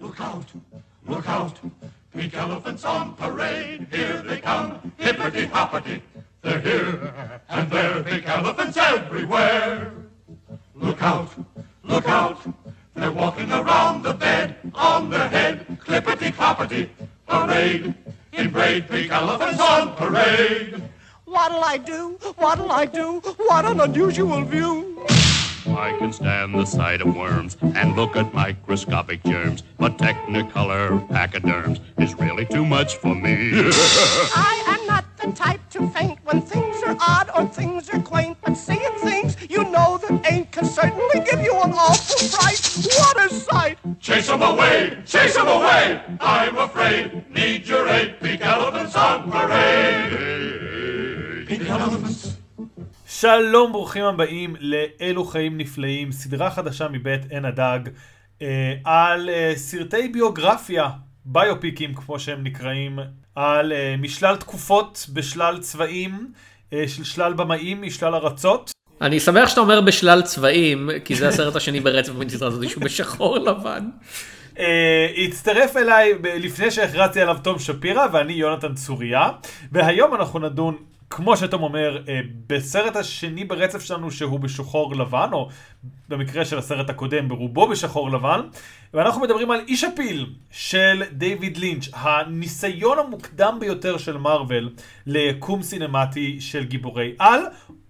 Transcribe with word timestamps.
Look 0.00 0.20
out, 0.20 0.46
look 1.06 1.28
out, 1.28 1.58
pink 2.14 2.34
elephants 2.34 2.84
on 2.84 3.14
parade. 3.14 3.88
Here 3.90 4.22
they 4.22 4.38
come, 4.40 4.92
hippity 4.96 5.46
hoppity. 5.46 6.02
They're 6.40 6.60
here 6.60 7.40
and 7.48 7.70
there, 7.70 8.02
pink 8.04 8.28
elephants 8.28 8.76
everywhere. 8.76 9.92
Look 10.74 11.02
out, 11.02 11.30
look 11.82 12.08
out, 12.08 12.40
they're 12.94 13.10
walking 13.10 13.50
around 13.50 14.02
the 14.02 14.14
bed 14.14 14.56
on 14.74 15.10
their 15.10 15.28
head, 15.28 15.66
clippity 15.84 16.32
cloppity. 16.32 16.90
Parade, 17.26 17.94
in 18.32 18.50
braid, 18.50 18.88
pink 18.88 19.10
elephants 19.10 19.60
on 19.60 19.94
parade. 19.96 20.80
What'll 21.24 21.64
I 21.64 21.76
do? 21.76 22.18
What'll 22.36 22.72
I 22.72 22.86
do? 22.86 23.20
What 23.36 23.64
an 23.64 23.80
unusual 23.80 24.42
view. 24.44 24.97
I 25.78 25.96
can 25.96 26.12
stand 26.12 26.54
the 26.54 26.64
sight 26.64 27.00
of 27.00 27.14
worms 27.16 27.56
and 27.62 27.94
look 27.94 28.16
at 28.16 28.34
microscopic 28.34 29.22
germs, 29.22 29.62
but 29.78 29.96
Technicolor 29.96 31.06
pachyderms 31.08 31.78
is 31.98 32.16
really 32.16 32.46
too 32.46 32.66
much 32.66 32.96
for 32.96 33.14
me. 33.14 33.52
I 33.54 34.64
am 34.66 34.84
not 34.88 35.04
the 35.18 35.30
type 35.30 35.60
to 35.70 35.88
faint 35.90 36.18
when 36.24 36.40
things 36.42 36.82
are 36.82 36.96
odd 37.00 37.30
or 37.36 37.46
things 37.46 37.88
are 37.90 38.00
quaint, 38.00 38.36
but 38.44 38.54
seeing 38.54 38.92
things 38.98 39.36
you 39.48 39.62
know 39.70 39.98
that 39.98 40.32
ain't 40.32 40.50
can 40.50 40.64
certainly 40.64 41.20
give 41.30 41.40
you 41.42 41.54
an 41.54 41.72
awful 41.72 42.26
fright. 42.26 42.60
What 42.98 43.16
a 43.24 43.32
sight! 43.32 43.78
chase 44.00 44.28
'em 44.30 44.42
away, 44.42 44.98
chase 45.06 45.36
'em 45.38 45.46
away! 45.46 46.00
I'm 46.20 46.58
afraid, 46.58 47.30
need 47.32 47.68
your 47.68 47.88
aid, 47.88 48.18
pink 48.18 48.40
elephants 48.44 48.96
on 48.96 49.30
parade. 49.30 50.18
Pink 51.46 51.70
elephants. 51.70 52.37
שלום, 53.20 53.72
ברוכים 53.72 54.04
הבאים 54.04 54.56
לאלו 54.60 55.24
חיים 55.24 55.58
נפלאים, 55.58 56.12
סדרה 56.12 56.50
חדשה 56.50 56.88
מבית 56.88 57.20
עין 57.30 57.44
הדג, 57.44 57.78
אה, 58.42 58.74
על 58.84 59.30
אה, 59.30 59.52
סרטי 59.56 60.08
ביוגרפיה, 60.08 60.88
ביופיקים 61.24 61.94
כמו 61.94 62.18
שהם 62.18 62.44
נקראים, 62.44 62.98
על 63.34 63.72
אה, 63.72 63.94
משלל 63.98 64.36
תקופות 64.36 65.06
בשלל 65.12 65.58
צבעים, 65.58 66.32
אה, 66.72 66.84
של 66.88 67.04
שלל 67.04 67.32
במאים 67.32 67.82
משלל 67.82 68.14
ארצות. 68.14 68.70
אני 69.00 69.20
שמח 69.20 69.48
שאתה 69.48 69.60
אומר 69.60 69.80
בשלל 69.80 70.22
צבעים, 70.22 70.90
כי 71.04 71.14
זה 71.14 71.28
הסרט 71.28 71.56
השני 71.56 71.80
ברצף 71.80 72.12
בסדרה 72.12 72.48
הזאת 72.48 72.68
שהוא 72.68 72.84
בשחור 72.84 73.38
לבן. 73.38 73.88
אה, 74.58 75.06
הצטרף 75.24 75.76
אליי 75.76 76.12
לפני 76.22 76.70
שהכרזתי 76.70 77.20
עליו 77.20 77.36
תום 77.42 77.58
שפירא 77.58 78.06
ואני 78.12 78.32
יונתן 78.32 78.74
צוריה 78.74 79.28
והיום 79.72 80.14
אנחנו 80.14 80.38
נדון 80.38 80.76
כמו 81.10 81.36
שתום 81.36 81.62
אומר 81.62 82.02
אה, 82.08 82.20
בסרט 82.46 82.96
השני 82.96 83.44
ברצף 83.44 83.82
שלנו 83.84 84.10
שהוא 84.10 84.40
בשחור 84.40 84.94
לבן 84.94 85.28
או 85.32 85.48
במקרה 86.08 86.44
של 86.44 86.58
הסרט 86.58 86.90
הקודם 86.90 87.28
ברובו 87.28 87.68
בשחור 87.68 88.10
לבן 88.10 88.40
ואנחנו 88.94 89.20
מדברים 89.20 89.50
על 89.50 89.60
איש 89.68 89.84
הפיל 89.84 90.26
של 90.50 91.02
דיוויד 91.12 91.56
לינץ' 91.56 91.88
הניסיון 91.92 92.98
המוקדם 92.98 93.56
ביותר 93.60 93.98
של 93.98 94.16
מארוול 94.16 94.74
ליקום 95.06 95.62
סינמטי 95.62 96.40
של 96.40 96.64
גיבורי 96.64 97.14
על 97.18 97.40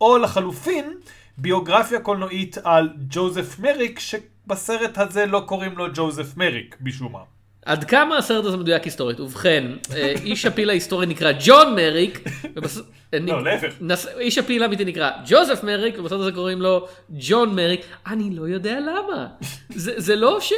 או 0.01 0.19
לחלופין 0.19 0.95
ביוגרפיה 1.39 2.01
קולנועית 2.01 2.59
על 2.65 2.91
ג'וזף 3.09 3.59
מריק 3.59 3.99
שבסרט 3.99 4.99
הזה 4.99 5.27
לא 5.27 5.43
קוראים 5.47 5.79
לו 5.79 5.87
ג'וזף 5.95 6.37
מריק 6.37 6.77
משום 6.81 7.13
מה. 7.13 7.38
עד 7.69 7.85
כמה 7.85 8.17
הסרט 8.19 8.45
הזה 8.45 8.57
מדויק 8.57 8.85
היסטורית? 8.85 9.21
ובכן, 9.21 9.65
אה, 9.97 10.13
איש 10.25 10.45
הפיל 10.47 10.71
ההיסטורי 10.71 11.07
נקרא 11.07 11.33
ג'ון 11.45 11.75
מריק, 11.75 12.21
ובס- 12.57 12.81
לא, 13.13 13.45
להפך. 13.45 13.73
נס- 13.81 14.07
איש 14.19 14.39
הפיל 14.39 14.63
האמיתי 14.63 14.85
נקרא 14.85 15.11
ג'וזף 15.27 15.63
מריק, 15.65 15.99
ובסרט 15.99 16.21
הזה 16.21 16.33
קוראים 16.33 16.63
לו 16.63 16.87
ג'ון 17.11 17.55
מריק. 17.55 17.81
אני 18.07 18.31
לא 18.37 18.49
יודע 18.49 18.81
למה. 18.81 19.27
זה 19.75 19.93
זה 19.97 20.17
לא 20.17 20.39
ש... 20.41 20.53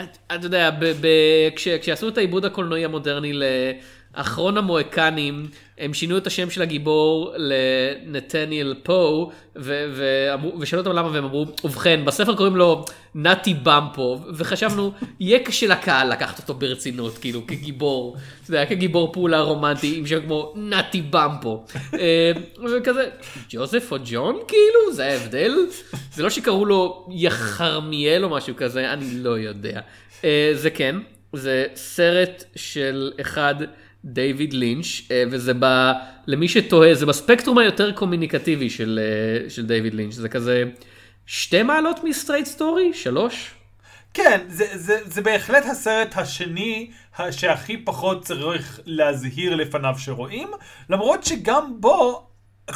את- 0.00 0.18
אתה 0.34 0.46
יודע, 0.46 0.70
ב- 0.70 0.92
ב- 1.00 1.06
כש- 1.56 1.68
כשעשו 1.68 2.08
את 2.08 2.18
העיבוד 2.18 2.44
הקולנועי 2.44 2.84
המודרני 2.84 3.32
לאחרון 4.16 4.56
המוהקנים, 4.56 5.48
הם 5.78 5.94
שינו 5.94 6.16
את 6.16 6.26
השם 6.26 6.50
של 6.50 6.62
הגיבור 6.62 7.34
לנתניאל 7.36 8.74
פו, 8.82 9.30
ושאלו 10.60 10.82
אותם 10.82 10.92
למה, 10.92 11.10
והם 11.12 11.24
אמרו, 11.24 11.46
ובכן, 11.64 12.04
בספר 12.04 12.36
קוראים 12.36 12.56
לו 12.56 12.84
נאטי 13.14 13.54
במפו, 13.62 14.20
וחשבנו, 14.34 14.92
יהיה 15.20 15.38
קשה 15.38 15.66
לקהל 15.66 16.12
לקחת 16.12 16.38
אותו 16.38 16.54
ברצינות, 16.54 17.18
כאילו, 17.18 17.46
כגיבור, 17.46 18.16
אתה 18.42 18.50
יודע, 18.50 18.66
כגיבור 18.66 19.12
פעולה 19.12 19.40
רומנטי, 19.40 19.94
עם 19.98 20.06
שם 20.06 20.20
כמו 20.20 20.52
נאטי 20.56 21.02
במפו. 21.02 21.64
אה, 21.94 22.32
וכזה, 22.76 23.08
ג'וזף 23.50 23.92
או 23.92 23.96
ג'ון, 24.04 24.38
כאילו, 24.48 24.92
זה 24.92 25.06
ההבדל? 25.06 25.54
זה 26.12 26.22
לא 26.22 26.30
שקראו 26.30 26.64
לו 26.64 27.08
יחרמיאל 27.10 28.24
או 28.24 28.28
משהו 28.28 28.56
כזה, 28.56 28.92
אני 28.92 29.18
לא 29.18 29.38
יודע. 29.38 29.80
אה, 30.24 30.50
זה 30.54 30.70
כן, 30.70 30.96
זה 31.32 31.66
סרט 31.74 32.44
של 32.56 33.12
אחד 33.20 33.54
דיוויד 34.04 34.52
לינץ', 34.52 34.86
אה, 35.10 35.24
וזה 35.30 35.52
ב... 35.60 35.92
למי 36.26 36.48
שתוהה, 36.48 36.94
זה 36.94 37.06
בספקטרום 37.06 37.58
היותר 37.58 37.92
קומוניקטיבי 37.92 38.70
של, 38.70 39.00
אה, 39.02 39.50
של 39.50 39.66
דיוויד 39.66 39.94
לינץ', 39.94 40.14
זה 40.14 40.28
כזה 40.28 40.64
שתי 41.26 41.62
מעלות 41.62 42.04
מ 42.04 42.09
Straight 42.09 42.46
Story? 42.46 42.94
שלוש? 42.94 43.50
כן, 44.14 44.40
זה, 44.48 44.64
זה, 44.74 44.98
זה 45.04 45.22
בהחלט 45.22 45.66
הסרט 45.66 46.16
השני 46.16 46.90
שהכי 47.30 47.76
פחות 47.84 48.24
צריך 48.24 48.80
להזהיר 48.84 49.54
לפניו 49.54 49.94
שרואים, 49.98 50.48
למרות 50.90 51.24
שגם 51.24 51.80
בו 51.80 52.26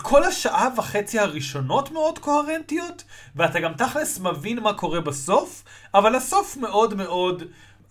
כל 0.03 0.25
השעה 0.25 0.69
וחצי 0.77 1.19
הראשונות 1.19 1.91
מאוד 1.91 2.19
קוהרנטיות, 2.19 3.05
ואתה 3.37 3.61
גם 3.61 3.73
תכלס 3.73 4.21
מבין 4.21 4.61
מה 4.61 4.73
קורה 4.73 5.01
בסוף, 5.01 5.65
אבל 5.95 6.15
הסוף 6.15 6.57
מאוד 6.57 6.95
מאוד 6.95 7.43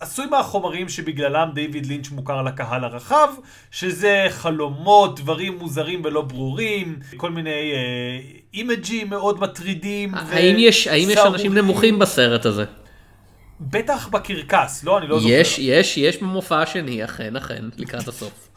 עשוי 0.03 0.25
מהחומרים 0.25 0.90
שבגללם 0.90 1.50
דיוויד 1.53 1.86
לינץ' 1.86 2.09
מוכר 2.09 2.41
לקהל 2.41 2.84
הרחב, 2.84 3.28
שזה 3.72 4.25
חלומות, 4.30 5.19
דברים 5.19 5.58
מוזרים 5.58 6.02
ולא 6.03 6.22
ברורים, 6.22 7.00
כל 7.18 7.31
מיני 7.31 7.50
אה, 7.50 8.19
אימג'ים 8.53 9.09
מאוד 9.09 9.40
מטרידים. 9.40 10.16
האם 10.16 10.56
יש, 10.59 10.88
האם 10.88 11.09
יש 11.09 11.18
אנשים. 11.18 11.53
נמוכים 11.53 12.00
בסרט 12.00 12.46
הזה? 12.46 12.66
בטח 13.62 14.08
בקרקס, 14.08 14.84
לא, 14.84 14.97
אני 14.97 15.08
לא 15.08 15.19
זוכר. 15.19 15.34
יש, 15.34 15.59
יש, 15.59 15.97
יש 15.97 16.18
במופע 16.18 16.62
השני, 16.62 17.06
אכן, 17.06 17.36
אכן, 17.36 17.63
לקראת 17.78 18.08
הסוף. 18.08 18.50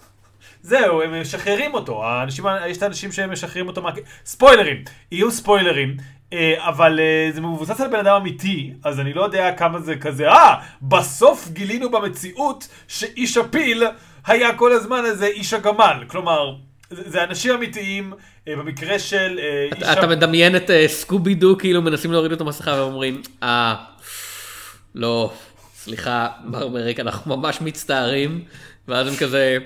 זהו, 0.62 1.02
הם 1.02 1.20
משחררים 1.20 1.74
אותו. 1.74 2.04
האנשים, 2.04 2.44
יש 2.66 2.76
את 2.76 2.82
האנשים 2.82 3.12
שהם 3.12 3.32
משחררים 3.32 3.68
אותו 3.68 3.82
מה... 3.82 3.90
ספוילרים, 4.24 4.84
יהיו 5.12 5.30
ספוילרים. 5.30 5.96
אה, 6.32 6.54
אבל 6.68 7.00
אה, 7.00 7.30
זה 7.32 7.40
מבוסס 7.40 7.80
על 7.80 7.88
בן 7.88 7.98
אדם 7.98 8.16
אמיתי, 8.16 8.72
אז 8.84 9.00
אני 9.00 9.12
לא 9.12 9.22
יודע 9.22 9.52
כמה 9.52 9.80
זה 9.80 9.96
כזה, 9.96 10.28
אה, 10.28 10.54
בסוף 10.82 11.48
גילינו 11.48 11.90
במציאות 11.90 12.68
שאיש 12.88 13.36
הפיל 13.36 13.82
היה 14.26 14.54
כל 14.54 14.72
הזמן 14.72 15.04
הזה 15.04 15.26
איש 15.26 15.52
הגמל. 15.52 16.04
כלומר, 16.06 16.54
זה, 16.90 17.24
אנשים 17.24 17.54
אמיתיים, 17.54 18.12
אה, 18.48 18.56
במקרה 18.56 18.98
של 18.98 19.40
איש 19.72 19.84
אתה 19.92 20.06
מדמיין 20.06 20.56
את 20.56 20.70
סקובי 20.86 21.34
דו 21.34 21.56
כאילו 21.58 21.82
מנסים 21.82 22.12
להוריד 22.12 22.32
את 22.32 22.40
המסכה 22.40 22.70
ואומרים, 22.70 23.22
אה, 23.42 23.74
לא, 24.94 25.32
סליחה, 25.74 26.28
ברבריק, 26.44 27.00
אנחנו 27.00 27.36
ממש 27.36 27.60
מצטערים, 27.60 28.44
ואז 28.88 29.06
הם 29.06 29.14
כזה, 29.16 29.58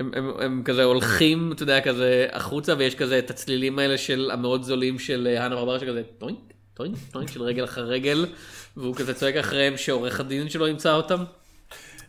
הם, 0.00 0.10
הם, 0.14 0.30
הם 0.40 0.62
כזה 0.64 0.84
הולכים, 0.84 1.52
אתה 1.52 1.62
יודע, 1.62 1.80
כזה 1.80 2.26
החוצה, 2.32 2.74
ויש 2.78 2.94
כזה 2.94 3.18
את 3.18 3.30
הצלילים 3.30 3.78
האלה 3.78 3.98
של 3.98 4.30
המאוד 4.32 4.62
זולים 4.62 4.98
של 4.98 5.28
אה, 5.30 5.42
האנה 5.42 5.56
ברברה, 5.56 5.78
שכזה 5.78 6.02
טוינק, 6.18 6.38
טוינק, 6.74 6.96
טוינק 7.12 7.30
של 7.30 7.42
רגל 7.42 7.64
אחר 7.64 7.84
רגל, 7.84 8.26
והוא 8.76 8.94
כזה 8.94 9.14
צועק 9.14 9.36
אחריהם 9.36 9.76
שעורך 9.76 10.20
הדין 10.20 10.48
שלו 10.48 10.68
ימצא 10.68 10.94
אותם. 10.94 11.24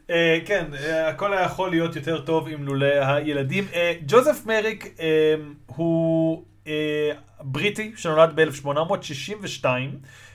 אה, 0.10 0.40
כן, 0.46 0.66
אה, 0.74 1.10
הכל 1.10 1.34
היה 1.34 1.46
יכול 1.46 1.70
להיות 1.70 1.96
יותר 1.96 2.22
טוב 2.22 2.48
עם 2.48 2.66
לולא 2.66 2.86
הילדים. 2.86 3.66
אה, 3.74 3.94
ג'וזף 4.08 4.46
מריק 4.46 4.96
אה, 5.00 5.36
הוא 5.66 6.44
אה, 6.68 7.12
בריטי 7.42 7.92
שנולד 7.96 8.32
ב-1862 8.36 9.66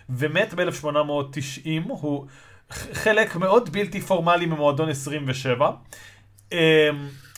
ומת 0.08 0.54
ב-1890. 0.54 1.88
הוא 1.88 2.26
חלק 2.70 3.36
מאוד 3.36 3.72
בלתי 3.72 4.00
פורמלי 4.00 4.46
ממועדון 4.46 4.88
27. 4.88 5.70
אה, 6.52 6.90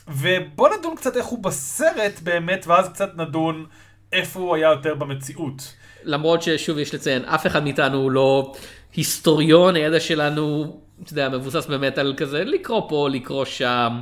ובוא 0.09 0.69
נדון 0.79 0.97
קצת 0.97 1.17
איך 1.17 1.27
הוא 1.27 1.43
בסרט 1.43 2.21
באמת, 2.23 2.65
ואז 2.67 2.89
קצת 2.89 3.17
נדון 3.17 3.67
איפה 4.13 4.41
הוא 4.41 4.55
היה 4.55 4.71
יותר 4.71 4.95
במציאות. 4.95 5.73
למרות 6.03 6.43
ששוב 6.43 6.79
יש 6.79 6.95
לציין, 6.95 7.25
אף 7.25 7.47
אחד 7.47 7.65
מאיתנו 7.65 7.99
הוא 7.99 8.11
לא 8.11 8.55
היסטוריון, 8.95 9.77
הידע 9.77 10.01
שלנו, 10.01 10.77
אתה 11.03 11.13
יודע, 11.13 11.29
מבוסס 11.29 11.67
באמת 11.67 11.99
על 11.99 12.15
כזה 12.17 12.45
לקרוא 12.45 12.89
פה, 12.89 13.09
לקרוא 13.09 13.45
שם. 13.45 14.01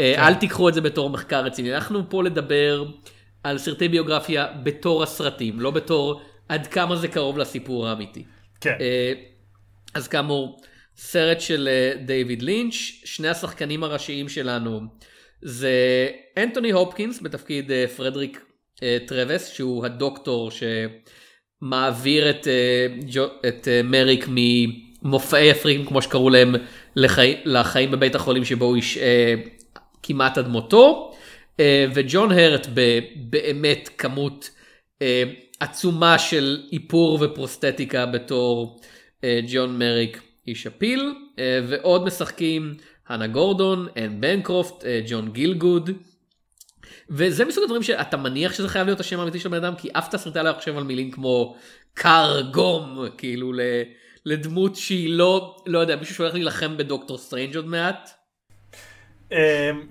אה, 0.00 0.28
אל 0.28 0.34
תיקחו 0.34 0.68
את 0.68 0.74
זה 0.74 0.80
בתור 0.80 1.10
מחקר 1.10 1.44
רציני, 1.44 1.74
אנחנו 1.74 2.10
פה 2.10 2.22
לדבר 2.22 2.84
על 3.44 3.58
סרטי 3.58 3.88
ביוגרפיה 3.88 4.46
בתור 4.62 5.02
הסרטים, 5.02 5.60
לא 5.60 5.70
בתור 5.70 6.22
עד 6.48 6.66
כמה 6.66 6.96
זה 6.96 7.08
קרוב 7.08 7.38
לסיפור 7.38 7.88
האמיתי. 7.88 8.24
כן. 8.60 8.76
אה, 8.80 9.12
אז 9.94 10.08
כאמור, 10.08 10.60
סרט 10.96 11.40
של 11.40 11.68
אה, 11.68 12.04
דיוויד 12.04 12.42
לינץ', 12.42 12.74
שני 13.04 13.28
השחקנים 13.28 13.84
הראשיים 13.84 14.28
שלנו 14.28 14.80
זה 15.42 16.08
אנטוני 16.38 16.70
הופקינס 16.70 17.22
בתפקיד 17.22 17.72
אה, 17.72 17.88
פרדריק 17.96 18.40
אה, 18.82 18.98
טרווס, 19.06 19.48
שהוא 19.48 19.84
הדוקטור 19.84 20.50
שמעביר 20.50 22.30
את, 22.30 22.48
אה, 22.48 22.86
את 23.48 23.68
מריק 23.84 24.28
מופעי 25.02 25.50
הפריקים 25.50 25.86
כמו 25.86 26.02
שקראו 26.02 26.30
להם 26.30 26.54
לחי... 26.96 27.36
לחיים 27.44 27.90
בבית 27.90 28.14
החולים 28.14 28.44
שבו 28.44 28.64
הוא 28.64 28.76
איש 28.76 28.98
אה, 28.98 29.34
כמעט 30.02 30.38
עד 30.38 30.48
מותו. 30.48 31.08
וג'ון 31.94 32.32
הרט 32.32 32.66
באמת 33.14 33.88
כמות 33.98 34.50
עצומה 35.60 36.18
של 36.18 36.60
איפור 36.72 37.18
ופרוסטטיקה 37.20 38.06
בתור 38.06 38.80
ג'ון 39.48 39.78
מריק 39.78 40.20
איש 40.46 40.66
הפיל 40.66 41.14
ועוד 41.68 42.04
משחקים 42.04 42.74
הנה 43.12 43.26
גורדון, 43.26 43.88
אנ 43.96 44.20
בנקרופט, 44.20 44.84
אה, 44.84 45.00
ג'ון 45.06 45.32
גילגוד. 45.32 45.90
וזה 47.10 47.44
מסוג 47.44 47.64
הדברים 47.64 47.82
שאתה 47.82 48.16
מניח 48.16 48.54
שזה 48.54 48.68
חייב 48.68 48.86
להיות 48.86 49.00
השם 49.00 49.20
האמיתי 49.20 49.38
של 49.38 49.48
בן 49.48 49.64
אדם 49.64 49.74
כי 49.76 49.88
אף 49.92 50.08
תסריטאי 50.08 50.44
לא 50.44 50.52
חושב 50.52 50.76
על 50.76 50.84
מילים 50.84 51.10
כמו 51.10 51.56
קר 51.94 52.40
גום 52.52 53.04
כאילו 53.18 53.52
לדמות 54.26 54.76
שהיא 54.76 55.10
לא 55.10 55.56
לא 55.66 55.78
יודע 55.78 55.96
מישהו 55.96 56.14
שהולך 56.14 56.34
להילחם 56.34 56.76
בדוקטור 56.76 57.18
סטרנג' 57.18 57.56
עוד 57.56 57.66
מעט. 57.66 58.10
אמ, 59.32 59.36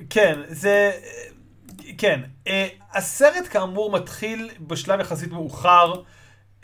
כן 0.09 0.39
זה 0.47 0.91
כן 1.97 2.21
אה, 2.47 2.67
הסרט 2.93 3.47
כאמור 3.49 3.91
מתחיל 3.91 4.49
בשלב 4.59 4.99
יחסית 4.99 5.31
מאוחר 5.31 5.93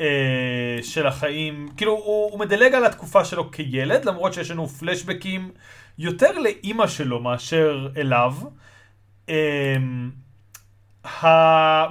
אה, 0.01 0.79
של 0.83 1.07
החיים 1.07 1.69
כאילו 1.77 1.91
הוא, 1.91 2.31
הוא 2.31 2.39
מדלג 2.39 2.73
על 2.73 2.85
התקופה 2.85 3.25
שלו 3.25 3.51
כילד 3.51 4.05
למרות 4.05 4.33
שיש 4.33 4.51
לנו 4.51 4.67
פלשבקים 4.67 5.51
יותר 5.97 6.39
לאימא 6.39 6.87
שלו 6.87 7.19
מאשר 7.19 7.87
אליו. 7.97 8.33
אמ. 9.29 10.11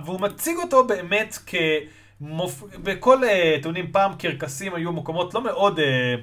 והוא 0.04 0.20
מציג 0.20 0.56
אותו 0.56 0.86
באמת 0.86 1.38
כמופ... 1.46 2.62
בכל, 2.82 3.24
אה, 3.24 3.56
אתם 3.60 3.68
יודעים, 3.68 3.92
פעם 3.92 4.12
קרקסים 4.18 4.74
היו 4.74 4.92
מקומות 4.92 5.34
לא 5.34 5.44
מאוד 5.44 5.78
אה, 5.78 6.14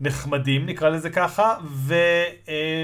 נחמדים, 0.00 0.66
נקרא 0.66 0.88
לזה 0.88 1.10
ככה, 1.10 1.54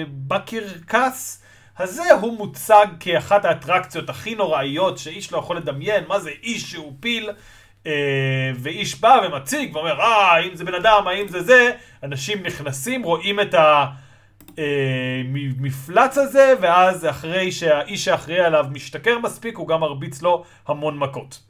ובקרקס 0.09 1.43
אה, 1.43 1.85
הזה 1.85 2.13
הוא 2.13 2.37
מוצג 2.37 2.87
כאחת 3.01 3.45
האטרקציות 3.45 4.11
הכי 4.11 4.35
נוראיות 4.35 4.99
שאיש 4.99 5.33
לא 5.33 5.39
יכול 5.39 5.57
לדמיין, 5.57 6.05
מה 6.09 6.21
זה 6.21 6.31
איש 6.43 6.63
שהוא 6.63 6.93
פיל. 7.01 7.31
Uh, 7.85 7.91
ואיש 8.59 9.01
בא 9.01 9.21
ומציג 9.27 9.77
ואומר, 9.77 10.01
אה, 10.01 10.33
האם 10.33 10.55
זה 10.55 10.65
בן 10.65 10.75
אדם, 10.75 11.09
האם 11.09 11.29
זה 11.29 11.43
זה, 11.43 11.71
אנשים 12.03 12.43
נכנסים, 12.43 13.03
רואים 13.03 13.41
את 13.41 13.55
ה... 13.55 13.87
המפלץ 14.59 16.19
אה, 16.19 16.23
הזה, 16.23 16.55
ואז 16.61 17.07
אחרי 17.07 17.53
שהאיש 17.53 18.05
שאחראי 18.05 18.41
עליו 18.41 18.67
משתכר 18.71 19.19
מספיק, 19.19 19.57
הוא 19.57 19.69
גם 19.69 19.81
מרביץ 19.81 20.23
לו 20.23 20.45
המון 20.67 20.99
מכות. 20.99 21.41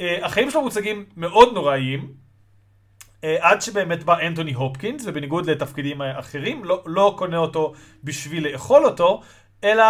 אה, 0.00 0.26
החיים 0.26 0.50
שלו 0.50 0.62
מוצגים 0.62 1.04
מאוד 1.16 1.54
נוראיים, 1.54 2.12
אה, 3.24 3.36
עד 3.40 3.62
שבאמת 3.62 4.04
בא 4.04 4.20
אנטוני 4.26 4.52
הופקינס, 4.52 5.02
ובניגוד 5.06 5.50
לתפקידים 5.50 6.02
אחרים, 6.02 6.64
לא, 6.64 6.82
לא 6.86 7.14
קונה 7.18 7.36
אותו 7.36 7.72
בשביל 8.04 8.48
לאכול 8.48 8.84
אותו, 8.84 9.22
אלא 9.64 9.84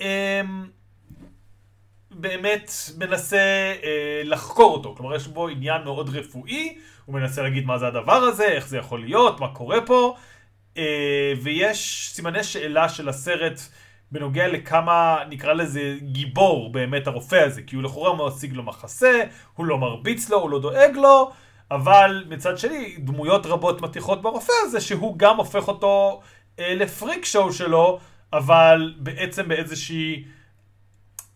אה, 0.00 0.40
באמת 2.10 2.70
מנסה 2.98 3.36
אה, 3.82 4.22
לחקור 4.24 4.74
אותו. 4.74 4.94
כלומר, 4.96 5.14
יש 5.14 5.28
בו 5.28 5.48
עניין 5.48 5.82
מאוד 5.84 6.08
רפואי, 6.08 6.78
הוא 7.04 7.14
מנסה 7.14 7.42
להגיד 7.42 7.66
מה 7.66 7.78
זה 7.78 7.86
הדבר 7.86 8.12
הזה, 8.12 8.44
איך 8.44 8.68
זה 8.68 8.78
יכול 8.78 9.00
להיות, 9.00 9.40
מה 9.40 9.48
קורה 9.48 9.80
פה. 9.80 10.16
אה, 10.76 11.32
ויש 11.42 12.10
סימני 12.12 12.44
שאלה 12.44 12.88
של 12.88 13.08
הסרט 13.08 13.60
בנוגע 14.12 14.48
לכמה, 14.48 15.18
נקרא 15.28 15.52
לזה, 15.52 15.96
גיבור 16.00 16.72
באמת 16.72 17.06
הרופא 17.06 17.36
הזה, 17.36 17.62
כי 17.62 17.76
הוא 17.76 17.82
לכאורה 17.82 18.26
משיג 18.26 18.52
לו 18.52 18.62
מחסה, 18.62 19.22
הוא 19.54 19.66
לא 19.66 19.78
מרביץ 19.78 20.30
לו, 20.30 20.40
הוא 20.40 20.50
לא 20.50 20.60
דואג 20.60 20.96
לו, 20.96 21.32
אבל 21.70 22.24
מצד 22.28 22.58
שני, 22.58 22.94
דמויות 22.98 23.46
רבות 23.46 23.80
מטיחות 23.80 24.22
ברופא 24.22 24.52
הזה, 24.62 24.80
שהוא 24.80 25.18
גם 25.18 25.36
הופך 25.36 25.68
אותו 25.68 26.20
אה, 26.58 26.74
לפריק 26.74 27.24
שואו 27.24 27.52
שלו, 27.52 27.98
אבל 28.32 28.94
בעצם 28.98 29.48
באיזושהי... 29.48 30.24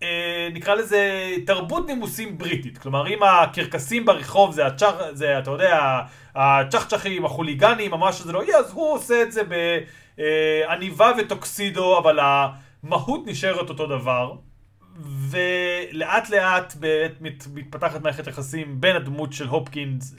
אה, 0.02 0.48
נקרא 0.52 0.75
לזה 0.75 1.31
תרבות 1.46 1.87
נימוסים 1.87 2.38
בריטית. 2.38 2.78
כלומר, 2.78 3.08
אם 3.08 3.22
הקרקסים 3.22 4.04
ברחוב 4.04 4.52
זה, 4.52 4.66
הצ'ח, 4.66 4.94
זה 5.12 5.38
אתה 5.38 5.50
יודע, 5.50 6.00
הצ'חצ'חים, 6.35 7.25
החוליגנים, 7.25 7.91
מה 7.91 8.12
שזה 8.12 8.32
לא 8.32 8.44
יהיה, 8.44 8.59
אז 8.59 8.73
הוא 8.73 8.94
עושה 8.94 9.23
את 9.23 9.32
זה 9.32 9.43
בעניבה 10.17 11.12
וטוקסידו, 11.19 11.99
אבל 11.99 12.19
המהות 12.23 13.27
נשארת 13.27 13.69
אותו 13.69 13.87
דבר. 13.87 14.32
ולאט 15.31 16.31
לאט 16.31 16.75
באמת 16.75 17.44
מתפתחת 17.55 18.03
מערכת 18.03 18.27
יחסים 18.27 18.81
בין 18.81 18.97
הדמות 18.97 19.32
של 19.32 19.49
הופקינס 19.49 20.15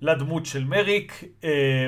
לדמות 0.00 0.46
של 0.46 0.64
מריק. 0.64 1.24
אה, 1.44 1.86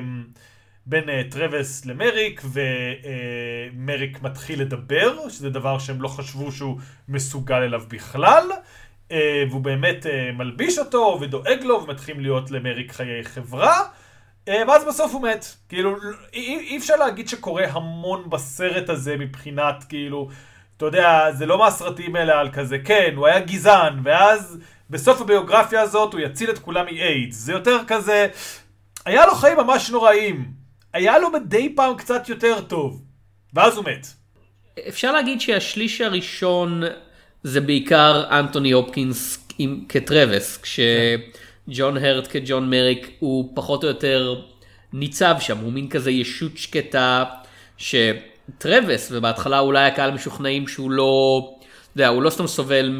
בין 0.86 1.04
uh, 1.04 1.32
טרווס 1.32 1.86
למריק, 1.86 2.42
ומריק 2.44 4.16
uh, 4.16 4.20
מתחיל 4.22 4.60
לדבר, 4.60 5.28
שזה 5.28 5.50
דבר 5.50 5.78
שהם 5.78 6.02
לא 6.02 6.08
חשבו 6.08 6.52
שהוא 6.52 6.78
מסוגל 7.08 7.62
אליו 7.62 7.82
בכלל, 7.88 8.50
והוא 9.50 9.60
באמת 9.60 10.06
uh, 10.06 10.32
מלביש 10.32 10.78
אותו 10.78 11.18
ודואג 11.20 11.62
לו, 11.62 11.82
ומתחילים 11.82 12.20
להיות 12.20 12.50
למריק 12.50 12.92
חיי 12.92 13.24
חברה, 13.24 13.82
uh, 14.46 14.50
ואז 14.68 14.84
בסוף 14.84 15.12
הוא 15.12 15.22
מת. 15.22 15.46
כאילו, 15.68 15.96
אי, 16.34 16.58
אי 16.58 16.78
אפשר 16.78 16.96
להגיד 16.96 17.28
שקורה 17.28 17.64
המון 17.70 18.30
בסרט 18.30 18.88
הזה 18.88 19.16
מבחינת, 19.16 19.84
כאילו, 19.88 20.28
אתה 20.76 20.84
יודע, 20.84 21.32
זה 21.32 21.46
לא 21.46 21.58
מהסרטים 21.58 22.16
האלה 22.16 22.40
על 22.40 22.50
כזה, 22.52 22.78
כן, 22.78 23.12
הוא 23.16 23.26
היה 23.26 23.40
גזען, 23.40 24.00
ואז 24.04 24.58
בסוף 24.90 25.20
הביוגרפיה 25.20 25.80
הזאת 25.80 26.12
הוא 26.12 26.20
יציל 26.20 26.50
את 26.50 26.58
כולם 26.58 26.84
מאיידס. 26.84 27.36
זה 27.36 27.52
יותר 27.52 27.78
כזה, 27.86 28.26
היה 29.04 29.26
לו 29.26 29.34
חיים 29.34 29.56
ממש 29.56 29.90
נוראים. 29.90 30.62
היה 30.92 31.18
לו 31.18 31.30
מדי 31.30 31.74
פעם 31.76 31.96
קצת 31.96 32.28
יותר 32.28 32.60
טוב, 32.60 33.02
ואז 33.54 33.76
הוא 33.76 33.84
מת. 33.84 34.06
אפשר 34.88 35.12
להגיד 35.12 35.40
שהשליש 35.40 36.00
הראשון 36.00 36.82
זה 37.42 37.60
בעיקר 37.60 38.24
אנטוני 38.30 38.70
הופקינס 38.70 39.48
עם, 39.58 39.84
כשג'ון 40.62 41.96
הרט 41.96 42.28
כג'ון 42.30 42.70
מריק 42.70 43.10
הוא 43.18 43.52
פחות 43.54 43.84
או 43.84 43.88
יותר 43.88 44.40
ניצב 44.92 45.34
שם, 45.40 45.58
הוא 45.58 45.72
מין 45.72 45.88
כזה 45.88 46.10
ישות 46.10 46.56
שקטה, 46.56 47.24
שטרווס, 47.78 49.08
ובהתחלה 49.12 49.58
אולי 49.58 49.86
הקהל 49.86 50.10
משוכנעים 50.10 50.68
שהוא 50.68 50.90
לא, 50.90 51.50
אתה 51.58 52.00
יודע, 52.00 52.08
הוא 52.08 52.22
לא 52.22 52.30
סתם 52.30 52.46
סובל 52.46 52.96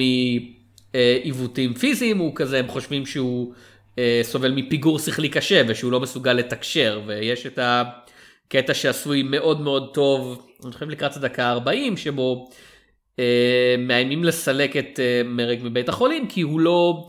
מעיוותים 0.94 1.74
פיזיים, 1.74 2.18
הוא 2.18 2.32
כזה, 2.34 2.58
הם 2.58 2.68
חושבים 2.68 3.06
שהוא 3.06 3.52
אה, 3.98 4.20
סובל 4.22 4.52
מפיגור 4.52 4.98
שכלי 4.98 5.28
קשה 5.28 5.62
ושהוא 5.68 5.92
לא 5.92 6.00
מסוגל 6.00 6.32
לתקשר 6.32 7.00
ויש 7.06 7.46
את 7.46 7.58
הקטע 7.62 8.74
שעשוי 8.74 9.22
מאוד 9.22 9.60
מאוד 9.60 9.90
טוב, 9.94 10.46
אני 10.64 10.72
חושב 10.72 10.90
לקראת 10.90 11.16
הדקה 11.16 11.50
40 11.50 11.96
שבו 11.96 12.50
מאיימים 13.78 14.24
לסלק 14.24 14.76
את 14.76 15.00
אה, 15.00 15.22
מרק 15.24 15.58
מבית 15.62 15.88
החולים 15.88 16.28
כי 16.28 16.40
הוא 16.40 16.60
לא, 16.60 17.06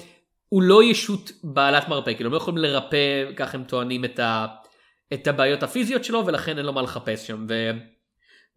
הוא 0.49 0.63
לא 0.63 0.83
ישות 0.83 1.31
בעלת 1.43 1.89
מרפא, 1.89 2.13
כאילו 2.13 2.27
הם 2.27 2.33
לא 2.33 2.37
יכולים 2.37 2.57
לרפא, 2.57 3.31
כך 3.35 3.55
הם 3.55 3.63
טוענים 3.63 4.05
את, 4.05 4.19
ה, 4.19 4.45
את 5.13 5.27
הבעיות 5.27 5.63
הפיזיות 5.63 6.03
שלו 6.03 6.25
ולכן 6.25 6.57
אין 6.57 6.65
לו 6.65 6.73
מה 6.73 6.81
לחפש 6.81 7.27
שם. 7.27 7.45
ו, 7.49 7.71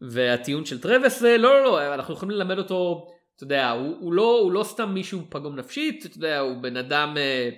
והטיעון 0.00 0.64
של 0.64 0.80
טרווס 0.80 1.20
זה 1.20 1.38
לא 1.38 1.54
לא 1.54 1.64
לא 1.64 1.94
אנחנו 1.94 2.14
יכולים 2.14 2.30
ללמד 2.30 2.58
אותו 2.58 3.06
אתה 3.36 3.44
יודע 3.44 3.70
הוא, 3.70 3.96
הוא 4.00 4.12
לא 4.12 4.38
הוא 4.42 4.52
לא 4.52 4.64
סתם 4.64 4.94
מישהו 4.94 5.20
פגום 5.28 5.56
נפשית 5.56 6.06
אתה 6.06 6.16
יודע 6.16 6.38
הוא 6.38 6.62
בן 6.62 6.76
אדם. 6.76 7.14
אה, 7.16 7.50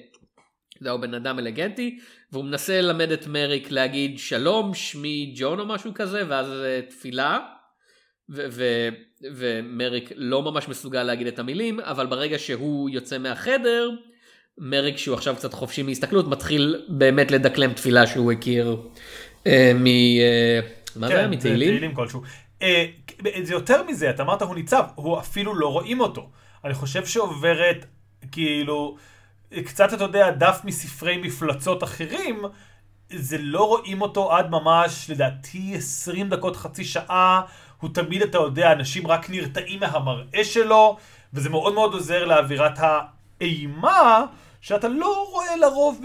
זה 0.81 0.91
הוא 0.91 1.01
בן 1.01 1.15
אדם 1.15 1.39
אלגנטי, 1.39 1.99
והוא 2.33 2.45
מנסה 2.45 2.81
ללמד 2.81 3.11
את 3.11 3.27
מריק 3.27 3.71
להגיד 3.71 4.19
שלום, 4.19 4.75
שמי 4.75 5.35
ג'ון 5.37 5.61
או 5.61 5.67
משהו 5.67 5.95
כזה, 5.95 6.23
ואז 6.29 6.47
תפילה, 6.89 7.39
ומריק 9.23 10.13
לא 10.17 10.43
ממש 10.43 10.69
מסוגל 10.69 11.03
להגיד 11.03 11.27
את 11.27 11.39
המילים, 11.39 11.81
אבל 11.81 12.07
ברגע 12.07 12.39
שהוא 12.39 12.91
יוצא 12.91 13.19
מהחדר, 13.19 13.91
מריק 14.59 14.97
שהוא 14.97 15.15
עכשיו 15.15 15.37
קצת 15.37 15.53
חופשי 15.53 15.83
מהסתכלות, 15.83 16.29
מתחיל 16.29 16.83
באמת 16.89 17.31
לדקלם 17.31 17.73
תפילה 17.73 18.07
שהוא 18.07 18.33
הכיר 18.33 18.77
אה, 19.47 19.73
מ... 19.75 19.87
אה, 19.87 20.61
מה 20.97 21.09
כן, 21.09 21.15
זה 21.15 21.19
היה? 21.19 21.29
מתהילים? 21.29 21.69
מתהילים 21.69 21.95
כלשהו. 21.95 22.23
אה, 22.63 22.87
זה 23.43 23.55
יותר 23.55 23.83
מזה, 23.83 24.11
אתה 24.11 24.23
אמרת 24.23 24.43
הוא 24.43 24.55
ניצב, 24.55 24.85
הוא 24.95 25.19
אפילו 25.19 25.55
לא 25.55 25.73
רואים 25.73 26.01
אותו. 26.01 26.31
אני 26.65 26.75
חושב 26.75 27.07
שעוברת, 27.07 27.87
כאילו... 28.33 28.97
קצת, 29.65 29.95
אתה 29.95 30.05
יודע, 30.05 30.31
דף 30.31 30.61
מספרי 30.65 31.17
מפלצות 31.17 31.85
אחרים, 31.85 32.43
זה 33.11 33.39
לא 33.39 33.69
רואים 33.69 34.03
אותו 34.03 34.33
עד 34.37 34.51
ממש, 34.51 35.11
לדעתי, 35.11 35.75
20 35.77 36.29
דקות, 36.29 36.57
חצי 36.57 36.85
שעה. 36.85 37.43
הוא 37.81 37.91
תמיד, 37.95 38.23
אתה 38.23 38.39
יודע, 38.39 38.73
אנשים 38.73 39.07
רק 39.07 39.31
נרתעים 39.31 39.81
מהמראה 39.81 40.45
שלו, 40.45 40.97
וזה 41.35 41.51
מאוד 41.51 41.75
מאוד 41.75 41.93
עוזר 41.95 42.25
לאווירת 42.25 42.79
האימה, 43.41 44.25
שאתה 44.61 44.89
לא 44.89 45.27
רואה 45.31 45.57
לרוב 45.57 46.05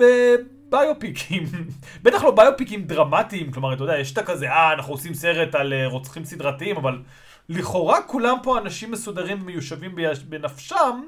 בביופיקים. 0.70 1.44
בטח 2.04 2.24
לא 2.24 2.32
ביופיקים 2.32 2.84
דרמטיים, 2.84 3.52
כלומר, 3.52 3.74
אתה 3.74 3.84
יודע, 3.84 4.00
יש 4.00 4.14
את 4.14 4.18
הכזה, 4.18 4.50
אה, 4.50 4.74
אנחנו 4.74 4.94
עושים 4.94 5.14
סרט 5.14 5.56
על 5.56 5.74
uh, 5.74 5.92
רוצחים 5.92 6.26
סדרתיים, 6.26 6.78
אבל 6.78 7.02
לכאורה 7.50 8.02
כולם 8.02 8.38
פה 8.44 8.58
אנשים 8.58 8.92
מסודרים 8.92 9.42
ומיושבים 9.42 9.96
בנפשם. 10.30 11.02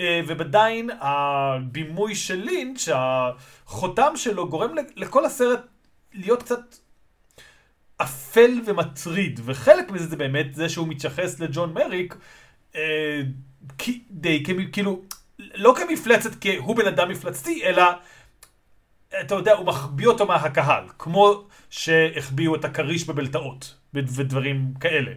אה, 0.00 0.20
ובדיין 0.26 0.90
הבימוי 1.00 2.14
של 2.14 2.34
לינץ', 2.34 2.88
החותם 2.94 4.12
שלו 4.16 4.48
גורם 4.48 4.74
לכל 4.96 5.24
הסרט 5.24 5.60
להיות 6.12 6.42
קצת 6.42 6.60
אפל 7.96 8.50
ומטריד, 8.66 9.40
וחלק 9.44 9.90
מזה 9.90 10.06
זה 10.06 10.16
באמת 10.16 10.54
זה 10.54 10.68
שהוא 10.68 10.88
מתייחס 10.88 11.40
לג'ון 11.40 11.72
מריק, 11.72 12.16
אה, 12.76 13.20
די 14.10 14.42
כאילו, 14.72 15.02
לא 15.54 15.74
כמפלצת, 15.76 16.34
כי 16.34 16.56
הוא 16.56 16.76
בן 16.76 16.86
אדם 16.86 17.08
מפלצתי, 17.08 17.64
אלא, 17.64 17.82
אתה 19.20 19.34
יודע, 19.34 19.52
הוא 19.52 19.66
מחביא 19.66 20.06
אותו 20.06 20.26
מהקהל, 20.26 20.84
כמו 20.98 21.44
שהחביאו 21.70 22.54
את 22.54 22.64
הכריש 22.64 23.06
בבלטאות, 23.06 23.74
וד- 23.94 24.10
ודברים 24.16 24.74
כאלה. 24.80 25.10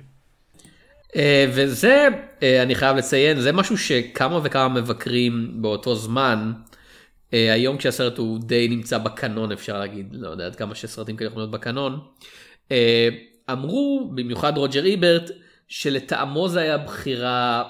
אה, 1.15 1.46
וזה, 1.53 2.07
אה, 2.43 2.63
אני 2.63 2.75
חייב 2.75 2.98
לציין, 2.98 3.39
זה 3.39 3.51
משהו 3.51 3.77
שכמה 3.77 4.39
וכמה 4.43 4.69
מבקרים 4.69 5.62
באותו 5.62 5.96
זמן, 5.96 6.53
היום 7.31 7.77
כשהסרט 7.77 8.17
הוא 8.17 8.39
די 8.39 8.67
נמצא 8.67 8.98
בקנון 8.98 9.51
אפשר 9.51 9.79
להגיד, 9.79 10.07
לא 10.12 10.29
יודע 10.29 10.46
עד 10.46 10.55
כמה 10.55 10.75
שסרטים 10.75 11.17
כאלה 11.17 11.27
יכולים 11.27 11.50
להיות 11.50 11.62
בקנון, 11.62 12.00
אמרו, 13.52 14.12
במיוחד 14.16 14.58
רוג'ר 14.58 14.86
איברט, 14.86 15.32
שלטעמו 15.68 16.50
זה 16.50 16.60
היה 16.60 16.78
בחירה 16.78 17.64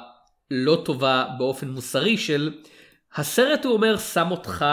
לא 0.52 0.82
טובה 0.86 1.26
באופן 1.38 1.68
מוסרי 1.68 2.18
של 2.18 2.54
הסרט 3.16 3.66
הוא 3.66 3.74
אומר 3.74 3.98
שם 3.98 4.32
אותך 4.32 4.66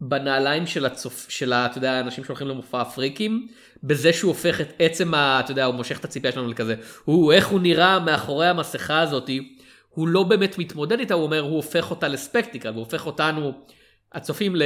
בנעליים 0.00 0.66
של 0.66 0.86
הצופ... 0.86 1.26
של. 1.28 1.52
אתה 1.52 1.78
יודע, 1.78 1.92
האנשים 1.92 2.24
שהולכים 2.24 2.48
למופע 2.48 2.80
הפריקים, 2.80 3.48
בזה 3.82 4.12
שהוא 4.12 4.28
הופך 4.28 4.60
את 4.60 4.72
עצם 4.78 5.14
ה... 5.14 5.40
אתה 5.40 5.52
יודע, 5.52 5.64
הוא 5.64 5.74
מושך 5.74 5.98
את 5.98 6.04
הציפייה 6.04 6.32
שלנו 6.32 6.48
לכזה, 6.48 6.74
הוא, 7.04 7.32
איך 7.32 7.48
הוא 7.48 7.60
נראה 7.60 7.98
מאחורי 7.98 8.46
המסכה 8.46 9.00
הזאתי, 9.00 9.56
הוא 9.88 10.08
לא 10.08 10.22
באמת 10.22 10.58
מתמודד 10.58 10.98
איתה, 10.98 11.14
הוא 11.14 11.22
אומר, 11.22 11.40
הוא 11.40 11.56
הופך 11.56 11.90
אותה 11.90 12.08
לספקטיקל, 12.08 12.68
הוא 12.68 12.78
הופך 12.78 13.06
אותנו, 13.06 13.52
הצופים. 14.14 14.56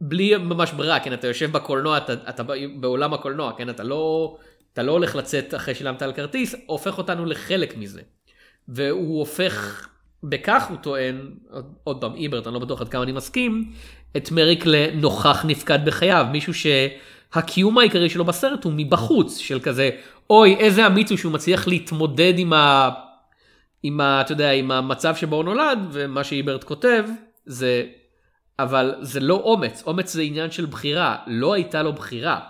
בלי 0.00 0.36
ממש 0.36 0.72
ברירה, 0.72 1.00
כן, 1.00 1.12
אתה 1.12 1.26
יושב 1.26 1.52
בקולנוע, 1.52 1.96
אתה, 1.96 2.12
אתה 2.12 2.42
בעולם 2.80 3.14
הקולנוע, 3.14 3.52
כן, 3.58 3.70
אתה 3.70 3.84
לא, 3.84 4.36
אתה 4.72 4.82
לא 4.82 4.92
הולך 4.92 5.16
לצאת 5.16 5.54
אחרי 5.54 5.74
שילמת 5.74 6.02
על 6.02 6.12
כרטיס, 6.12 6.54
הופך 6.66 6.98
אותנו 6.98 7.26
לחלק 7.26 7.76
מזה. 7.76 8.00
והוא 8.68 9.18
הופך, 9.18 9.88
בכך 10.22 10.66
הוא 10.68 10.76
טוען, 10.76 11.30
עוד, 11.50 11.74
עוד 11.84 12.00
פעם 12.00 12.14
איברט, 12.14 12.46
אני 12.46 12.54
לא 12.54 12.60
בטוח 12.60 12.80
עד 12.80 12.88
כמה 12.88 13.02
אני 13.02 13.12
מסכים, 13.12 13.72
את 14.16 14.30
מריק 14.30 14.66
לנוכח 14.66 15.44
נפקד 15.44 15.78
בחייו, 15.84 16.26
מישהו 16.32 16.52
שהקיום 16.54 17.78
העיקרי 17.78 18.10
שלו 18.10 18.24
בסרט 18.24 18.64
הוא 18.64 18.72
מבחוץ, 18.76 19.38
של 19.38 19.60
כזה, 19.60 19.90
אוי, 20.30 20.56
איזה 20.56 20.86
אמיץ 20.86 21.10
הוא 21.10 21.18
שהוא 21.18 21.32
מצליח 21.32 21.68
להתמודד 21.68 22.34
עם 22.36 22.52
ה... 22.52 22.90
עם 23.82 24.00
ה... 24.00 24.20
אתה 24.20 24.32
יודע, 24.32 24.50
עם 24.50 24.70
המצב 24.70 25.16
שבו 25.16 25.36
הוא 25.36 25.44
נולד, 25.44 25.78
ומה 25.92 26.24
שאיברט 26.24 26.64
כותב, 26.64 27.04
זה... 27.46 27.86
אבל 28.58 28.94
זה 29.00 29.20
לא 29.20 29.34
אומץ, 29.34 29.82
אומץ 29.86 30.12
זה 30.12 30.22
עניין 30.22 30.50
של 30.50 30.66
בחירה, 30.66 31.16
לא 31.26 31.54
הייתה 31.54 31.82
לו 31.82 31.92
בחירה. 31.92 32.40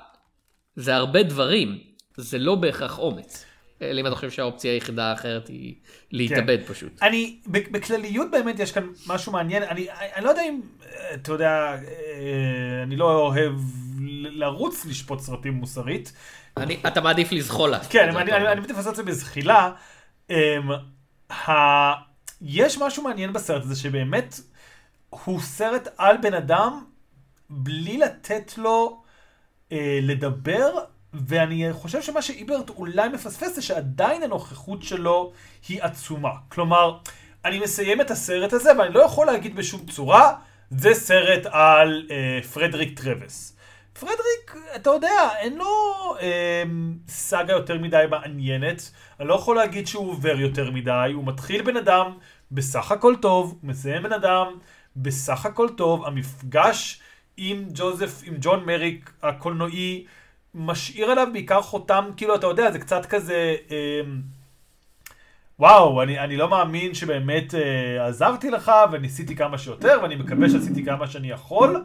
זה 0.77 0.97
הרבה 0.97 1.23
דברים, 1.23 1.79
זה 2.17 2.39
לא 2.39 2.55
בהכרח 2.55 2.99
אומץ. 2.99 3.45
אלא 3.83 4.01
אם 4.01 4.07
אתה 4.07 4.15
חושב 4.15 4.31
שהאופציה 4.31 4.73
היחידה 4.73 5.11
האחרת 5.11 5.49
היא 5.49 5.75
להתאבד 6.13 6.59
כן. 6.67 6.73
פשוט. 6.73 7.03
אני, 7.03 7.37
בכלליות 7.47 8.31
באמת 8.31 8.59
יש 8.59 8.73
כאן 8.73 8.87
משהו 9.07 9.33
מעניין, 9.33 9.63
אני, 9.63 9.87
אני 10.15 10.25
לא 10.25 10.31
יודע 10.31 10.43
אם, 10.43 10.61
אה, 10.85 11.15
אתה 11.15 11.33
יודע, 11.33 11.51
אה, 11.51 12.83
אני 12.83 12.97
לא 12.97 13.13
אוהב 13.13 13.53
לרוץ 14.31 14.87
לשפוט 14.87 15.21
סרטים 15.21 15.53
מוסרית. 15.53 16.13
אני, 16.57 16.81
אתה 16.87 17.01
מעדיף 17.01 17.33
לזחול 17.33 17.71
לה. 17.71 17.79
כן, 17.91 18.17
אני, 18.17 18.33
אני, 18.33 18.49
אני 18.49 18.61
לעשות 18.73 18.91
את 18.91 18.97
זה 18.97 19.03
בזחילה. 19.03 19.71
ה... 21.31 21.53
יש 22.43 22.79
משהו 22.79 23.03
מעניין 23.03 23.33
בסרט 23.33 23.63
הזה 23.63 23.77
שבאמת 23.77 24.35
הוא 25.11 25.41
סרט 25.41 25.89
על 25.97 26.17
בן 26.17 26.35
אדם 26.35 26.85
בלי 27.51 27.99
לתת 27.99 28.59
לו 28.59 29.03
אה, 29.73 29.99
לדבר, 30.03 30.79
ואני 31.13 31.69
חושב 31.73 32.03
שמה 32.03 32.23
שאיברט 32.23 32.71
אולי 32.71 33.09
מפספס 33.09 33.55
זה 33.55 33.63
שעדיין 33.63 34.23
הנוכחות 34.23 34.83
שלו 34.83 35.33
היא 35.69 35.83
עצומה. 35.83 36.33
כלומר, 36.49 36.99
אני 37.45 37.61
מסיים 37.61 38.01
את 38.01 38.11
הסרט 38.11 38.53
הזה 38.53 38.71
ואני 38.79 38.95
לא 38.95 39.01
יכול 39.01 39.27
להגיד 39.27 39.57
בשום 39.57 39.87
צורה, 39.87 40.35
זה 40.71 40.95
סרט 40.95 41.47
על 41.47 42.07
אה, 42.11 42.41
פרדריק 42.53 43.01
טרווס. 43.01 43.57
פרדריק, 44.01 44.57
אתה 44.77 44.91
יודע, 44.91 45.29
אין 45.39 45.57
לו 45.57 45.67
אה, 46.21 46.63
סאגה 47.09 47.53
יותר 47.53 47.79
מדי 47.79 48.05
מעניינת. 48.11 48.91
אני 49.21 49.29
לא 49.29 49.35
יכול 49.35 49.57
להגיד 49.57 49.87
שהוא 49.87 50.11
עובר 50.11 50.41
יותר 50.41 50.71
מדי. 50.71 51.11
הוא 51.15 51.25
מתחיל 51.27 51.63
בן 51.63 51.77
אדם 51.77 52.19
בסך 52.51 52.93
הכל 52.93 53.15
טוב, 53.23 53.59
הוא 53.63 53.71
מסיים 53.71 54.03
בן 54.03 54.13
אדם 54.13 54.59
בסך 55.03 55.47
הכל 55.47 55.69
טוב. 55.69 56.05
המפגש 56.05 57.01
עם 57.37 57.65
ג'וזף, 57.75 58.23
עם 58.25 58.35
ג'ון 58.41 58.65
מריק 58.65 59.13
הקולנועי, 59.23 60.05
משאיר 60.55 61.11
עליו 61.11 61.29
בעיקר 61.33 61.63
חותם, 61.63 62.05
כאילו, 62.17 62.35
אתה 62.35 62.47
יודע, 62.47 62.73
זה 62.73 62.79
קצת 62.79 63.07
כזה... 63.07 63.57
אה, 63.71 64.01
וואו, 65.59 66.03
אני, 66.03 66.19
אני 66.19 66.37
לא 66.37 66.49
מאמין 66.49 66.95
שבאמת 66.95 67.55
אה, 67.55 68.07
עזרתי 68.07 68.51
לך 68.51 68.73
וניסיתי 68.93 69.37
כמה 69.37 69.59
שיותר 69.59 69.99
ואני 70.03 70.17
מקווה 70.17 70.51
שעשיתי 70.51 70.85
כמה 70.85 71.07
שאני 71.07 71.31
יכול. 71.31 71.85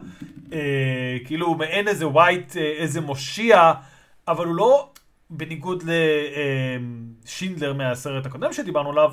אה, 0.52 1.16
כאילו 1.24 1.54
מעין 1.54 1.88
איזה 1.88 2.08
ווייט, 2.08 2.56
אה, 2.56 2.62
איזה 2.62 3.00
מושיע, 3.00 3.72
אבל 4.28 4.46
הוא 4.46 4.54
לא, 4.54 4.88
בניגוד 5.30 5.84
לשינדלר 7.24 7.72
מהסרט 7.72 8.26
הקודם 8.26 8.52
שדיברנו 8.52 8.90
עליו, 8.90 9.12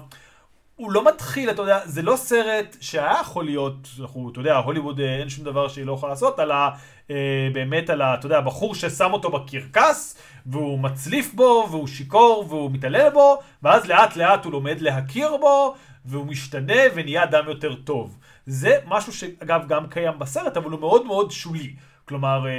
הוא 0.81 0.91
לא 0.91 1.05
מתחיל, 1.07 1.49
אתה 1.49 1.61
יודע, 1.61 1.79
זה 1.85 2.01
לא 2.01 2.15
סרט 2.15 2.77
שהיה 2.81 3.17
יכול 3.21 3.45
להיות, 3.45 3.87
אנחנו, 3.99 4.29
אתה 4.31 4.39
יודע, 4.39 4.57
הוליווד 4.57 4.99
אה, 4.99 5.19
אין 5.19 5.29
שום 5.29 5.45
דבר 5.45 5.67
שהיא 5.67 5.85
לא 5.85 5.93
יכולה 5.93 6.11
לעשות, 6.11 6.39
על 6.39 6.51
ה... 6.51 6.69
אה, 7.11 7.49
באמת 7.53 7.89
על 7.89 8.01
ה... 8.01 8.13
אתה 8.13 8.25
יודע, 8.25 8.37
הבחור 8.37 8.75
ששם 8.75 9.13
אותו 9.13 9.29
בקרקס, 9.29 10.17
והוא 10.45 10.79
מצליף 10.79 11.33
בו, 11.33 11.67
והוא 11.71 11.87
שיכור, 11.87 12.45
והוא 12.49 12.71
מתעלל 12.71 13.09
בו, 13.09 13.39
ואז 13.63 13.87
לאט 13.87 14.15
לאט 14.15 14.45
הוא 14.45 14.51
לומד 14.51 14.81
להכיר 14.81 15.37
בו, 15.37 15.75
והוא 16.05 16.25
משתנה 16.25 16.81
ונהיה 16.95 17.23
אדם 17.23 17.47
יותר 17.47 17.75
טוב. 17.75 18.17
זה 18.45 18.77
משהו 18.87 19.13
שאגב 19.13 19.67
גם 19.67 19.87
קיים 19.87 20.19
בסרט, 20.19 20.57
אבל 20.57 20.71
הוא 20.71 20.79
מאוד 20.79 21.05
מאוד 21.05 21.31
שולי. 21.31 21.75
כלומר, 22.05 22.47
אה, 22.47 22.51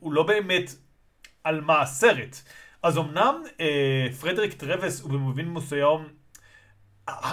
הוא 0.00 0.12
לא 0.12 0.22
באמת 0.22 0.74
על 1.44 1.60
מה 1.60 1.80
הסרט. 1.80 2.42
אז 2.82 2.98
אמנם 2.98 3.34
אה, 3.60 4.06
פרדריק 4.20 4.52
טרווס 4.52 5.00
הוא 5.00 5.10
במבין 5.10 5.48
מסוים 5.48 6.17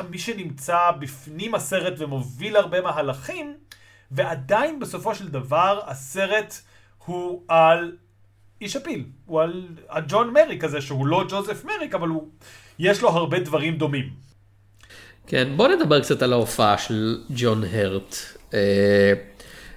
מי 0.09 0.17
שנמצא 0.17 0.91
בפנים 0.99 1.55
הסרט 1.55 1.93
ומוביל 1.97 2.55
הרבה 2.55 2.81
מהלכים, 2.81 3.53
ועדיין 4.11 4.79
בסופו 4.79 5.15
של 5.15 5.27
דבר 5.27 5.79
הסרט 5.85 6.55
הוא 7.05 7.43
על 7.47 7.91
איש 8.61 8.75
הפיל, 8.75 9.03
הוא 9.25 9.41
על 9.41 9.67
הג'ון 9.89 10.33
מריק 10.33 10.63
הזה, 10.63 10.81
שהוא 10.81 11.07
לא 11.07 11.23
ג'וזף 11.29 11.65
מריק, 11.65 11.95
אבל 11.95 12.07
הוא, 12.07 12.27
יש 12.79 13.01
לו 13.01 13.09
הרבה 13.09 13.39
דברים 13.39 13.77
דומים. 13.77 14.09
כן, 15.27 15.53
בוא 15.55 15.67
נדבר 15.67 16.01
קצת 16.01 16.21
על 16.21 16.33
ההופעה 16.33 16.77
של 16.77 17.23
ג'ון 17.29 17.63
הרט. 17.63 18.15
אה, 18.53 19.13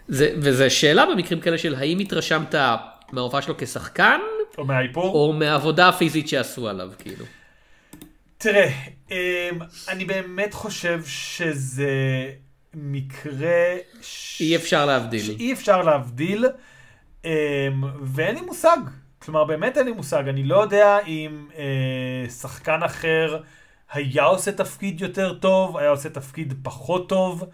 זה, 0.09 0.31
וזו 0.37 0.71
שאלה 0.71 1.07
במקרים 1.07 1.41
כאלה 1.41 1.59
של 1.59 1.75
האם 1.75 1.99
התרשמת 1.99 2.55
מההופעה 3.13 3.43
שלו 3.43 3.55
כשחקן, 3.59 4.21
או 4.59 4.65
מהאיפור. 4.65 5.15
או 5.15 5.33
מהעבודה 5.33 5.89
הפיזית 5.89 6.29
שעשו 6.29 6.69
עליו, 6.69 6.91
כאילו. 6.99 7.25
תראה, 8.39 8.71
אמ, 9.11 9.17
אני 9.89 10.05
באמת 10.05 10.55
חושב 10.55 11.05
שזה 11.05 11.91
מקרה 12.75 13.77
ש... 14.03 14.41
אי 14.41 14.57
אפשר 14.57 14.87
להבדיל. 14.87 15.21
שאי 15.21 15.53
אפשר 15.53 15.83
להבדיל, 15.83 16.47
אמ, 17.25 17.31
ואין 18.03 18.35
לי 18.35 18.41
מושג. 18.41 18.77
כלומר, 19.19 19.45
באמת 19.45 19.79
אין 19.79 19.87
לי 19.87 19.93
מושג. 19.93 20.29
אני 20.29 20.45
לא 20.45 20.63
יודע 20.63 20.99
אם 21.07 21.49
אה, 21.57 22.31
שחקן 22.31 22.83
אחר 22.83 23.43
היה 23.93 24.25
עושה 24.25 24.53
תפקיד 24.53 25.01
יותר 25.01 25.35
טוב, 25.35 25.77
היה 25.77 25.91
עושה 25.91 26.11
תפקיד 26.11 26.55
פחות 26.63 27.09
טוב. 27.09 27.45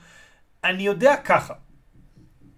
אני 0.64 0.83
יודע 0.83 1.17
ככה. 1.17 1.55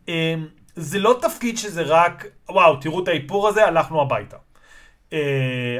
אמ, 0.09 0.47
זה 0.76 0.99
לא 0.99 1.18
תפקיד 1.23 1.59
שזה 1.59 1.83
רק, 1.83 2.25
וואו, 2.49 2.76
תראו 2.76 3.02
את 3.02 3.09
האיפור 3.09 3.49
הזה, 3.49 3.66
הלכנו 3.66 4.02
הביתה. 4.02 4.37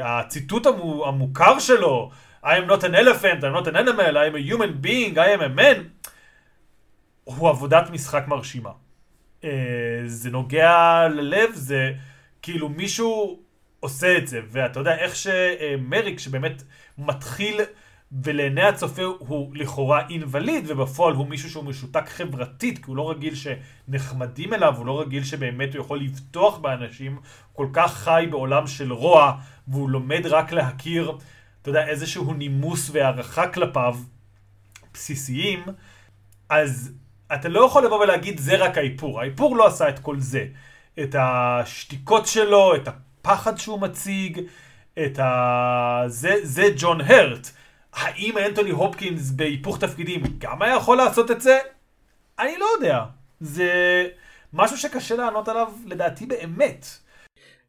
הציטוט 0.03 0.65
המו, 0.65 1.07
המוכר 1.07 1.59
שלו, 1.59 2.11
I 2.47 2.55
am 2.59 2.67
not 2.73 2.83
an 2.89 2.95
elephant, 2.95 3.39
I'm 3.45 3.55
not 3.59 3.67
an 3.67 3.75
animal, 3.83 4.17
I 4.17 4.25
am 4.29 4.35
a 4.35 4.43
human 4.49 4.73
being, 4.85 5.13
I 5.17 5.29
am 5.35 5.41
a 5.41 5.49
man, 5.49 6.09
הוא 7.23 7.49
עבודת 7.49 7.89
משחק 7.89 8.23
מרשימה. 8.27 8.69
Uh, 9.41 9.45
זה 10.05 10.29
נוגע 10.29 11.07
ללב, 11.09 11.49
זה 11.53 11.93
כאילו 12.41 12.69
מישהו 12.69 13.39
עושה 13.79 14.17
את 14.17 14.27
זה, 14.27 14.39
ואתה 14.49 14.79
יודע 14.79 14.97
איך 14.97 15.15
שמריק, 15.15 16.19
שבאמת 16.19 16.63
מתחיל 16.97 17.59
ולעיני 18.23 18.63
הצופה 18.63 19.03
הוא 19.03 19.55
לכאורה 19.55 20.07
אינווליד, 20.09 20.63
ובפועל 20.67 21.13
הוא 21.13 21.27
מישהו 21.27 21.49
שהוא 21.49 21.63
משותק 21.63 22.09
חברתית, 22.09 22.77
כי 22.77 22.83
הוא 22.87 22.95
לא 22.95 23.11
רגיל 23.11 23.33
שנחמדים 23.35 24.53
אליו, 24.53 24.77
הוא 24.77 24.85
לא 24.85 25.01
רגיל 25.01 25.23
שבאמת 25.23 25.75
הוא 25.75 25.81
יכול 25.81 25.99
לבטוח 25.99 26.57
באנשים, 26.57 27.19
כל 27.53 27.67
כך 27.73 27.93
חי 27.93 28.27
בעולם 28.31 28.67
של 28.67 28.93
רוע, 28.93 29.33
והוא 29.67 29.89
לומד 29.89 30.25
רק 30.25 30.51
להכיר, 30.51 31.17
אתה 31.69 31.79
יודע, 31.79 31.89
איזשהו 31.89 32.33
נימוס 32.33 32.89
והערכה 32.91 33.47
כלפיו, 33.47 33.95
בסיסיים, 34.93 35.63
אז 36.49 36.93
אתה 37.33 37.49
לא 37.49 37.65
יכול 37.65 37.85
לבוא 37.85 37.99
ולהגיד 38.03 38.37
זה 38.37 38.55
רק 38.55 38.77
האיפור, 38.77 39.21
האיפור 39.21 39.57
לא 39.57 39.67
עשה 39.67 39.89
את 39.89 39.99
כל 39.99 40.19
זה. 40.19 40.45
את 40.99 41.15
השתיקות 41.19 42.27
שלו, 42.27 42.75
את 42.75 42.87
הפחד 42.87 43.57
שהוא 43.57 43.79
מציג, 43.81 44.41
את 45.05 45.19
ה... 45.19 46.03
זה, 46.07 46.35
זה 46.43 46.63
ג'ון 46.77 47.01
הרט. 47.01 47.47
האם 47.93 48.37
אנטוני 48.37 48.69
הופקינס 48.69 49.31
בהיפוך 49.31 49.77
תפקידים 49.79 50.23
גם 50.37 50.61
היה 50.61 50.75
יכול 50.75 50.97
לעשות 50.97 51.31
את 51.31 51.41
זה? 51.41 51.59
אני 52.39 52.57
לא 52.57 52.65
יודע. 52.75 53.03
זה 53.39 53.71
משהו 54.53 54.77
שקשה 54.77 55.15
לענות 55.15 55.47
עליו 55.47 55.67
לדעתי 55.85 56.25
באמת. 56.25 56.87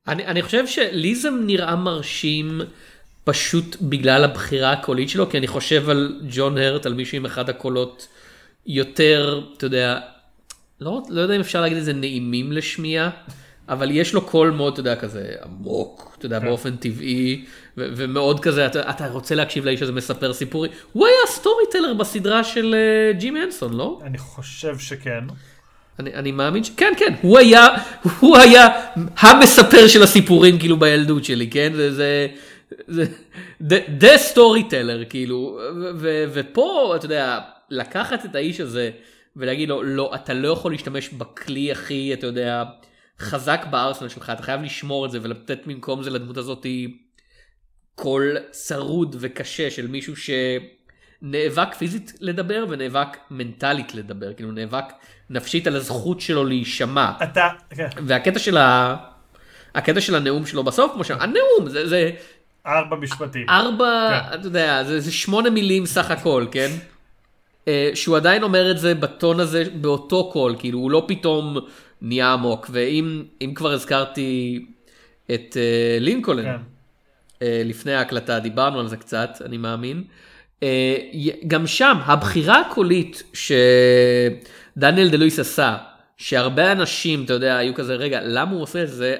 אני, 0.08 0.26
אני 0.26 0.42
חושב 0.42 0.66
שלי 0.66 1.14
זה 1.14 1.30
נראה 1.30 1.76
מרשים 1.76 2.60
פשוט 3.28 3.76
בגלל 3.80 4.24
הבחירה 4.24 4.72
הקולית 4.72 5.08
שלו, 5.08 5.30
כי 5.30 5.38
אני 5.38 5.46
חושב 5.46 5.90
על 5.90 6.20
ג'ון 6.30 6.58
הרט, 6.58 6.86
על 6.86 6.94
מישהו 6.94 7.16
עם 7.16 7.26
אחד 7.26 7.50
הקולות 7.50 8.08
יותר, 8.66 9.40
אתה 9.56 9.66
יודע, 9.66 10.00
לא, 10.80 11.02
לא 11.08 11.20
יודע 11.20 11.34
אם 11.34 11.40
אפשר 11.40 11.60
להגיד 11.60 11.78
את 11.78 11.84
זה 11.84 11.92
נעימים 11.92 12.52
לשמיעה, 12.52 13.10
אבל 13.68 13.90
יש 13.90 14.14
לו 14.14 14.20
קול 14.22 14.50
מאוד, 14.50 14.72
אתה 14.72 14.80
יודע, 14.80 14.96
כזה 14.96 15.32
עמוק, 15.44 16.16
אתה 16.18 16.26
יודע, 16.26 16.38
באופן 16.38 16.76
טבעי, 16.76 17.44
ו- 17.78 17.88
ומאוד 17.96 18.40
כזה, 18.40 18.66
אתה, 18.66 18.90
אתה 18.90 19.08
רוצה 19.08 19.34
להקשיב 19.34 19.64
לאיש 19.64 19.82
הזה 19.82 19.92
מספר 19.92 20.32
סיפורים. 20.32 20.70
הוא 20.92 21.06
היה 21.06 21.16
storyteller 21.26 21.94
בסדרה 21.94 22.44
של 22.44 22.74
אה, 22.74 23.20
ג'ים 23.20 23.36
הנסון, 23.36 23.72
לא? 23.72 24.00
אני 24.04 24.18
חושב 24.18 24.78
שכן. 24.78 25.24
אני, 25.98 26.14
אני 26.14 26.32
מאמין 26.32 26.64
ש... 26.64 26.70
כן, 26.76 26.92
כן, 26.96 27.14
הוא 27.22 27.38
היה, 27.38 27.66
הוא 28.20 28.36
היה 28.36 28.68
המספר 29.18 29.88
של 29.88 30.02
הסיפורים 30.02 30.58
כאילו 30.58 30.78
בילדות 30.78 31.24
שלי, 31.24 31.50
כן? 31.50 31.72
זה, 31.74 31.94
זה, 31.94 32.26
the, 32.88 33.72
the 34.00 34.34
storyteller, 34.34 35.04
כאילו, 35.10 35.60
ופה, 36.32 36.92
אתה 36.96 37.04
יודע, 37.04 37.38
לקחת 37.70 38.24
את 38.24 38.34
האיש 38.34 38.60
הזה 38.60 38.90
ולהגיד 39.36 39.68
לו, 39.68 39.82
לא, 39.82 40.14
אתה 40.14 40.34
לא 40.34 40.48
יכול 40.48 40.72
להשתמש 40.72 41.08
בכלי 41.08 41.72
הכי, 41.72 42.14
אתה 42.14 42.26
יודע, 42.26 42.64
חזק 43.20 43.66
בארסנל 43.70 44.08
שלך, 44.08 44.30
אתה 44.30 44.42
חייב 44.42 44.62
לשמור 44.62 45.06
את 45.06 45.10
זה 45.10 45.18
ולתת 45.22 45.58
במקום 45.66 46.02
זה 46.02 46.10
לדמות 46.10 46.36
הזאת 46.36 46.66
קול 47.94 48.36
צרוד 48.50 49.16
וקשה 49.18 49.70
של 49.70 49.86
מישהו 49.86 50.14
שנאבק 50.16 51.74
פיזית 51.74 52.12
לדבר 52.20 52.64
ונאבק 52.68 53.16
מנטלית 53.30 53.94
לדבר, 53.94 54.32
כאילו 54.32 54.52
נאבק 54.52 54.84
נפשית 55.30 55.66
על 55.66 55.76
הזכות 55.76 56.20
שלו 56.20 56.44
להישמע. 56.44 57.12
אתה, 57.22 57.48
כן, 57.70 57.88
והקטע 58.06 58.38
של 58.38 58.56
ה... 58.56 58.96
הקטע 59.74 60.00
של 60.00 60.14
הנאום 60.14 60.46
שלו 60.46 60.64
בסוף, 60.64 60.92
כמו 60.92 61.04
ש... 61.04 61.10
הנאום, 61.10 61.68
זה, 61.68 61.88
זה 61.88 62.10
ארבע 62.66 62.96
משפטים. 62.96 63.46
ארבע, 63.48 64.20
כן. 64.30 64.38
אתה 64.38 64.46
יודע, 64.46 64.84
זה, 64.84 65.00
זה 65.00 65.12
שמונה 65.12 65.50
מילים 65.50 65.86
סך 65.86 66.10
הכל, 66.10 66.46
כן? 66.50 66.70
אה, 67.68 67.90
שהוא 67.94 68.16
עדיין 68.16 68.42
אומר 68.42 68.70
את 68.70 68.78
זה 68.78 68.94
בטון 68.94 69.40
הזה, 69.40 69.64
באותו 69.74 70.30
קול, 70.32 70.54
כאילו, 70.58 70.78
הוא 70.78 70.90
לא 70.90 71.04
פתאום 71.08 71.58
נהיה 72.02 72.32
עמוק. 72.32 72.66
ואם 72.72 73.22
אם 73.40 73.52
כבר 73.54 73.72
הזכרתי 73.72 74.64
את 75.34 75.56
אה, 75.56 75.98
לינקולן, 76.00 76.44
כן. 76.44 76.56
אה, 77.42 77.62
לפני 77.64 77.94
ההקלטה, 77.94 78.38
דיברנו 78.38 78.80
על 78.80 78.88
זה 78.88 78.96
קצת, 78.96 79.30
אני 79.44 79.56
מאמין. 79.56 80.04
י- 81.12 81.46
גם 81.46 81.66
שם, 81.66 81.96
הבחירה 82.04 82.60
הקולית 82.60 83.22
שדניאל 83.32 85.08
דה 85.08 85.16
לואיס 85.16 85.38
עשה, 85.38 85.76
שהרבה 86.16 86.72
אנשים, 86.72 87.24
אתה 87.24 87.32
יודע, 87.32 87.56
היו 87.56 87.74
כזה, 87.74 87.94
רגע, 87.94 88.20
למה 88.22 88.50
הוא 88.52 88.62
עושה 88.62 88.82
את 88.82 88.88
זה? 88.88 89.16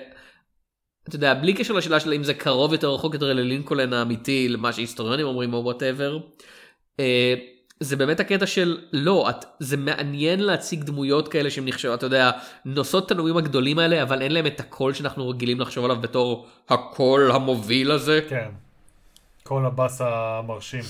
אתה 1.08 1.16
יודע, 1.16 1.34
בלי 1.34 1.54
קשר 1.54 1.74
לשאלה 1.74 2.00
של 2.00 2.12
אם 2.12 2.24
זה 2.24 2.34
קרוב 2.34 2.72
יותר 2.72 2.86
או 2.86 2.94
רחוק 2.94 3.14
יותר 3.14 3.26
ללינקולן 3.26 3.92
האמיתי, 3.92 4.48
למה 4.48 4.72
שהיסטוריונים 4.72 5.26
אומרים 5.26 5.54
או 5.54 5.64
whatever, 5.64 6.18
זה 7.80 7.96
באמת 7.96 8.20
הקטע 8.20 8.46
של 8.46 8.78
לא, 8.92 9.30
את, 9.30 9.44
זה 9.58 9.76
מעניין 9.76 10.40
להציג 10.40 10.84
דמויות 10.84 11.28
כאלה 11.28 11.50
שהן 11.50 11.68
נחשבות, 11.68 11.98
אתה 11.98 12.06
יודע, 12.06 12.30
נושאות 12.64 13.06
את 13.06 13.10
הנאומים 13.10 13.36
הגדולים 13.36 13.78
האלה, 13.78 14.02
אבל 14.02 14.22
אין 14.22 14.32
להם 14.32 14.46
את 14.46 14.60
הקול 14.60 14.92
שאנחנו 14.92 15.28
רגילים 15.28 15.60
לחשוב 15.60 15.84
עליו 15.84 15.96
בתור 16.00 16.46
הקול 16.68 17.30
המוביל 17.30 17.90
הזה. 17.90 18.20
כן. 18.28 18.48
כל 19.42 19.66
הבאס 19.66 20.00
המרשים. 20.04 20.84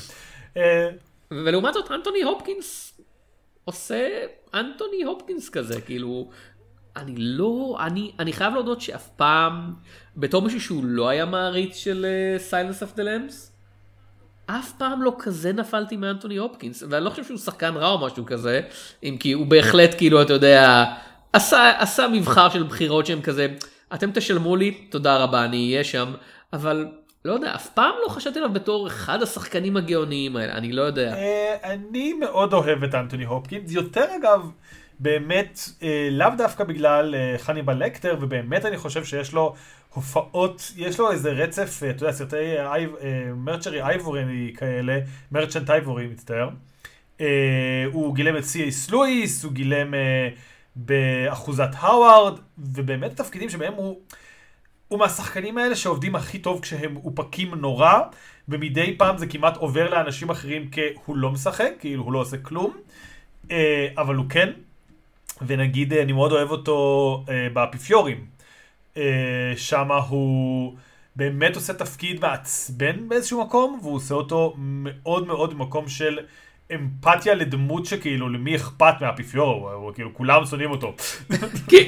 אה, 0.56 0.88
ולעומת 1.30 1.74
זאת 1.74 1.90
אנטוני 1.90 2.22
הופקינס 2.22 3.00
עושה 3.64 4.08
אנטוני 4.54 5.02
הופקינס 5.02 5.48
כזה 5.48 5.80
כאילו 5.80 6.30
אני 6.96 7.14
לא 7.16 7.78
אני 7.80 8.12
אני 8.18 8.32
חייב 8.32 8.54
להודות 8.54 8.80
שאף 8.80 9.08
פעם 9.08 9.74
בתור 10.16 10.42
מישהו 10.42 10.60
שהוא 10.60 10.84
לא 10.84 11.08
היה 11.08 11.24
מעריץ 11.24 11.76
של 11.76 12.06
סיילנס 12.38 12.82
אף 12.82 12.94
דה 12.94 13.02
למס. 13.02 13.52
אף 14.46 14.72
פעם 14.78 15.02
לא 15.02 15.16
כזה 15.18 15.52
נפלתי 15.52 15.96
מאנטוני 15.96 16.36
הופקינס 16.36 16.82
ואני 16.90 17.04
לא 17.04 17.10
חושב 17.10 17.24
שהוא 17.24 17.38
שחקן 17.38 17.74
רע 17.74 17.88
או 17.88 18.06
משהו 18.06 18.26
כזה 18.26 18.60
אם 19.02 19.16
כי 19.20 19.32
הוא 19.32 19.46
בהחלט 19.46 19.94
כאילו 19.98 20.22
אתה 20.22 20.32
יודע 20.32 20.84
עשה 21.32 21.72
עשה 21.78 22.08
מבחר 22.08 22.48
של 22.48 22.62
בחירות 22.62 23.06
שהם 23.06 23.22
כזה 23.22 23.46
אתם 23.94 24.10
תשלמו 24.14 24.56
לי 24.56 24.70
תודה 24.70 25.16
רבה 25.16 25.44
אני 25.44 25.72
אהיה 25.72 25.84
שם 25.84 26.12
אבל 26.52 26.86
לא 27.24 27.32
יודע 27.32 27.54
אף 27.54 27.68
פעם 27.68 27.94
לא 28.04 28.08
חשבתי 28.08 28.38
עליו 28.38 28.52
בתור 28.52 28.86
אחד 28.86 29.22
השחקנים 29.22 29.76
הגאוניים 29.76 30.36
האלה 30.36 30.52
אני 30.52 30.72
לא 30.72 30.82
יודע. 30.82 31.14
אה, 31.14 31.56
אני 31.62 32.12
מאוד 32.12 32.52
אוהב 32.52 32.84
את 32.84 32.94
אנטוני 32.94 33.24
הופקינס, 33.24 33.72
יותר 33.72 34.04
אגב, 34.20 34.50
באמת, 35.00 35.60
אה, 35.82 36.08
לאו 36.10 36.28
דווקא 36.38 36.64
בגלל 36.64 37.14
אה, 37.14 37.34
חניבל 37.38 37.84
לקטר, 37.84 38.16
ובאמת 38.20 38.64
אני 38.64 38.76
חושב 38.76 39.04
שיש 39.04 39.32
לו 39.32 39.54
הופעות, 39.94 40.72
יש 40.76 40.98
לו 41.00 41.10
איזה 41.12 41.30
רצף, 41.32 41.80
אה, 41.82 41.90
אתה 41.90 42.02
יודע, 42.04 42.12
סרטי 42.12 42.36
אייב- 42.58 42.96
אה, 43.00 43.30
מרצ'רי 43.36 43.82
אייבורי 43.82 44.22
כאלה, 44.56 44.98
מרצ'נט 45.32 45.70
אייבורי, 45.70 46.06
מצטער. 46.06 46.48
אה, 47.20 47.26
הוא 47.92 48.14
גילם 48.14 48.36
את 48.36 48.44
סי.אייס 48.44 48.90
לואיס, 48.90 49.44
הוא 49.44 49.52
גילם 49.52 49.94
אה, 49.94 50.28
באחוזת 50.76 51.68
האווארד, 51.74 52.38
ובאמת 52.58 53.16
תפקידים 53.16 53.50
שבהם 53.50 53.72
הוא... 53.74 54.00
הוא 54.88 54.98
מהשחקנים 54.98 55.58
האלה 55.58 55.76
שעובדים 55.76 56.14
הכי 56.16 56.38
טוב 56.38 56.60
כשהם 56.60 56.94
מאופקים 56.94 57.54
נורא, 57.54 57.92
ומדי 58.48 58.94
פעם 58.98 59.18
זה 59.18 59.26
כמעט 59.26 59.56
עובר 59.56 59.90
לאנשים 59.90 60.30
אחרים 60.30 60.70
כהוא 60.72 61.16
לא 61.16 61.30
משחק, 61.30 61.70
כאילו 61.78 62.02
הוא 62.04 62.12
לא 62.12 62.18
עושה 62.18 62.36
כלום, 62.38 62.76
אה, 63.50 63.88
אבל 63.96 64.14
הוא 64.14 64.26
כן. 64.28 64.50
ונגיד, 65.46 65.92
אה, 65.92 66.02
אני 66.02 66.12
מאוד 66.12 66.32
אוהב 66.32 66.50
אותו 66.50 67.24
אה, 67.28 67.48
באפיפיורים. 67.52 68.26
אה, 68.96 69.52
שמה 69.56 69.96
הוא 69.96 70.74
באמת 71.16 71.56
עושה 71.56 71.72
תפקיד 71.72 72.20
מעצבן 72.20 73.08
באיזשהו 73.08 73.44
מקום, 73.44 73.78
והוא 73.82 73.94
עושה 73.94 74.14
אותו 74.14 74.54
מאוד 74.56 75.26
מאוד 75.26 75.54
במקום 75.54 75.88
של 75.88 76.18
אמפתיה 76.74 77.34
לדמות 77.34 77.86
שכאילו, 77.86 78.28
למי 78.28 78.56
אכפת 78.56 78.94
מהאפיפיור, 79.00 79.54
הוא, 79.54 79.70
הוא, 79.70 79.92
כאילו, 79.94 80.14
כולם 80.14 80.46
שונאים 80.46 80.70
אותו. 80.70 80.94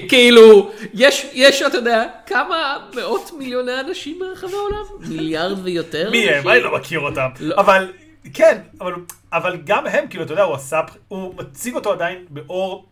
כאילו, 0.09 0.71
יש, 0.95 1.27
יש, 1.33 1.63
אתה 1.63 1.77
יודע, 1.77 2.05
כמה 2.27 2.89
מאות 2.97 3.31
מיליוני 3.39 3.81
אנשים 3.81 4.19
ברחבי 4.19 4.53
העולם? 4.55 5.09
מיליארד 5.09 5.59
ויותר? 5.63 6.11
מי 6.11 6.29
הם? 6.29 6.49
אני 6.49 6.61
לא 6.61 6.75
מכיר 6.79 7.01
אותם. 7.01 7.29
לא. 7.41 7.55
אבל, 7.57 7.93
כן, 8.35 8.59
אבל, 8.81 8.93
אבל 9.33 9.57
גם 9.65 9.87
הם, 9.87 10.09
כאילו, 10.09 10.25
אתה 10.25 10.33
יודע, 10.33 10.43
הוא 10.43 10.55
עשה, 10.55 10.81
הוא 11.09 11.35
מציג 11.37 11.75
אותו 11.75 11.93
עדיין 11.93 12.25
באור, 12.31 12.87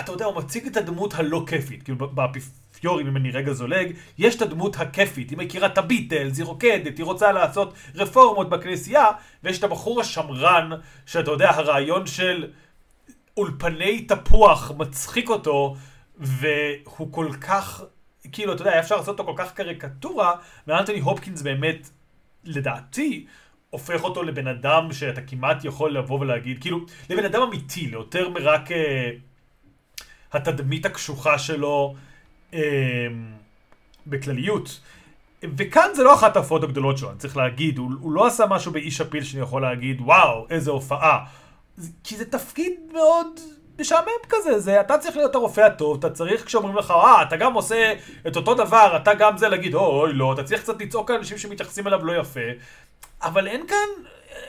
אתה 0.00 0.12
יודע, 0.12 0.24
הוא 0.24 0.36
מציג 0.36 0.66
את 0.66 0.76
הדמות 0.76 1.14
הלא 1.14 1.44
כיפית, 1.46 1.82
כאילו, 1.82 1.98
באפיפיורים, 2.08 3.06
אם 3.06 3.16
אני 3.16 3.30
רגע 3.30 3.52
זולג, 3.52 3.92
יש 4.18 4.36
את 4.36 4.42
הדמות 4.42 4.76
הכיפית, 4.76 5.30
היא 5.30 5.38
מכירה 5.38 5.66
את 5.66 5.78
הביטלס, 5.78 6.38
היא 6.38 6.46
רוקדת, 6.46 6.98
היא 6.98 7.04
רוצה 7.04 7.32
לעשות 7.32 7.74
רפורמות 7.94 8.50
בכנסייה, 8.50 9.06
ויש 9.42 9.58
את 9.58 9.64
הבחור 9.64 10.00
השמרן, 10.00 10.70
שאתה 11.06 11.30
יודע, 11.30 11.50
הרעיון 11.50 12.06
של 12.06 12.50
אולפני 13.36 14.02
תפוח 14.02 14.72
מצחיק 14.78 15.28
אותו, 15.28 15.76
והוא 16.18 17.12
כל 17.12 17.28
כך, 17.40 17.82
כאילו, 18.32 18.52
אתה 18.52 18.62
יודע, 18.62 18.80
אפשר 18.80 18.96
לעשות 18.96 19.20
אותו 19.20 19.24
כל 19.24 19.44
כך 19.44 19.54
קריקטורה, 19.54 20.32
ואנטוני 20.66 21.00
הופקינס 21.00 21.42
באמת, 21.42 21.90
לדעתי, 22.44 23.26
הופך 23.70 24.04
אותו 24.04 24.22
לבן 24.22 24.46
אדם 24.46 24.92
שאתה 24.92 25.22
כמעט 25.22 25.64
יכול 25.64 25.98
לבוא 25.98 26.20
ולהגיד, 26.20 26.60
כאילו, 26.60 26.78
לבן 27.10 27.24
אדם 27.24 27.42
אמיתי, 27.42 27.86
ליותר 27.86 28.28
מרק 28.28 28.72
אה, 28.72 29.10
התדמית 30.32 30.86
הקשוחה 30.86 31.38
שלו 31.38 31.94
אה, 32.54 32.60
בכלליות. 34.06 34.80
וכאן 35.56 35.88
זה 35.94 36.02
לא 36.02 36.14
אחת 36.14 36.36
ההופעות 36.36 36.64
הגדולות 36.64 36.98
שלו, 36.98 37.10
אני 37.10 37.18
צריך 37.18 37.36
להגיד, 37.36 37.78
הוא, 37.78 37.90
הוא 38.00 38.12
לא 38.12 38.26
עשה 38.26 38.46
משהו 38.46 38.72
באיש 38.72 39.00
הפיל 39.00 39.24
שאני 39.24 39.42
יכול 39.42 39.62
להגיד, 39.62 40.00
וואו, 40.00 40.46
איזה 40.50 40.70
הופעה. 40.70 41.24
כי 42.04 42.16
זה 42.16 42.24
תפקיד 42.24 42.72
מאוד 42.92 43.26
משעמם 43.80 44.06
כזה, 44.28 44.60
זה, 44.60 44.80
אתה 44.80 44.98
צריך 44.98 45.16
להיות 45.16 45.34
הרופא 45.34 45.60
הטוב, 45.60 45.98
אתה 45.98 46.10
צריך 46.10 46.46
כשאומרים 46.46 46.76
לך, 46.76 46.90
אה, 46.90 47.22
אתה 47.22 47.36
גם 47.36 47.54
עושה 47.54 47.94
את 48.26 48.36
אותו 48.36 48.54
דבר, 48.54 48.96
אתה 49.02 49.14
גם 49.14 49.38
זה 49.38 49.48
להגיד, 49.48 49.74
אוי, 49.74 50.12
לא, 50.12 50.32
אתה 50.32 50.44
צריך 50.44 50.62
קצת 50.62 50.82
לצעוק 50.82 51.10
על 51.10 51.16
אנשים 51.16 51.38
שמתייחסים 51.38 51.86
אליו 51.86 52.04
לא 52.04 52.12
יפה. 52.20 52.40
אבל 53.22 53.46
אין 53.46 53.66
כאן, 53.66 54.04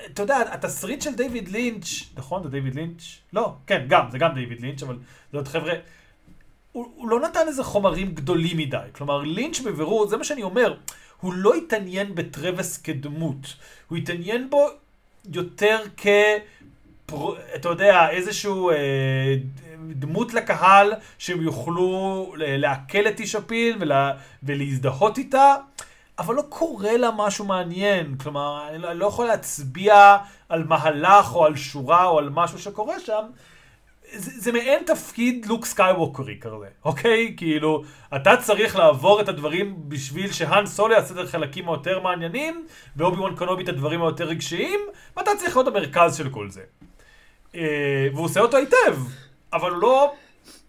אתה 0.06 0.22
יודע, 0.22 0.38
התסריט 0.52 1.02
של 1.02 1.16
דיוויד 1.16 1.50
לינץ', 1.50 1.86
נכון, 2.16 2.44
זה 2.44 2.50
דיוויד 2.50 2.76
לינץ'? 2.76 3.04
לא, 3.34 3.54
כן, 3.68 3.86
גם, 3.88 4.06
זה 4.12 4.18
גם 4.18 4.34
דיוויד 4.34 4.60
לינץ', 4.62 4.84
אבל 4.84 4.98
זה 5.32 5.38
עוד 5.38 5.48
חבר'ה, 5.48 5.74
הוא, 6.72 6.88
הוא 6.96 7.10
לא 7.10 7.20
נתן 7.20 7.48
איזה 7.48 7.64
חומרים 7.64 8.12
גדולים 8.14 8.58
מדי. 8.58 8.78
כלומר, 8.92 9.18
לינץ' 9.22 9.60
בבירור, 9.60 10.08
זה 10.08 10.18
מה 10.18 10.24
שאני 10.24 10.44
אומר, 10.44 10.76
הוא 11.22 11.34
לא 11.34 11.54
התעניין 11.54 12.16
בטרווס 12.16 12.78
כדמות, 12.78 13.56
הוא 13.88 13.98
התעניין 13.98 14.50
בו 14.50 14.68
יותר 15.34 15.80
כ... 15.98 16.08
פר... 17.06 17.36
אתה 17.56 17.70
יודע, 17.70 18.10
איזשהו 18.10 18.70
אה, 18.70 19.36
דמות 19.90 20.34
לקהל 20.34 20.94
שהם 21.18 21.42
יוכלו 21.42 22.34
ל- 22.38 22.56
לעכל 22.58 23.08
את 23.08 23.20
איש 23.20 23.36
הפיל 23.36 23.78
ולה, 23.80 24.12
ולהזדהות 24.44 25.18
איתה, 25.18 25.56
אבל 26.20 26.36
לא 26.36 26.44
קורה 26.50 26.98
לה 26.98 27.10
משהו 27.18 27.46
מעניין. 27.46 28.16
כלומר, 28.18 28.68
אני 28.70 28.78
לא, 28.78 28.92
אני 28.92 29.00
לא 29.00 29.06
יכול 29.06 29.26
להצביע 29.26 30.18
על 30.50 30.64
מהלך 30.64 31.36
או 31.36 31.46
על 31.46 31.56
שורה 31.56 32.06
או 32.06 32.20
על 32.20 32.30
משהו 32.30 32.60
שקורה 32.60 33.00
שם. 33.00 33.24
זה, 34.16 34.32
זה 34.42 34.52
מעין 34.52 34.84
תפקיד 34.86 35.46
לוק 35.46 35.66
סקייווקרי 35.66 36.38
כזה, 36.42 36.56
אוקיי? 36.86 37.34
כאילו, 37.38 37.84
אתה 38.16 38.38
צריך 38.38 38.76
לעבור 38.76 39.22
את 39.22 39.30
הדברים 39.30 39.76
בשביל 39.90 40.32
שהאן 40.32 40.66
סולו 40.66 40.94
יעשה 40.94 41.14
את 41.14 41.28
החלקים 41.28 41.70
היותר 41.70 42.00
מעניינים, 42.00 42.66
ואובי 42.96 43.18
וואן 43.22 43.36
קנובי 43.36 43.64
את 43.64 43.70
הדברים 43.70 44.02
היותר 44.02 44.24
רגשיים, 44.26 44.80
ואתה 45.18 45.32
צריך 45.38 45.56
להיות 45.58 45.68
המרכז 45.68 46.18
של 46.18 46.30
כל 46.30 46.50
זה. 46.50 46.62
אה, 47.56 47.62
והוא 48.14 48.26
עושה 48.26 48.40
אותו 48.40 48.58
היטב, 48.58 48.98
אבל 49.54 49.72
הוא 49.72 49.82
לא... 49.82 50.14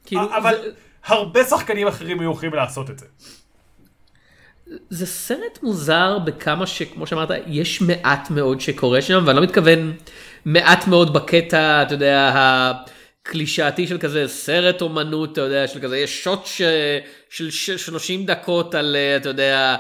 כאילו, 0.07 0.37
אבל 0.37 0.55
זה- 0.63 0.71
הרבה 1.07 1.45
שחקנים 1.45 1.87
אחרים 1.87 2.21
היו 2.21 2.31
יכולים 2.33 2.55
לעשות 2.55 2.91
את 2.91 2.99
זה. 2.99 3.07
זה 4.91 5.07
סרט 5.07 5.59
מוזר 5.63 6.19
בכמה 6.19 6.67
שכמו 6.67 7.07
שאמרת 7.07 7.29
יש 7.47 7.81
מעט 7.81 8.31
מאוד 8.31 8.61
שקורה 8.61 9.03
שם 9.03 9.23
ואני 9.27 9.37
לא 9.37 9.43
מתכוון 9.43 9.93
מעט 10.45 10.87
מאוד 10.87 11.13
בקטע 11.13 11.83
אתה 11.83 11.95
יודע 11.95 12.33
הקלישאתי 12.35 13.87
של 13.87 13.99
כזה 13.99 14.29
סרט 14.29 14.83
אומנות 14.83 15.33
אתה 15.33 15.41
יודע 15.41 15.69
של 15.69 15.81
כזה 15.81 15.99
יש 15.99 16.25
שוט 16.25 16.47
ש... 16.47 16.63
של 17.31 17.51
ש... 17.51 17.71
30 17.71 18.27
דקות 18.27 18.75
על 18.75 18.97
אתה 19.17 19.29
יודע 19.29 19.77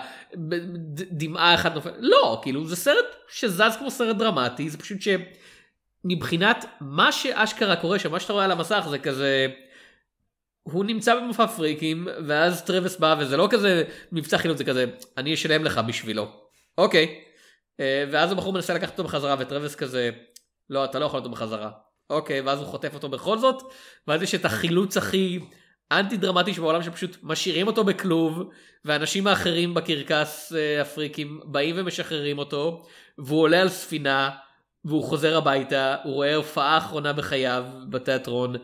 דמעה 1.10 1.54
אחת 1.54 1.74
נופלת 1.74 1.94
לא 1.98 2.40
כאילו 2.42 2.66
זה 2.66 2.76
סרט 2.76 3.06
שזז 3.28 3.76
כמו 3.78 3.90
סרט 3.90 4.16
דרמטי 4.16 4.70
זה 4.70 4.78
פשוט 4.78 4.98
שמבחינת 6.04 6.64
מה 6.80 7.12
שאשכרה 7.12 7.76
קורה 7.76 7.98
שם 7.98 8.12
מה 8.12 8.20
שאתה 8.20 8.32
רואה 8.32 8.44
על 8.44 8.50
המסך 8.50 8.86
זה 8.90 8.98
כזה. 8.98 9.48
הוא 10.64 10.85
נמצא 10.85 11.16
במופע 11.16 11.46
פריקים 11.46 12.09
ואז 12.27 12.64
טרווס 12.64 12.96
בא 12.96 13.16
וזה 13.18 13.37
לא 13.37 13.48
כזה 13.50 13.85
מבצע 14.12 14.38
חילוץ 14.38 14.59
זה 14.59 14.64
כזה 14.64 14.87
אני 15.16 15.35
אשלם 15.35 15.64
לך 15.64 15.79
בשבילו. 15.79 16.27
אוקיי. 16.79 17.20
אה, 17.81 18.05
ואז 18.11 18.33
הבחור 18.33 18.53
מנסה 18.53 18.74
לקחת 18.74 18.90
אותו 18.90 19.05
בחזרה 19.05 19.37
וטרווס 19.38 19.74
כזה 19.74 20.11
לא 20.70 20.85
אתה 20.85 20.98
לא 20.98 21.05
יכול 21.05 21.18
אותו 21.18 21.31
בחזרה. 21.31 21.70
אוקיי 22.11 22.40
ואז 22.40 22.59
הוא 22.59 22.66
חוטף 22.66 22.94
אותו 22.94 23.09
בכל 23.09 23.38
זאת 23.38 23.62
ואז 24.09 24.22
יש 24.22 24.35
את 24.35 24.44
החילוץ 24.44 24.96
הכי 24.96 25.40
אנטי 25.92 26.16
דרמטי 26.16 26.55
שבעולם 26.55 26.83
שפשוט 26.83 27.16
משאירים 27.22 27.66
אותו 27.66 27.85
בכלוב 27.85 28.50
ואנשים 28.85 29.27
האחרים 29.27 29.74
בקרקס 29.74 30.53
אה, 30.57 30.81
הפריקים 30.81 31.40
באים 31.44 31.74
ומשחררים 31.79 32.38
אותו 32.38 32.87
והוא 33.18 33.40
עולה 33.40 33.61
על 33.61 33.68
ספינה 33.68 34.31
והוא 34.85 35.05
חוזר 35.05 35.37
הביתה 35.37 35.96
הוא 36.05 36.14
רואה 36.14 36.35
הופעה 36.35 36.79
אחרונה 36.79 37.12
בחייו 37.12 37.64
בתיאטרון 37.90 38.57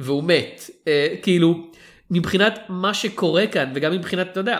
והוא 0.00 0.24
מת. 0.24 0.70
אה, 0.88 1.14
כאילו, 1.22 1.70
מבחינת 2.10 2.58
מה 2.68 2.94
שקורה 2.94 3.46
כאן, 3.46 3.72
וגם 3.74 3.92
מבחינת, 3.92 4.28
אתה 4.32 4.40
יודע, 4.40 4.58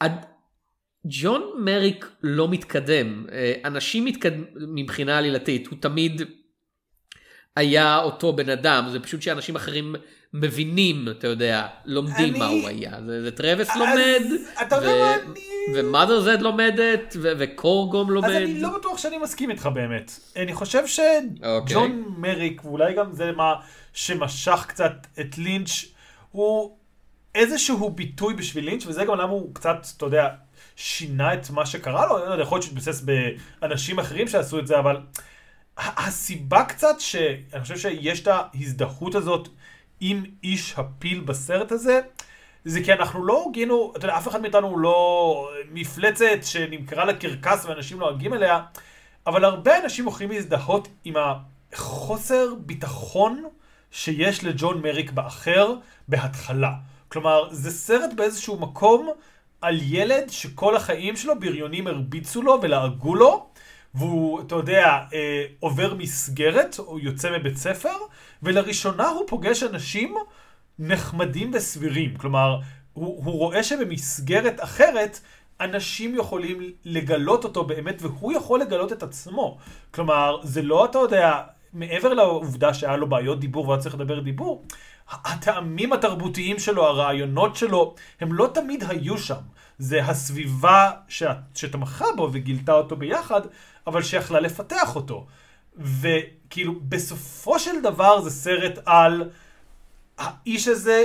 עד... 0.00 0.26
ג'ון 1.08 1.50
מריק 1.58 2.10
לא 2.22 2.48
מתקדם. 2.48 3.26
אה, 3.32 3.54
אנשים 3.64 4.04
מתקדמים 4.04 4.44
מבחינה 4.56 5.18
עלילתית, 5.18 5.66
הוא 5.66 5.78
תמיד 5.80 6.22
היה 7.56 7.98
אותו 7.98 8.32
בן 8.32 8.48
אדם, 8.48 8.86
זה 8.88 9.00
פשוט 9.00 9.22
שאנשים 9.22 9.56
אחרים 9.56 9.94
מבינים, 10.40 11.08
אתה 11.10 11.26
יודע, 11.26 11.66
לומדים 11.84 12.28
אני- 12.30 12.38
מה 12.38 12.46
הוא 12.46 12.68
היה. 12.68 12.92
זה, 13.06 13.22
זה 13.22 13.30
טרווס 13.30 13.70
אז 13.70 13.76
לומד, 13.76 14.22
אתה 14.62 14.76
יודע 14.76 14.88
מה, 14.88 15.14
אני- 15.14 15.40
ומאדר 15.74 16.20
זד 16.20 16.42
לומדת, 16.42 17.16
ו- 17.22 17.32
וקורגום 17.38 18.10
לומד. 18.10 18.28
אז 18.28 18.36
אני 18.36 18.60
לא 18.60 18.78
בטוח 18.78 18.98
שאני 18.98 19.18
מסכים 19.18 19.50
איתך 19.50 19.68
באמת. 19.74 20.10
אני 20.36 20.54
חושב 20.54 20.78
אוקיי. 21.42 21.68
שג'ון 21.68 22.04
מריק, 22.18 22.64
ואולי 22.64 22.94
גם 22.94 23.12
זה 23.12 23.32
מה 23.32 23.54
שמשך 23.92 24.64
קצת 24.68 24.92
את 25.20 25.38
לינץ', 25.38 25.84
הוא 26.32 26.76
איזשהו 27.34 27.90
ביטוי 27.90 28.34
בשביל 28.34 28.64
לינץ', 28.64 28.86
וזה 28.86 29.04
גם 29.04 29.14
למה 29.18 29.32
הוא 29.32 29.54
קצת, 29.54 29.86
אתה 29.96 30.06
יודע, 30.06 30.28
שינה 30.76 31.34
את 31.34 31.50
מה 31.50 31.66
שקרה 31.66 32.06
לו, 32.06 32.18
לא 32.18 32.24
יודע, 32.24 32.42
יכול 32.42 32.56
להיות 32.56 32.64
שהתבסס 32.64 33.04
באנשים 33.60 33.98
אחרים 33.98 34.28
שעשו 34.28 34.58
את 34.58 34.66
זה, 34.66 34.78
אבל 34.78 34.96
הסיבה 35.78 36.64
קצת 36.64 36.94
שאני 37.00 37.60
חושב 37.62 37.76
שיש 37.78 38.20
את 38.20 38.28
ההזדהות 38.30 39.14
הזאת 39.14 39.48
עם 40.00 40.24
איש 40.44 40.74
הפיל 40.76 41.20
בסרט 41.20 41.72
הזה, 41.72 42.00
זה 42.64 42.82
כי 42.84 42.92
אנחנו 42.92 43.26
לא 43.26 43.42
הוגנו, 43.42 43.92
אתה 43.96 44.06
יודע, 44.06 44.16
אף 44.16 44.28
אחד 44.28 44.40
מאיתנו 44.40 44.66
הוא 44.66 44.78
לא 44.78 45.50
מפלצת 45.72 46.38
שנמכרה 46.42 47.04
לקרקס 47.04 47.64
ואנשים 47.64 48.00
לועגים 48.00 48.34
אליה, 48.34 48.60
אבל 49.26 49.44
הרבה 49.44 49.78
אנשים 49.84 50.06
יכולים 50.08 50.30
להזדהות 50.30 50.88
עם 51.04 51.14
החוסר 51.72 52.54
ביטחון 52.60 53.44
שיש 53.90 54.44
לג'ון 54.44 54.82
מריק 54.82 55.10
באחר 55.10 55.74
בהתחלה. 56.08 56.72
כלומר, 57.08 57.48
זה 57.50 57.70
סרט 57.70 58.10
באיזשהו 58.16 58.58
מקום 58.60 59.10
על 59.60 59.78
ילד 59.82 60.30
שכל 60.30 60.76
החיים 60.76 61.16
שלו 61.16 61.40
בריונים 61.40 61.86
הרביצו 61.86 62.42
לו 62.42 62.58
ולעגו 62.62 63.14
לו, 63.14 63.46
והוא, 63.94 64.40
אתה 64.40 64.54
יודע, 64.54 64.84
אה, 65.12 65.44
עובר 65.60 65.94
מסגרת, 65.94 66.76
או 66.78 66.98
יוצא 66.98 67.38
מבית 67.38 67.56
ספר, 67.56 67.96
ולראשונה 68.42 69.08
הוא 69.08 69.24
פוגש 69.28 69.62
אנשים 69.62 70.14
נחמדים 70.78 71.50
וסבירים. 71.54 72.16
כלומר, 72.16 72.60
הוא, 72.92 73.24
הוא 73.24 73.38
רואה 73.38 73.62
שבמסגרת 73.62 74.62
אחרת, 74.62 75.20
אנשים 75.60 76.14
יכולים 76.14 76.58
לגלות 76.84 77.44
אותו 77.44 77.64
באמת, 77.64 78.02
והוא 78.02 78.32
יכול 78.32 78.60
לגלות 78.60 78.92
את 78.92 79.02
עצמו. 79.02 79.58
כלומר, 79.90 80.38
זה 80.42 80.62
לא, 80.62 80.84
אתה 80.84 80.98
יודע, 80.98 81.42
מעבר 81.72 82.14
לעובדה 82.14 82.74
שהיה 82.74 82.96
לו 82.96 83.08
בעיות 83.08 83.40
דיבור 83.40 83.68
והיה 83.68 83.80
צריך 83.80 83.94
לדבר 83.94 84.20
דיבור, 84.20 84.64
הטעמים 85.10 85.92
התרבותיים 85.92 86.58
שלו, 86.58 86.86
הרעיונות 86.86 87.56
שלו, 87.56 87.94
הם 88.20 88.32
לא 88.32 88.50
תמיד 88.54 88.84
היו 88.88 89.18
שם. 89.18 89.40
זה 89.78 90.04
הסביבה 90.04 90.90
ש... 91.08 91.22
שתמכה 91.54 92.06
בו 92.16 92.28
וגילתה 92.32 92.72
אותו 92.72 92.96
ביחד, 92.96 93.40
אבל 93.86 94.02
שיכלה 94.02 94.40
לפתח 94.40 94.96
אותו. 94.96 95.26
וכאילו, 96.46 96.74
בסופו 96.82 97.58
של 97.58 97.82
דבר 97.82 98.20
זה 98.20 98.30
סרט 98.30 98.78
על 98.86 99.30
האיש 100.18 100.68
הזה. 100.68 101.04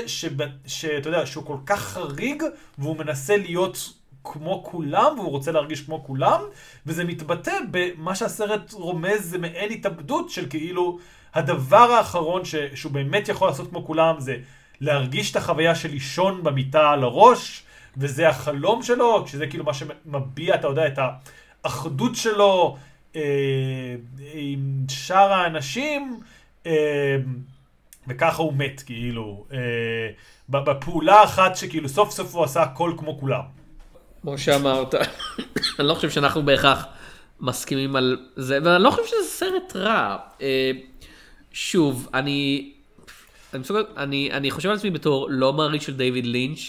שאתה 0.68 1.10
יודע, 1.10 1.26
שהוא 1.26 1.46
כל 1.46 1.58
כך 1.66 1.80
חריג, 1.80 2.44
והוא 2.78 2.98
מנסה 2.98 3.38
להיות 3.38 3.94
כמו 4.24 4.64
כולם, 4.66 5.20
והוא 5.20 5.30
רוצה 5.30 5.52
להרגיש 5.52 5.82
כמו 5.82 6.04
כולם, 6.04 6.42
וזה 6.86 7.04
מתבטא 7.04 7.54
במה 7.72 8.16
שהסרט 8.16 8.74
רומז, 8.74 9.30
זה 9.30 9.38
מעין 9.38 9.72
התאבדות 9.72 10.30
של 10.30 10.50
כאילו, 10.50 11.00
הדבר 11.34 11.92
האחרון 11.92 12.46
ש... 12.46 12.56
שהוא 12.56 12.92
באמת 12.92 13.30
יכול 13.30 13.48
לעשות 13.48 13.70
כמו 13.70 13.86
כולם, 13.86 14.20
זה 14.20 14.38
להרגיש 14.82 15.32
את 15.32 15.36
החוויה 15.36 15.76
של 15.76 15.90
לישון 15.90 16.44
במיטה 16.44 16.90
על 16.90 17.04
הראש, 17.04 17.64
וזה 17.98 18.30
החלום 18.30 18.84
שלו, 18.84 19.28
שזה 19.28 19.48
כאילו 19.48 19.64
מה 19.64 19.74
שמביע, 19.74 20.56
אתה 20.56 20.68
יודע, 20.68 20.88
את 20.88 21.00
האחדות 21.64 22.16
שלו 22.16 22.78
עם 24.34 24.86
שאר 24.90 25.34
האנשים, 25.34 26.20
אה, 26.66 27.18
וככה 28.08 28.42
הוא 28.42 28.54
מת, 28.54 28.82
כאילו, 28.86 29.46
אה, 29.54 30.10
בפעולה 30.50 31.24
אחת 31.24 31.56
שכאילו 31.56 31.90
סוף 31.90 32.12
סוף 32.12 32.36
הוא 32.36 32.44
עשה 32.44 32.62
הכל 32.62 32.94
כמו 32.98 33.20
כולם. 33.20 33.42
כמו 34.22 34.38
שאמרת, 34.38 34.96
אני 35.80 35.88
לא 35.88 35.94
חושב 35.94 36.10
שאנחנו 36.10 36.46
בהכרח 36.46 36.86
מסכימים 37.40 37.96
על 37.96 38.18
זה, 38.36 38.60
ואני 38.64 38.84
לא 38.84 38.92
חושב 38.92 39.04
שזה 39.08 39.30
סרט 39.30 39.76
רע. 39.76 40.18
אה, 40.42 40.72
שוב, 41.52 42.10
אני, 42.14 42.72
אני, 43.54 43.60
מסוגל, 43.60 43.84
אני, 43.98 44.30
אני 44.32 44.52
חושב 44.52 44.70
על 44.70 44.76
עצמי 44.76 44.90
בתור 44.90 45.28
לא 45.30 45.54
מעריץ 45.54 45.86
של 45.86 45.94
דיוויד 45.94 46.26
לינץ', 46.26 46.60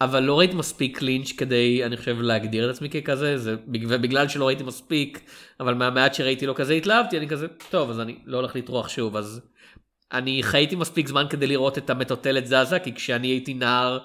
אבל 0.00 0.22
לא 0.22 0.38
ראיתי 0.38 0.54
מספיק 0.54 1.02
לינץ' 1.02 1.32
כדי, 1.32 1.84
אני 1.84 1.96
חושב, 1.96 2.20
להגדיר 2.20 2.70
את 2.70 2.74
עצמי 2.74 2.90
ככזה, 2.90 3.38
זה, 3.38 3.56
ובגלל 3.66 4.28
שלא 4.28 4.46
ראיתי 4.46 4.62
מספיק, 4.62 5.30
אבל 5.60 5.74
מהמעט 5.74 6.14
שראיתי 6.14 6.46
לא 6.46 6.54
כזה 6.56 6.72
התלהבתי, 6.72 7.18
אני 7.18 7.28
כזה, 7.28 7.46
טוב, 7.70 7.90
אז 7.90 8.00
אני 8.00 8.18
לא 8.24 8.36
הולך 8.36 8.56
לטרוח 8.56 8.88
שוב, 8.88 9.16
אז 9.16 9.40
אני 10.12 10.42
חייתי 10.42 10.76
מספיק 10.76 11.08
זמן 11.08 11.24
כדי 11.30 11.46
לראות 11.46 11.78
את 11.78 11.90
המטוטלת 11.90 12.46
זזה, 12.46 12.78
כי 12.78 12.94
כשאני 12.94 13.28
הייתי 13.28 13.54
נער, 13.54 13.98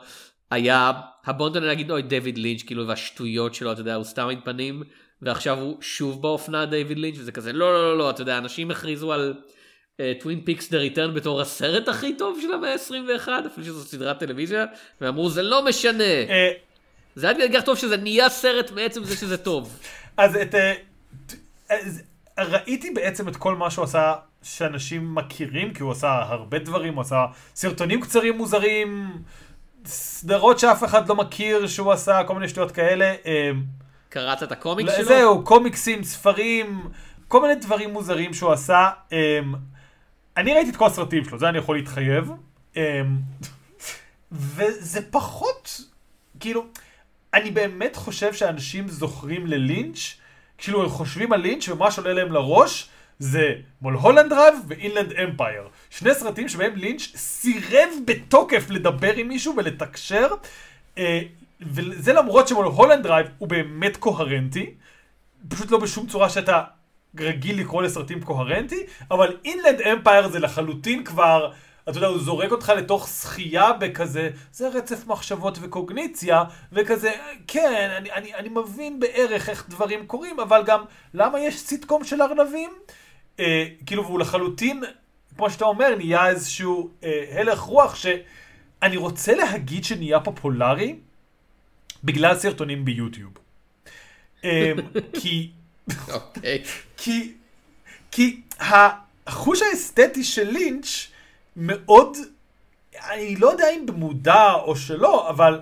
היה 0.51 0.91
הבון 1.25 1.47
טון 1.47 1.63
להגיד 1.63 1.91
אוי 1.91 2.01
דיוויד 2.01 2.37
לינץ' 2.37 2.63
כאילו 2.63 2.87
והשטויות 2.87 3.53
שלו 3.53 3.71
אתה 3.71 3.81
יודע 3.81 3.95
הוא 3.95 4.03
סתם 4.03 4.27
עם 4.27 4.39
פנים 4.43 4.83
ועכשיו 5.21 5.59
הוא 5.59 5.77
שוב 5.81 6.21
באופנה 6.21 6.65
דיוויד 6.65 6.99
לינץ' 6.99 7.17
וזה 7.19 7.31
כזה 7.31 7.53
לא 7.53 7.73
לא 7.73 7.83
לא 7.83 7.97
לא 7.97 8.09
אתה 8.09 8.21
יודע 8.21 8.37
אנשים 8.37 8.71
הכריזו 8.71 9.13
על 9.13 9.33
טווין 10.19 10.41
פיקס 10.41 10.71
The 10.71 10.77
Return 10.77 11.13
בתור 11.13 11.41
הסרט 11.41 11.87
הכי 11.87 12.17
טוב 12.17 12.39
של 12.41 12.53
המאה 12.53 12.73
ה-21 12.73 13.29
אפילו 13.47 13.65
שזו 13.65 13.83
סדרת 13.83 14.19
טלוויזיה 14.19 14.65
ואמרו 15.01 15.29
זה 15.29 15.41
לא 15.41 15.65
משנה 15.65 16.03
אה, 16.03 16.51
זה 17.15 17.29
היה 17.29 17.47
כל 17.47 17.57
כך 17.57 17.63
טוב 17.63 17.77
שזה 17.77 17.97
נהיה 17.97 18.29
סרט 18.29 18.71
מעצם 18.71 19.03
זה 19.03 19.17
שזה 19.17 19.37
טוב. 19.37 19.79
אז 20.17 20.35
את... 20.35 20.55
אה, 20.55 20.73
אז 21.69 22.01
ראיתי 22.39 22.91
בעצם 22.91 23.27
את 23.27 23.35
כל 23.35 23.55
מה 23.55 23.71
שהוא 23.71 23.85
עשה 23.85 24.13
שאנשים 24.43 25.15
מכירים, 25.15 25.73
כי 25.73 25.83
הוא 25.83 25.91
עשה 25.91 26.21
הרבה 26.27 26.59
דברים, 26.59 26.93
הוא 26.93 27.01
עשה 27.01 27.25
סרטונים 27.55 28.01
קצרים 28.01 28.37
מוזרים, 28.37 29.17
סדרות 29.85 30.59
שאף 30.59 30.83
אחד 30.83 31.09
לא 31.09 31.15
מכיר 31.15 31.67
שהוא 31.67 31.91
עשה, 31.91 32.23
כל 32.27 32.33
מיני 32.33 32.47
שטויות 32.47 32.71
כאלה. 32.71 33.15
אה, 33.25 33.51
קראת 34.09 34.43
את 34.43 34.51
הקומיקס 34.51 34.89
לא, 34.89 34.95
שלו? 34.95 35.05
זהו, 35.05 35.43
קומיקסים, 35.43 36.03
ספרים, 36.03 36.87
כל 37.27 37.41
מיני 37.41 37.55
דברים 37.55 37.93
מוזרים 37.93 38.33
שהוא 38.33 38.51
עשה. 38.51 38.89
אני 40.37 40.53
ראיתי 40.53 40.69
את 40.69 40.75
כל 40.75 40.85
הסרטים 40.85 41.25
שלו, 41.25 41.39
זה 41.39 41.49
אני 41.49 41.57
יכול 41.57 41.75
להתחייב. 41.75 42.31
אמ, 42.75 42.81
וזה 44.31 45.11
פחות, 45.11 45.81
כאילו, 46.39 46.65
אני 47.33 47.51
באמת 47.51 47.95
חושב 47.95 48.33
שאנשים 48.33 48.87
זוכרים 48.87 49.47
ללינץ', 49.47 50.15
כאילו 50.57 50.83
הם 50.83 50.89
חושבים 50.89 51.33
על 51.33 51.41
לינץ' 51.41 51.69
ומה 51.69 51.91
שעולה 51.91 52.13
להם 52.13 52.31
לראש 52.31 52.89
זה 53.19 53.53
מולהולנד 53.81 54.29
דרייב 54.29 54.55
ואינלנד 54.67 55.11
אמפייר. 55.11 55.67
שני 55.89 56.13
סרטים 56.13 56.49
שבהם 56.49 56.75
לינץ' 56.75 57.01
סירב 57.15 57.89
בתוקף 58.05 58.69
לדבר 58.69 59.13
עם 59.13 59.27
מישהו 59.27 59.53
ולתקשר, 59.57 60.27
אה, 60.97 61.21
וזה 61.61 62.13
למרות 62.13 62.47
שמולהולנד 62.47 63.03
דרייב 63.03 63.27
הוא 63.37 63.49
באמת 63.49 63.97
קוהרנטי, 63.97 64.73
פשוט 65.47 65.71
לא 65.71 65.77
בשום 65.77 66.07
צורה 66.07 66.29
שאתה 66.29 66.63
רגיל 67.19 67.59
לקרוא 67.59 67.83
לסרטים 67.83 68.21
קוהרנטי, 68.21 68.85
אבל 69.11 69.37
אינלנד 69.45 69.81
אמפייר 69.81 70.29
זה 70.29 70.39
לחלוטין 70.39 71.03
כבר, 71.03 71.51
אתה 71.89 71.97
יודע, 71.97 72.07
הוא 72.07 72.19
זורק 72.19 72.51
אותך 72.51 72.69
לתוך 72.77 73.07
שחייה 73.07 73.73
בכזה, 73.73 74.29
זה 74.51 74.69
רצף 74.69 75.07
מחשבות 75.07 75.57
וקוגניציה, 75.61 76.43
וכזה, 76.71 77.11
כן, 77.47 77.89
אני, 77.97 78.11
אני, 78.11 78.35
אני 78.35 78.49
מבין 78.49 78.99
בערך 78.99 79.49
איך 79.49 79.69
דברים 79.69 80.05
קורים, 80.07 80.39
אבל 80.39 80.63
גם, 80.65 80.83
למה 81.13 81.39
יש 81.39 81.59
סיטקום 81.59 82.03
של 82.03 82.21
ארנבים? 82.21 82.71
אה, 83.39 83.65
כאילו, 83.85 84.05
והוא 84.05 84.19
לחלוטין, 84.19 84.83
כמו 85.35 85.49
שאתה 85.49 85.65
אומר, 85.65 85.95
נהיה 85.95 86.29
איזשהו 86.29 86.89
אה, 87.03 87.25
הלך 87.31 87.59
רוח 87.59 87.95
שאני 87.95 88.97
רוצה 88.97 89.35
להגיד 89.35 89.83
שנהיה 89.83 90.19
פופולרי 90.19 90.95
בגלל 92.03 92.35
סרטונים 92.35 92.85
ביוטיוב. 92.85 93.33
אה, 94.43 94.71
כי... 95.21 95.51
אוקיי. 96.13 96.63
כי, 96.97 97.33
כי 98.11 98.41
החוש 98.59 99.61
האסתטי 99.61 100.23
של 100.23 100.49
לינץ' 100.49 101.07
מאוד, 101.55 102.17
אני 103.11 103.35
לא 103.35 103.51
יודע 103.51 103.69
אם 103.69 103.85
במודע 103.85 104.53
או 104.53 104.75
שלא, 104.75 105.29
אבל 105.29 105.61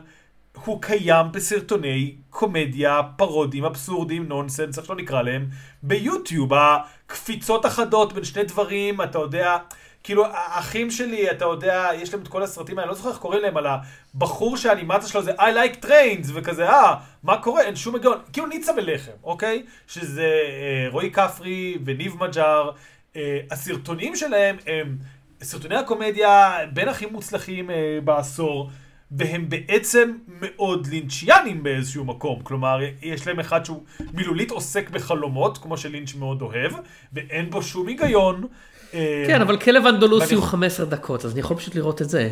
הוא 0.65 0.81
קיים 0.81 1.31
בסרטוני 1.31 2.15
קומדיה, 2.29 3.01
פרודיות, 3.17 3.65
אבסורדים, 3.65 4.27
נונסנס, 4.27 4.77
איך 4.77 4.85
שלא 4.85 4.95
נקרא 4.95 5.21
להם, 5.21 5.47
ביוטיוב. 5.83 6.51
הקפיצות 6.53 7.65
החדות 7.65 8.13
בין 8.13 8.23
שני 8.23 8.43
דברים, 8.43 9.01
אתה 9.01 9.19
יודע, 9.19 9.57
כאילו, 10.03 10.25
האחים 10.25 10.91
שלי, 10.91 11.31
אתה 11.31 11.45
יודע, 11.45 11.89
יש 11.95 12.13
להם 12.13 12.23
את 12.23 12.27
כל 12.27 12.43
הסרטים 12.43 12.79
האלה, 12.79 12.83
אני 12.83 12.89
לא 12.89 12.97
זוכר 12.97 13.09
איך 13.09 13.17
קוראים 13.17 13.41
להם, 13.41 13.57
על 13.57 13.67
הבחור 13.67 14.57
שהאנימציה 14.57 15.09
שלו 15.09 15.21
זה 15.21 15.31
I 15.31 15.39
like 15.39 15.85
trains, 15.85 16.31
וכזה, 16.33 16.69
אה, 16.69 16.95
מה 17.23 17.41
קורה? 17.41 17.61
אין 17.61 17.75
שום 17.75 17.95
היגיון. 17.95 18.17
כאילו 18.33 18.47
ניצה 18.47 18.71
ולחם, 18.77 19.11
אוקיי? 19.23 19.63
שזה 19.87 20.23
אה, 20.23 20.87
רועי 20.91 21.11
כפרי 21.11 21.77
וניב 21.85 22.15
מג'אר. 22.23 22.71
אה, 23.15 23.39
הסרטונים 23.51 24.15
שלהם 24.15 24.57
הם 24.67 24.97
סרטוני 25.43 25.75
הקומדיה 25.75 26.57
בין 26.73 26.87
הכי 26.87 27.05
מוצלחים 27.05 27.69
אה, 27.69 27.99
בעשור. 28.03 28.69
והם 29.11 29.49
בעצם 29.49 30.17
מאוד 30.27 30.87
לינצ'יאנים 30.87 31.63
באיזשהו 31.63 32.05
מקום. 32.05 32.39
כלומר, 32.43 32.79
יש 33.01 33.27
להם 33.27 33.39
אחד 33.39 33.65
שהוא 33.65 33.83
מילולית 34.13 34.51
עוסק 34.51 34.89
בחלומות, 34.89 35.57
כמו 35.57 35.77
שלינץ' 35.77 36.15
מאוד 36.15 36.41
אוהב, 36.41 36.71
ואין 37.13 37.49
בו 37.49 37.63
שום 37.63 37.87
היגיון. 37.87 38.47
אה, 38.93 39.23
כן, 39.27 39.41
אבל 39.41 39.57
כלב 39.59 39.85
אנדולוסי 39.85 40.33
הוא 40.35 40.43
15 40.43 40.85
דקות, 40.85 41.25
אז 41.25 41.31
אני 41.31 41.39
יכול 41.39 41.57
פשוט 41.57 41.75
לראות 41.75 42.01
את 42.01 42.09
זה. 42.09 42.29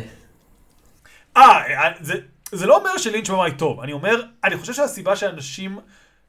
אה, 1.36 1.92
זה, 2.00 2.14
זה 2.52 2.66
לא 2.66 2.76
אומר 2.76 2.98
שלינץ' 2.98 3.30
במאי 3.30 3.52
טוב, 3.58 3.80
אני 3.80 3.92
אומר, 3.92 4.22
אני 4.44 4.56
חושב 4.56 4.72
שהסיבה 4.72 5.16
שאנשים, 5.16 5.78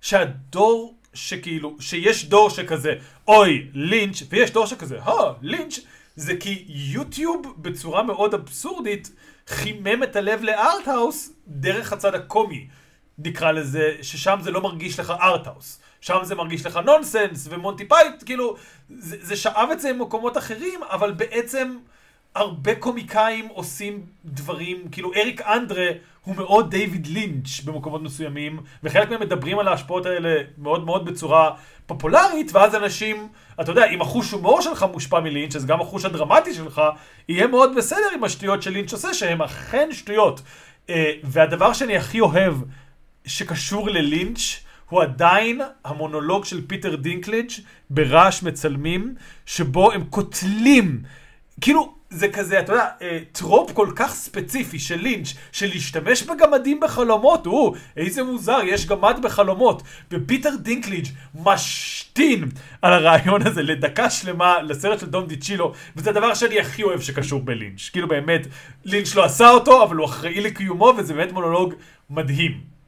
שהדור 0.02 0.96
שכאילו, 1.14 1.76
שיש 1.80 2.26
דור 2.26 2.50
שכזה, 2.50 2.94
אוי, 3.28 3.68
לינץ', 3.74 4.24
ויש 4.30 4.52
דור 4.52 4.66
שכזה, 4.66 5.00
אה, 5.00 5.34
לינץ', 5.42 5.80
זה 6.16 6.36
כי 6.40 6.66
יוטיוב 6.68 7.54
בצורה 7.58 8.04
מאוד 8.04 8.34
אבסורדית 8.34 9.12
חימם 9.48 10.04
את 10.04 10.16
הלב 10.16 10.44
ל 10.44 10.54
arthouse 10.54 11.34
דרך 11.48 11.94
הצד 11.94 12.16
הקומי, 12.16 12.68
נקרא 13.18 13.52
לזה, 13.52 13.96
ששם 14.02 14.40
זה 14.42 14.52
לא 14.52 14.62
מרגיש 14.62 15.00
לך 15.00 15.14
arthouse. 15.22 15.82
שם 16.02 16.18
זה 16.24 16.36
מרגיש 16.36 16.66
לך 16.66 16.80
נונסנס, 16.86 17.48
ומונטי 17.50 17.88
פיית', 17.88 18.24
כאילו, 18.26 18.56
זה, 18.90 19.18
זה 19.22 19.36
שאב 19.36 19.70
את 19.72 19.80
זה 19.80 19.94
ממקומות 19.94 20.38
אחרים, 20.38 20.80
אבל 20.84 21.12
בעצם 21.12 21.78
הרבה 22.36 22.76
קומיקאים 22.76 23.48
עושים 23.48 24.06
דברים, 24.26 24.90
כאילו 24.92 25.14
אריק 25.14 25.42
אנדרה 25.42 25.88
הוא 26.26 26.36
מאוד 26.36 26.70
דיוויד 26.70 27.08
לינץ' 27.08 27.60
במקומות 27.66 28.02
מסוימים, 28.02 28.60
וחלק 28.84 29.10
מהם 29.10 29.22
מדברים 29.22 29.60
על 29.60 29.68
ההשפעות 29.68 30.06
האלה 30.06 30.42
מאוד 30.58 30.86
מאוד 30.86 31.06
בצורה 31.06 31.52
פופולרית, 31.86 32.52
ואז 32.54 32.76
אנשים, 32.76 33.28
אתה 33.62 33.72
יודע, 33.72 33.86
אם 33.86 34.02
החוש 34.02 34.32
הומור 34.32 34.62
שלך 34.62 34.86
מושפע 34.92 35.20
מלינץ', 35.20 35.56
אז 35.56 35.66
גם 35.66 35.82
החוש 35.82 36.06
הדרמטי 36.06 36.54
שלך 36.54 36.82
יהיה 37.30 37.48
מאוד 37.48 37.76
בסדר 37.76 38.10
עם 38.16 38.24
השטויות 38.24 38.62
שלינץ' 38.62 38.94
עושה, 38.94 39.14
שהן 39.14 39.42
אכן 39.42 39.90
שטויות. 39.92 40.42
אה, 40.90 41.12
והדבר 41.24 41.74
שאני 41.74 41.98
הכי 41.98 42.20
אוהב 42.20 42.56
שקשור 43.26 43.90
ללינץ', 43.90 44.40
הוא 44.92 45.02
עדיין 45.02 45.62
המונולוג 45.86 46.46
של 46.46 46.68
פיטר 46.68 46.96
דינקליג' 46.96 47.52
בראש 47.90 48.44
מצלמים, 48.44 49.16
שבו 49.46 49.92
הם 49.92 50.04
קוטלים, 50.04 51.04
כאילו, 51.62 51.94
זה 52.10 52.28
כזה, 52.28 52.60
אתה 52.60 52.74
יודע, 52.74 52.88
אה, 53.02 53.20
trope 53.32 53.72
כל 53.72 53.88
כך 53.96 54.14
ספציפי 54.14 54.80
של 54.80 55.00
לינץ', 55.00 55.34
של 55.52 55.68
להשתמש 55.68 56.24
בגמדים 56.24 56.80
בחלומות, 56.80 57.48
או, 57.48 57.74
איזה 57.98 58.24
מוזר, 58.24 58.60
יש 58.64 58.86
גמד 58.86 59.20
בחלומות. 59.24 59.84
ופיטר 60.12 60.56
דינקליג' 60.56 61.08
משתין 61.36 62.50
על 62.82 62.94
הרעיון 62.94 63.48
הזה 63.48 63.62
לדקה 63.62 64.10
שלמה 64.10 64.62
לסרט 64.62 65.00
של 65.00 65.08
טום 65.08 65.26
דיצ'ילו, 65.26 65.74
וזה 65.96 66.10
הדבר 66.10 66.34
שאני 66.34 66.60
הכי 66.60 66.84
אוהב 66.84 67.02
שקשור 67.02 67.42
בלינץ'. 67.42 67.90
כאילו 67.90 68.08
באמת, 68.08 68.48
לינץ' 68.86 69.16
לא 69.16 69.26
עשה 69.26 69.50
אותו, 69.50 69.84
אבל 69.84 69.96
הוא 69.96 70.06
אחראי 70.06 70.42
לקיומו, 70.42 70.94
וזה 70.98 71.14
באמת 71.14 71.32
מונולוג 71.32 71.74
מדהים. 72.10 72.81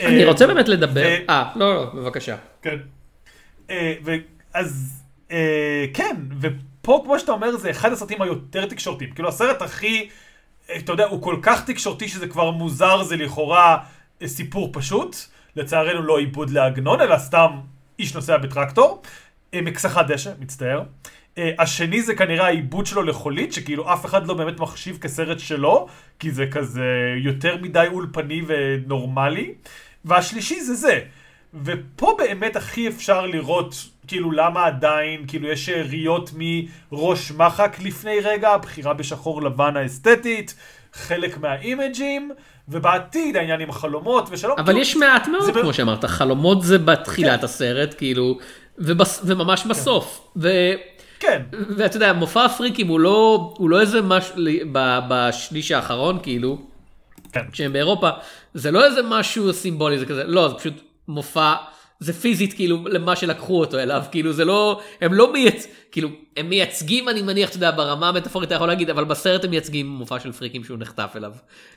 אני 0.00 0.22
אה, 0.24 0.28
רוצה 0.28 0.46
באמת 0.46 0.68
לדבר, 0.68 1.02
ו- 1.04 1.30
אה, 1.30 1.50
לא, 1.56 1.74
לא, 1.74 1.84
בבקשה. 1.94 2.36
כן. 2.62 2.76
אה, 3.70 3.94
אז 4.54 5.02
אה, 5.32 5.84
כן, 5.94 6.16
ופה 6.40 7.02
כמו 7.04 7.18
שאתה 7.18 7.32
אומר 7.32 7.56
זה 7.56 7.70
אחד 7.70 7.92
הסרטים 7.92 8.22
היותר 8.22 8.66
תקשורתיים. 8.66 9.10
כאילו 9.10 9.28
הסרט 9.28 9.62
הכי, 9.62 10.08
אה, 10.70 10.76
אתה 10.76 10.92
יודע, 10.92 11.04
הוא 11.04 11.22
כל 11.22 11.36
כך 11.42 11.64
תקשורתי 11.64 12.08
שזה 12.08 12.28
כבר 12.28 12.50
מוזר, 12.50 13.02
זה 13.02 13.16
לכאורה 13.16 13.76
אה, 14.22 14.28
סיפור 14.28 14.70
פשוט. 14.72 15.16
לצערנו 15.56 16.02
לא 16.02 16.18
עיבוד 16.18 16.50
לעגנון, 16.50 17.00
אלא 17.00 17.18
סתם 17.18 17.50
איש 17.98 18.14
נוסע 18.14 18.36
בטרקטור. 18.36 19.02
אה, 19.54 19.60
מכסחת 19.62 20.06
דשא, 20.06 20.32
מצטער. 20.40 20.82
אה, 21.38 21.50
השני 21.58 22.02
זה 22.02 22.14
כנראה 22.14 22.46
העיבוד 22.46 22.86
שלו 22.86 23.02
לחולית, 23.02 23.52
שכאילו 23.52 23.92
אף 23.92 24.06
אחד 24.06 24.26
לא 24.26 24.34
באמת 24.34 24.60
מחשיב 24.60 24.98
כסרט 24.98 25.38
שלו, 25.38 25.86
כי 26.18 26.30
זה 26.30 26.46
כזה 26.50 27.14
יותר 27.16 27.56
מדי 27.62 27.86
אולפני 27.92 28.42
ונורמלי. 28.46 29.54
והשלישי 30.04 30.60
זה 30.60 30.74
זה. 30.74 31.00
ופה 31.64 32.14
באמת 32.18 32.56
הכי 32.56 32.88
אפשר 32.88 33.26
לראות, 33.26 33.74
כאילו, 34.06 34.32
למה 34.32 34.64
עדיין, 34.66 35.24
כאילו, 35.28 35.48
יש 35.48 35.66
שאריות 35.66 36.30
מראש 36.36 37.32
מחק 37.32 37.76
לפני 37.82 38.20
רגע, 38.20 38.50
הבחירה 38.50 38.94
בשחור 38.94 39.42
לבן 39.42 39.76
האסתטית, 39.76 40.54
חלק 40.92 41.38
מהאימג'ים, 41.38 42.30
ובעתיד 42.68 43.36
העניין 43.36 43.60
עם 43.60 43.70
החלומות 43.70 44.28
ושלום. 44.30 44.54
אבל 44.58 44.66
כאילו, 44.66 44.80
יש 44.80 44.96
מעט 44.96 45.28
מאוד, 45.28 45.44
זה 45.44 45.52
ב- 45.52 45.60
כמו 45.60 45.72
שאמרת, 45.72 46.04
חלומות 46.04 46.62
זה 46.62 46.78
בתחילת 46.78 47.38
כן. 47.38 47.44
הסרט, 47.44 47.94
כאילו, 47.98 48.38
ובס- 48.78 49.20
וממש 49.24 49.66
בסוף. 49.66 50.28
ו- 50.36 50.72
כן, 51.20 51.42
ואתה 51.76 51.96
יודע, 51.96 52.12
מופע 52.12 52.44
הפריקים 52.44 52.86
הוא 52.86 53.00
לא, 53.00 53.54
הוא 53.58 53.70
לא 53.70 53.80
איזה 53.80 54.02
משהו, 54.02 54.34
ב- 54.72 54.98
בשליש 55.08 55.70
האחרון, 55.70 56.18
כאילו, 56.22 56.58
כן. 57.34 57.50
כשהם 57.52 57.72
באירופה, 57.72 58.10
זה 58.54 58.70
לא 58.70 58.84
איזה 58.84 59.00
משהו 59.02 59.52
סימבולי, 59.52 59.98
זה 59.98 60.06
כזה, 60.06 60.24
לא, 60.24 60.48
זה 60.48 60.54
פשוט 60.54 60.74
מופע, 61.08 61.54
זה 62.00 62.12
פיזית 62.12 62.52
כאילו 62.52 62.84
למה 62.88 63.16
שלקחו 63.16 63.60
אותו 63.60 63.78
אליו, 63.78 64.02
כאילו 64.10 64.32
זה 64.32 64.44
לא, 64.44 64.80
הם 65.00 65.14
לא 65.14 65.32
מייצ... 65.32 65.66
כאילו, 65.92 66.08
הם 66.36 66.48
מייצגים, 66.48 67.08
אני 67.08 67.22
מניח, 67.22 67.48
אתה 67.48 67.56
יודע, 67.56 67.70
ברמה 67.70 68.08
המטאפורית 68.08 68.46
אתה 68.46 68.54
יכול 68.54 68.68
להגיד, 68.68 68.90
אבל 68.90 69.04
בסרט 69.04 69.44
הם 69.44 69.50
מייצגים 69.50 69.86
מופע 69.86 70.20
של 70.20 70.32
פריקים 70.32 70.64
שהוא 70.64 70.78
נחטף 70.78 71.12
אליו. 71.16 71.32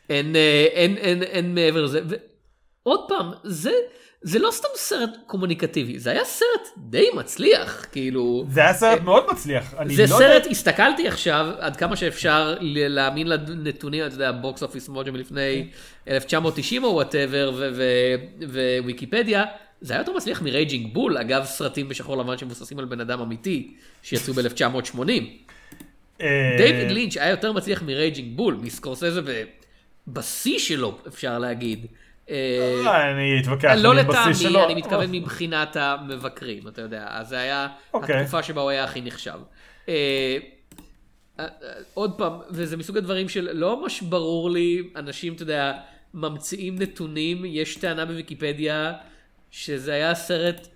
אין, 0.10 0.36
אה, 0.36 0.68
אין, 0.72 0.98
אין, 0.98 1.24
אין 1.24 1.56
מעבר 1.56 1.84
לזה. 1.84 2.02
ועוד 2.86 3.00
פעם, 3.08 3.32
זה, 3.44 3.72
זה 4.22 4.40
לא 4.40 4.50
סתם 4.52 4.68
סרט 4.76 5.10
קומוניקטיבי, 5.28 6.00
זה 6.00 6.12
היה 6.12 6.26
סרט 6.26 6.68
די 6.78 7.08
מצליח, 7.16 7.86
כאילו. 7.92 8.46
זה 8.52 8.62
היה 8.62 8.74
סרט 8.74 9.02
מאוד 9.02 9.26
מצליח. 9.32 9.74
זה 9.96 10.02
לא 10.02 10.08
סרט, 10.08 10.22
יודע- 10.44 10.50
הסתכלתי 10.52 11.08
עכשיו, 11.08 11.48
עד 11.60 11.76
כמה 11.76 11.96
שאפשר 11.96 12.56
להאמין 12.62 13.28
לנתונים, 13.28 14.06
אתה 14.06 14.16
יודע, 14.16 14.32
בוקס 14.32 14.64
אופיס 14.64 14.90
מוג'ו 14.90 15.12
מלפני 15.12 15.68
1990 16.08 16.84
או 16.84 16.90
whatever, 16.90 17.52
וויקיפדיה, 18.84 19.44
זה 19.82 19.94
היה 19.94 20.02
יותר 20.02 20.14
מצליח 20.14 20.42
מרייג'ינג 20.42 20.94
בול, 20.94 21.18
אגב, 21.18 21.46
סרטים 21.46 21.90
בשחור 21.90 22.18
לבן 22.18 22.38
שמבוססים 22.38 22.80
על 22.80 22.86
בן 22.86 23.00
אדם 23.02 23.20
אמיתי, 23.22 23.74
שיצאו 24.04 24.34
ב-1980. 24.34 25.00
אה, 26.22 26.28
דיוויד 26.58 26.92
לינץ' 26.92 27.18
היה 27.18 27.30
יותר 27.30 27.52
מצליח 27.52 27.82
מרייג'ינג 27.82 28.38
בול, 28.38 28.58
מסקורסזה 28.62 29.22
בשיא 30.08 30.60
שלו, 30.60 30.98
אפשר 31.08 31.40
להגיד. 31.40 31.86
אה, 32.30 32.84
אה, 32.86 33.12
אני 33.12 33.40
אתווכח. 33.42 33.74
לא 33.78 33.96
לטעמי. 33.96 34.64
אני 34.66 34.76
מתכוון 34.76 35.12
מבחינת 35.12 35.76
המבקרים, 35.76 36.68
אתה 36.68 36.82
יודע, 36.82 37.06
אז 37.10 37.30
זה 37.30 37.40
היה 37.40 37.68
אוקיי. 37.94 38.16
התקופה 38.16 38.44
שבה 38.44 38.62
הוא 38.62 38.70
היה 38.70 38.84
הכי 38.84 39.02
נחשב. 39.02 39.40
אה, 39.90 40.38
עוד 41.94 42.14
פעם, 42.18 42.34
וזה 42.50 42.78
מסוג 42.78 42.98
הדברים 42.98 43.30
של 43.30 43.50
לא 43.54 43.82
ממש 43.82 44.02
ברור 44.02 44.50
לי, 44.50 44.84
אנשים, 44.96 45.34
אתה 45.34 45.44
יודע, 45.44 45.74
ממציאים 46.14 46.76
נתונים, 46.80 47.46
יש 47.46 47.76
טענה 47.76 48.06
בוויקיפדיה 48.06 48.94
שזה 49.52 49.94
היה 49.94 50.12
הסרט 50.12 50.68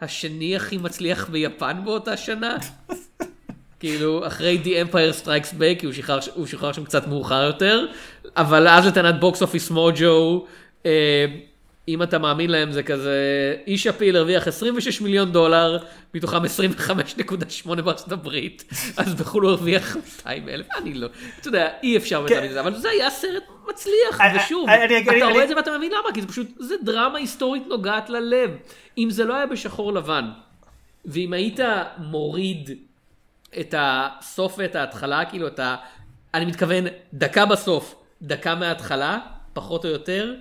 השני 0.00 0.56
הכי 0.56 0.76
מצליח 0.76 1.28
ביפן 1.28 1.80
באותה 1.84 2.16
שנה. 2.16 2.56
כאילו, 3.80 4.26
אחרי 4.26 4.60
The 4.64 4.88
Empire 4.88 5.24
Strikes 5.24 5.54
Back, 5.54 5.78
כי 5.78 5.86
הוא 5.86 5.92
שחרר, 5.92 6.18
הוא 6.34 6.46
שחרר 6.46 6.72
שם 6.72 6.84
קצת 6.84 7.06
מאוחר 7.06 7.42
יותר, 7.42 7.86
אבל 8.36 8.68
אז 8.68 8.86
לטענת 8.86 9.20
בוקס 9.20 9.42
אופיס 9.42 9.70
מוג'ו, 9.70 10.46
אם 11.88 12.02
אתה 12.02 12.18
מאמין 12.18 12.50
להם 12.50 12.72
זה 12.72 12.82
כזה, 12.82 13.16
איש 13.66 13.86
הפיל 13.86 14.16
הרוויח 14.16 14.48
26 14.48 15.00
מיליון 15.00 15.32
דולר, 15.32 15.78
מתוכם 16.14 16.36
25.8 16.44 17.82
בארצות 17.82 18.12
הברית, 18.12 18.64
אז 18.96 19.14
בחו"ל 19.14 19.42
הוא 19.44 19.50
הרוויח 19.50 19.96
200 19.96 20.48
אלף, 20.48 20.66
אני 20.76 20.94
לא, 20.94 21.08
אתה 21.40 21.48
יודע, 21.48 21.68
אי 21.82 21.96
אפשר 21.96 22.24
כן. 22.28 22.34
להאמין 22.34 22.50
לזה, 22.50 22.60
אבל 22.60 22.74
זה 22.74 22.88
היה 22.88 23.10
סרט 23.10 23.42
מצליח, 23.70 24.20
אני- 24.20 24.38
ושוב, 24.38 24.68
אני- 24.68 25.18
אתה 25.18 25.26
רואה 25.26 25.42
את 25.44 25.48
זה 25.48 25.56
ואתה 25.56 25.78
מבין 25.78 25.90
למה, 25.92 26.14
כי 26.14 26.20
זה 26.20 26.28
פשוט, 26.28 26.46
זה 26.58 26.74
דרמה 26.84 27.18
היסטורית 27.18 27.62
נוגעת 27.66 28.10
ללב. 28.10 28.50
אם 28.98 29.08
זה 29.10 29.24
לא 29.24 29.34
היה 29.34 29.46
בשחור 29.46 29.92
לבן, 29.92 30.24
ואם 31.04 31.32
היית 31.32 31.60
מוריד 31.98 32.70
את 33.60 33.74
הסוף 33.78 34.54
ואת 34.58 34.74
ההתחלה, 34.76 35.24
כאילו 35.24 35.46
את 35.46 35.58
ה... 35.58 35.76
אני 36.34 36.44
מתכוון, 36.44 36.84
דקה 37.14 37.46
בסוף, 37.46 37.94
דקה 38.22 38.54
מההתחלה, 38.54 39.18
פחות 39.52 39.84
או 39.84 39.90
יותר, 39.90 40.34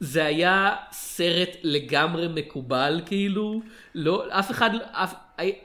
זה 0.00 0.24
היה 0.24 0.74
סרט 0.92 1.56
לגמרי 1.62 2.28
מקובל, 2.34 3.00
כאילו, 3.06 3.60
לא, 3.94 4.24
אף 4.30 4.50
אחד, 4.50 4.70
אף, 4.92 5.14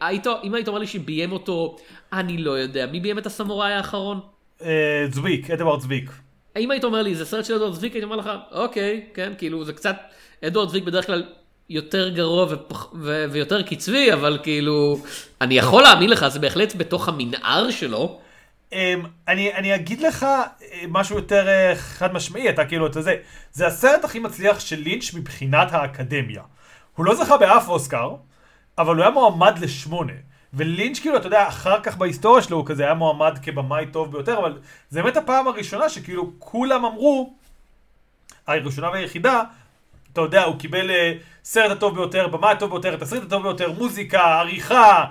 היית, 0.02 0.28
אם 0.44 0.54
היית 0.54 0.68
אומר 0.68 0.80
לי 0.80 0.88
שביים 0.88 1.32
אותו, 1.32 1.78
אני 2.14 2.38
לא 2.38 2.52
יודע, 2.52 2.86
מי 2.86 3.00
ביים 3.00 3.18
את 3.18 3.26
הסמוראי 3.26 3.74
האחרון? 3.74 4.20
אה, 4.62 5.06
צביק, 5.12 5.52
אדוארד 5.52 5.82
צביק. 5.82 6.12
אם 6.58 6.72
היית 6.72 6.84
אומר 6.84 7.02
לי, 7.02 7.16
זה 7.16 7.26
סרט 7.26 7.46
של 7.46 7.54
אדוארד 7.54 7.74
צביק, 7.74 7.94
הייתי 7.94 8.06
אומר 8.06 8.16
לך, 8.16 8.30
אוקיי, 8.52 9.06
כן, 9.14 9.34
כאילו, 9.38 9.66
זה 9.66 9.74
קצת, 9.74 9.96
אדוארד 10.48 10.70
צביק 10.70 10.84
בדרך 10.84 11.06
כלל 11.06 11.24
יותר 11.70 12.10
גרוע 12.10 12.46
ופח, 12.50 12.94
ו, 12.94 13.26
ויותר 13.32 13.62
קצבי, 13.62 14.14
אבל 14.14 14.38
כאילו, 14.44 14.98
אני 15.42 15.58
יכול 15.58 15.84
להאמין 15.84 16.10
לך, 16.10 16.28
זה 16.28 16.40
בהחלט 16.40 16.76
בתוך 16.76 17.08
המנער 17.08 17.72
שלו. 17.72 18.20
אמ, 18.74 19.06
אני, 19.28 19.54
אני 19.54 19.76
אגיד 19.76 20.02
לך 20.02 20.24
אה, 20.24 20.48
משהו 20.88 21.16
יותר 21.16 21.48
אה, 21.48 21.76
חד 21.76 22.14
משמעי, 22.14 22.50
אתה 22.50 22.66
כאילו, 22.66 22.88
אתה 22.88 23.02
זה, 23.02 23.16
זה 23.52 23.68
הסרט 23.68 24.04
הכי 24.04 24.20
מצליח 24.20 24.60
של 24.60 24.80
לינץ' 24.80 25.14
מבחינת 25.14 25.74
האקדמיה. 25.74 26.42
הוא 26.96 27.06
לא 27.06 27.16
זכה 27.16 27.38
באף 27.38 27.70
אוסקר, 27.70 28.16
אבל 28.78 28.96
הוא 28.96 29.04
היה 29.04 29.12
מועמד 29.12 29.60
לשמונה. 29.60 30.14
ולינץ' 30.54 31.00
כאילו, 31.00 31.18
אתה 31.18 31.28
יודע, 31.28 31.48
אחר 31.48 31.82
כך 31.84 31.98
בהיסטוריה 31.98 32.42
שלו 32.44 32.58
הוא 32.58 32.66
כזה 32.66 32.84
היה 32.84 32.94
מועמד 32.94 33.40
כבמאי 33.42 33.86
טוב 33.92 34.12
ביותר, 34.12 34.40
אבל 34.40 34.60
זה 34.90 35.02
באמת 35.02 35.18
הפעם 35.18 35.48
הראשונה 35.48 35.90
שכאילו 35.90 36.32
כולם 36.40 36.86
אמרו, 36.86 37.34
הראשונה 38.48 38.90
והיחידה, 38.90 39.44
אתה 40.14 40.22
יודע, 40.22 40.44
הוא 40.44 40.60
קיבל 40.60 40.92
אה, 40.92 41.14
סרט 41.44 41.72
הטוב 41.72 41.96
ביותר, 41.96 42.28
במאי 42.28 42.52
הטוב 42.52 42.70
ביותר, 42.70 42.94
התסריט 42.94 43.24
הטוב 43.24 43.44
ביותר, 43.44 43.72
מוזיקה, 43.72 44.40
עריכה, 44.40 45.06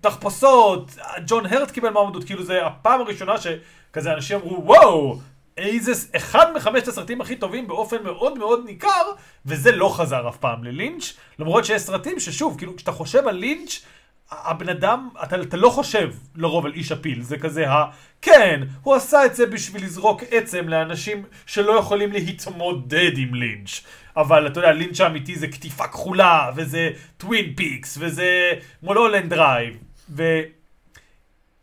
תחפושות, 0.00 0.96
ג'ון 1.26 1.46
הרט 1.46 1.70
קיבל 1.70 1.90
מועמדות, 1.90 2.24
כאילו 2.24 2.42
זה 2.42 2.66
הפעם 2.66 3.00
הראשונה 3.00 3.34
שכזה 3.38 4.12
אנשים 4.12 4.38
אמרו, 4.38 4.64
וואו, 4.64 5.18
איזה, 5.56 5.92
אחד 6.16 6.46
מחמשת 6.56 6.88
הסרטים 6.88 7.20
הכי 7.20 7.36
טובים 7.36 7.68
באופן 7.68 8.02
מאוד 8.04 8.38
מאוד 8.38 8.64
ניכר, 8.66 9.12
וזה 9.46 9.72
לא 9.72 9.88
חזר 9.96 10.28
אף 10.28 10.36
פעם 10.36 10.64
ללינץ', 10.64 11.12
למרות 11.38 11.64
שיש 11.64 11.82
סרטים 11.82 12.20
ששוב, 12.20 12.58
כאילו, 12.58 12.76
כשאתה 12.76 12.92
חושב 12.92 13.28
על 13.28 13.34
לינץ', 13.34 13.84
הבן 14.30 14.68
אדם, 14.68 15.08
אתה, 15.22 15.40
אתה 15.42 15.56
לא 15.56 15.70
חושב 15.70 16.10
לרוב 16.36 16.66
על 16.66 16.72
איש 16.72 16.92
הפיל, 16.92 17.22
זה 17.22 17.38
כזה 17.38 17.70
ה... 17.70 17.84
כן, 18.22 18.60
הוא 18.82 18.94
עשה 18.94 19.26
את 19.26 19.34
זה 19.34 19.46
בשביל 19.46 19.84
לזרוק 19.84 20.22
עצם 20.30 20.68
לאנשים 20.68 21.22
שלא 21.46 21.72
יכולים 21.72 22.12
להתמודד 22.12 23.18
עם 23.18 23.34
לינץ'. 23.34 23.80
אבל 24.16 24.46
אתה 24.46 24.60
יודע, 24.60 24.72
לינץ' 24.72 25.00
האמיתי 25.00 25.36
זה 25.36 25.48
קטיפה 25.48 25.86
כחולה, 25.86 26.50
וזה 26.56 26.90
טווין 27.16 27.54
פיקס, 27.54 27.98
וזה 28.00 28.52
מולהולנד 28.82 29.30
דרייב, 29.30 29.76
ו... 30.10 30.40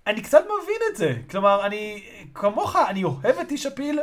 אני 0.07 0.21
קצת 0.21 0.43
מבין 0.43 0.79
את 0.91 0.97
זה. 0.97 1.13
כלומר, 1.29 1.65
אני, 1.65 2.03
כמוך, 2.33 2.75
אני 2.75 3.03
אוהב 3.03 3.39
את 3.41 3.51
איש 3.51 3.65
הפיל, 3.65 3.99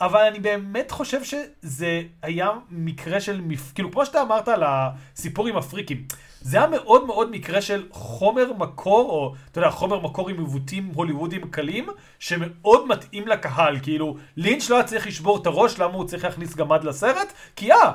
אבל 0.00 0.20
אני 0.20 0.40
באמת 0.40 0.90
חושב 0.90 1.24
שזה 1.24 2.02
היה 2.22 2.50
מקרה 2.70 3.20
של, 3.20 3.40
מפ... 3.40 3.72
כאילו, 3.72 3.92
כמו 3.92 4.06
שאתה 4.06 4.22
אמרת 4.22 4.48
על 4.48 4.62
הסיפור 4.66 5.46
עם 5.46 5.56
הפריקים, 5.56 6.04
זה 6.40 6.58
היה 6.58 6.66
מאוד 6.66 7.06
מאוד 7.06 7.30
מקרה 7.30 7.60
של 7.60 7.86
חומר 7.90 8.52
מקור, 8.52 9.10
או, 9.10 9.34
אתה 9.50 9.58
יודע, 9.58 9.70
חומר 9.70 10.00
מקור 10.00 10.28
עם 10.28 10.38
עיוותים 10.38 10.90
הוליוודיים 10.94 11.50
קלים, 11.50 11.86
שמאוד 12.18 12.88
מתאים 12.88 13.28
לקהל. 13.28 13.78
כאילו, 13.82 14.16
לינץ' 14.36 14.70
לא 14.70 14.76
היה 14.76 14.84
צריך 14.84 15.06
לשבור 15.06 15.42
את 15.42 15.46
הראש, 15.46 15.78
למה 15.78 15.94
הוא 15.94 16.04
צריך 16.04 16.24
להכניס 16.24 16.54
גמד 16.54 16.84
לסרט? 16.84 17.32
כי 17.56 17.72
אה, 17.72 17.92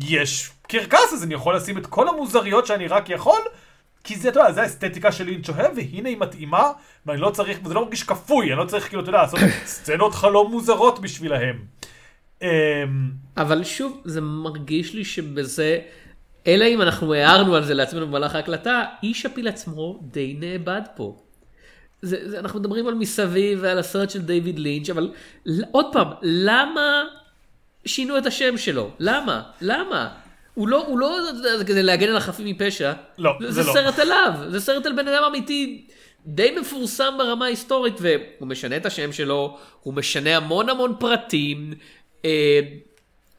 יש 0.00 0.50
קרקס, 0.62 1.12
אז 1.12 1.24
אני 1.24 1.34
יכול 1.34 1.56
לשים 1.56 1.78
את 1.78 1.86
כל 1.86 2.08
המוזריות 2.08 2.66
שאני 2.66 2.88
רק 2.88 3.10
יכול, 3.10 3.40
כי 4.04 4.16
זה, 4.16 4.28
אתה 4.28 4.40
יודע, 4.40 4.52
זה 4.52 4.62
האסתטיקה 4.62 5.12
של 5.12 5.24
לינץ' 5.24 5.48
אוהב, 5.48 5.72
והנה 5.76 6.08
היא 6.08 6.16
מתאימה, 6.18 6.72
ואני 7.06 7.20
לא 7.20 7.30
צריך, 7.30 7.58
וזה 7.64 7.74
לא 7.74 7.84
מרגיש 7.84 8.02
כפוי, 8.02 8.52
אני 8.52 8.58
לא 8.58 8.64
צריך, 8.64 8.88
כאילו, 8.88 9.02
אתה 9.02 9.08
יודע, 9.08 9.22
לעשות 9.22 9.40
סצנות 9.66 10.14
חלום 10.14 10.50
מוזרות 10.50 10.98
בשבילהם. 10.98 11.64
אמ, 12.42 12.48
אבל 13.36 13.64
שוב, 13.64 14.00
זה 14.04 14.20
מרגיש 14.20 14.94
לי 14.94 15.04
שבזה, 15.04 15.78
אלא 16.46 16.64
אם 16.64 16.82
אנחנו 16.82 17.14
הערנו 17.14 17.56
על 17.56 17.64
זה 17.64 17.74
לעצמנו 17.74 18.06
במהלך 18.06 18.34
ההקלטה, 18.34 18.84
איש 19.02 19.26
הפיל 19.26 19.48
עצמו 19.48 20.00
די 20.02 20.36
נאבד 20.40 20.82
פה. 20.96 21.16
זה, 22.02 22.30
זה, 22.30 22.38
אנחנו 22.38 22.60
מדברים 22.60 22.86
על 22.88 22.94
מסביב 22.94 23.58
ועל 23.62 23.78
הסרט 23.78 24.10
של 24.10 24.22
דיוויד 24.22 24.58
לינץ', 24.58 24.90
אבל 24.90 25.12
עוד 25.70 25.86
פעם, 25.92 26.08
למה 26.22 27.02
שינו 27.86 28.18
את 28.18 28.26
השם 28.26 28.58
שלו? 28.58 28.90
למה? 28.98 29.42
למה? 29.60 30.23
הוא 30.54 30.68
לא, 30.68 30.86
הוא 30.86 30.98
לא, 30.98 31.18
כדי 31.66 31.82
להגן 31.82 32.08
על 32.08 32.16
החפים 32.16 32.46
מפשע. 32.46 32.92
לא, 33.18 33.32
זה, 33.40 33.50
זה 33.50 33.62
זה 33.62 33.68
לא. 33.68 33.72
סרט 33.72 33.98
עליו, 33.98 34.32
זה 34.48 34.60
סרט 34.60 34.86
על 34.86 34.92
בן 34.92 35.08
אדם 35.08 35.22
אמיתי, 35.26 35.86
די 36.26 36.56
מפורסם 36.60 37.14
ברמה 37.18 37.44
ההיסטורית, 37.44 37.94
והוא 38.00 38.48
משנה 38.48 38.76
את 38.76 38.86
השם 38.86 39.12
שלו, 39.12 39.58
הוא 39.82 39.94
משנה 39.94 40.36
המון 40.36 40.68
המון 40.68 40.94
פרטים. 40.98 41.74
אה, 42.24 42.60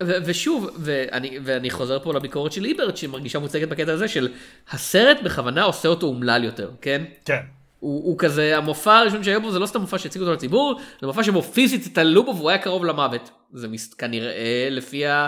ו- 0.04 0.18
ושוב, 0.26 0.70
ואני, 0.80 1.40
ואני 1.44 1.70
חוזר 1.70 2.00
פה 2.00 2.14
לביקורת 2.14 2.52
של 2.52 2.66
איברט, 2.66 2.98
שמרגישה 2.98 3.40
מוצגת 3.40 3.68
בקטע 3.68 3.92
הזה 3.92 4.08
של 4.08 4.28
הסרט 4.72 5.18
בכוונה 5.24 5.64
עושה 5.64 5.88
אותו 5.88 6.08
אומלל 6.08 6.44
יותר, 6.44 6.72
כן? 6.82 7.04
כן. 7.26 7.40
הוא, 7.80 8.06
הוא 8.06 8.18
כזה, 8.18 8.58
המופע 8.58 8.98
הראשון 8.98 9.24
שהיה 9.24 9.40
בו 9.40 9.52
זה 9.52 9.60
לא 9.60 9.66
סתם 9.66 9.82
מופע 9.82 9.98
שהציגו 9.98 10.26
אותו 10.26 10.34
לציבור, 10.34 10.80
זה 11.02 11.08
מופע 11.08 11.24
שבו 11.24 11.42
פיזית 11.42 11.86
התעללו 11.86 12.24
בו 12.26 12.36
והוא 12.36 12.50
היה 12.50 12.58
קרוב 12.58 12.86
למוות. 12.86 13.30
זה 13.54 13.68
מס, 13.68 13.94
כנראה 13.94 14.68
לפי 14.72 15.06
ה, 15.06 15.28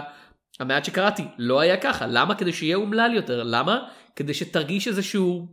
המעט 0.60 0.86
שקראתי, 0.86 1.24
לא 1.38 1.60
היה 1.60 1.78
ככה. 1.78 2.08
למה? 2.08 2.36
כדי 2.36 2.54
שיהיה 2.54 2.76
אומלל 2.76 3.12
יותר. 3.14 3.44
למה? 3.44 3.88
כדי 4.16 4.34
שתרגיש 4.34 4.88
איזשהו, 4.88 5.48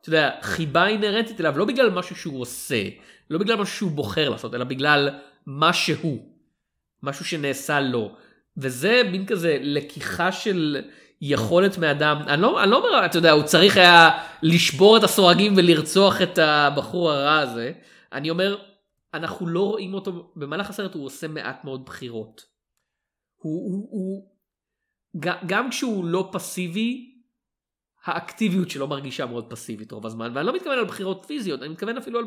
אתה 0.00 0.08
יודע, 0.08 0.30
חיבה 0.42 0.86
אינהרנטית 0.86 1.40
אליו, 1.40 1.58
לא 1.58 1.64
בגלל 1.64 1.90
משהו 1.90 2.16
שהוא 2.16 2.40
עושה, 2.40 2.82
לא 3.30 3.38
בגלל 3.38 3.56
משהו 3.56 3.76
שהוא 3.76 3.90
בוחר 3.90 4.28
לעשות, 4.28 4.54
אלא 4.54 4.64
בגלל 4.64 5.08
מה 5.46 5.72
שהוא. 5.72 6.32
משהו 7.02 7.24
שנעשה 7.24 7.80
לו. 7.80 8.14
וזה 8.56 9.02
מין 9.10 9.26
כזה 9.26 9.58
לקיחה 9.60 10.32
של 10.32 10.80
יכולת 11.20 11.78
מאדם, 11.78 12.16
אני 12.26 12.42
לא, 12.42 12.62
אני 12.62 12.70
לא 12.70 12.76
אומר, 12.76 13.06
אתה 13.06 13.18
יודע, 13.18 13.30
הוא 13.30 13.42
צריך 13.42 13.76
היה 13.76 14.10
לשבור 14.42 14.96
את 14.96 15.02
הסורגים 15.02 15.54
ולרצוח 15.56 16.22
את 16.22 16.38
הבחור 16.38 17.10
הרע 17.10 17.38
הזה. 17.38 17.72
אני 18.12 18.30
אומר, 18.30 18.58
אנחנו 19.14 19.46
לא 19.46 19.60
רואים 19.60 19.94
אותו, 19.94 20.32
במהלך 20.36 20.70
הסרט 20.70 20.94
הוא 20.94 21.04
עושה 21.06 21.28
מעט 21.28 21.64
מאוד 21.64 21.84
בחירות. 21.84 22.42
הוא, 23.36 23.72
הוא, 23.72 23.88
הוא 23.90 24.31
גם 25.46 25.70
כשהוא 25.70 26.04
לא 26.04 26.28
פסיבי, 26.32 27.08
האקטיביות 28.04 28.70
שלו 28.70 28.86
מרגישה 28.88 29.26
מאוד 29.26 29.50
פסיבית 29.50 29.92
רוב 29.92 30.06
הזמן, 30.06 30.32
ואני 30.34 30.46
לא 30.46 30.54
מתכוון 30.54 30.78
על 30.78 30.84
בחירות 30.84 31.24
פיזיות, 31.28 31.60
אני 31.62 31.68
מתכוון 31.68 31.96
אפילו 31.98 32.18
על... 32.18 32.24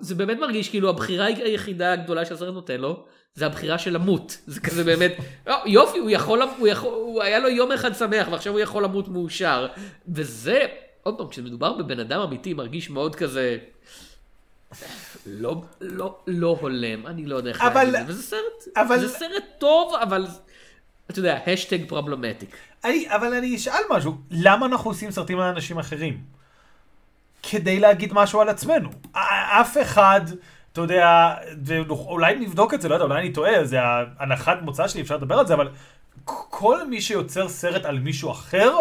זה 0.00 0.14
באמת 0.14 0.38
מרגיש 0.38 0.68
כאילו 0.68 0.88
הבחירה 0.88 1.24
היחידה 1.26 1.92
הגדולה 1.92 2.24
שהסרט 2.26 2.54
נותן 2.54 2.80
לו, 2.80 3.04
זה 3.34 3.46
הבחירה 3.46 3.78
של 3.78 3.94
למות. 3.94 4.38
זה 4.46 4.60
כזה 4.60 4.84
באמת, 4.84 5.12
"אה, 5.48 5.54
יופי, 5.66 5.98
הוא 5.98 6.10
יכול, 6.10 6.42
הוא 6.58 6.68
יכול, 6.68 6.92
הוא 6.94 7.22
היה 7.22 7.38
לו 7.38 7.48
יום 7.48 7.72
אחד 7.72 7.94
שמח 7.94 8.28
ועכשיו 8.30 8.52
הוא 8.52 8.60
יכול 8.60 8.84
למות 8.84 9.08
מאושר. 9.08 9.68
וזה, 10.08 10.66
עוד 11.02 11.18
פעם, 11.18 11.28
כשמדובר 11.28 11.72
בבן 11.72 12.00
אדם 12.00 12.20
אמיתי, 12.20 12.54
מרגיש 12.54 12.90
מאוד 12.90 13.16
כזה... 13.16 13.58
לא, 15.26 15.62
לא, 15.80 16.18
לא 16.26 16.56
הולם, 16.60 17.06
אני 17.06 17.26
לא 17.26 17.36
יודע 17.36 17.50
איך 17.50 17.62
להגיד 17.62 17.94
את 17.94 18.06
זה, 18.06 18.12
וזה 18.12 18.22
סרט, 18.22 18.76
אבל- 18.76 18.98
זה 19.00 19.08
סרט 19.08 19.44
טוב, 19.58 19.94
אבל, 19.94 20.26
אתה 21.10 21.18
יודע, 21.18 21.38
השטאג 21.46 21.88
problematic. 21.88 22.56
אני, 22.84 23.06
אבל 23.08 23.34
אני 23.34 23.56
אשאל 23.56 23.82
משהו, 23.90 24.16
למה 24.30 24.66
אנחנו 24.66 24.90
עושים 24.90 25.10
סרטים 25.10 25.40
על 25.40 25.48
אנשים 25.48 25.78
אחרים? 25.78 26.18
כדי 27.42 27.80
להגיד 27.80 28.12
משהו 28.12 28.40
על 28.40 28.48
עצמנו. 28.48 28.88
אף 29.60 29.76
אחד, 29.82 30.20
אתה 30.72 30.80
יודע, 30.80 31.34
ואולי 31.64 32.34
נבדוק 32.34 32.74
את 32.74 32.80
זה, 32.80 32.88
לא 32.88 32.94
יודע, 32.94 33.04
אולי 33.04 33.20
אני 33.20 33.32
טועה, 33.32 33.64
זה 33.64 33.78
הנחת 34.18 34.58
מוצא 34.62 34.88
שלי, 34.88 35.00
אפשר 35.00 35.16
לדבר 35.16 35.38
על 35.38 35.46
זה, 35.46 35.54
אבל 35.54 35.68
כל 36.24 36.86
מי 36.86 37.00
שיוצר 37.00 37.48
סרט 37.48 37.84
על 37.84 37.98
מישהו 37.98 38.30
אחר, 38.30 38.76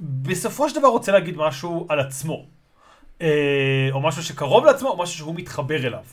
בסופו 0.00 0.68
של 0.68 0.78
דבר 0.78 0.88
רוצה 0.88 1.12
להגיד 1.12 1.36
משהו 1.36 1.86
על 1.88 2.00
עצמו. 2.00 2.46
אה, 3.22 3.88
או 3.92 4.00
משהו 4.00 4.22
שקרוב 4.22 4.64
לעצמו, 4.64 4.88
או 4.88 4.98
משהו 4.98 5.16
שהוא 5.16 5.34
מתחבר 5.34 5.86
אליו. 5.86 6.04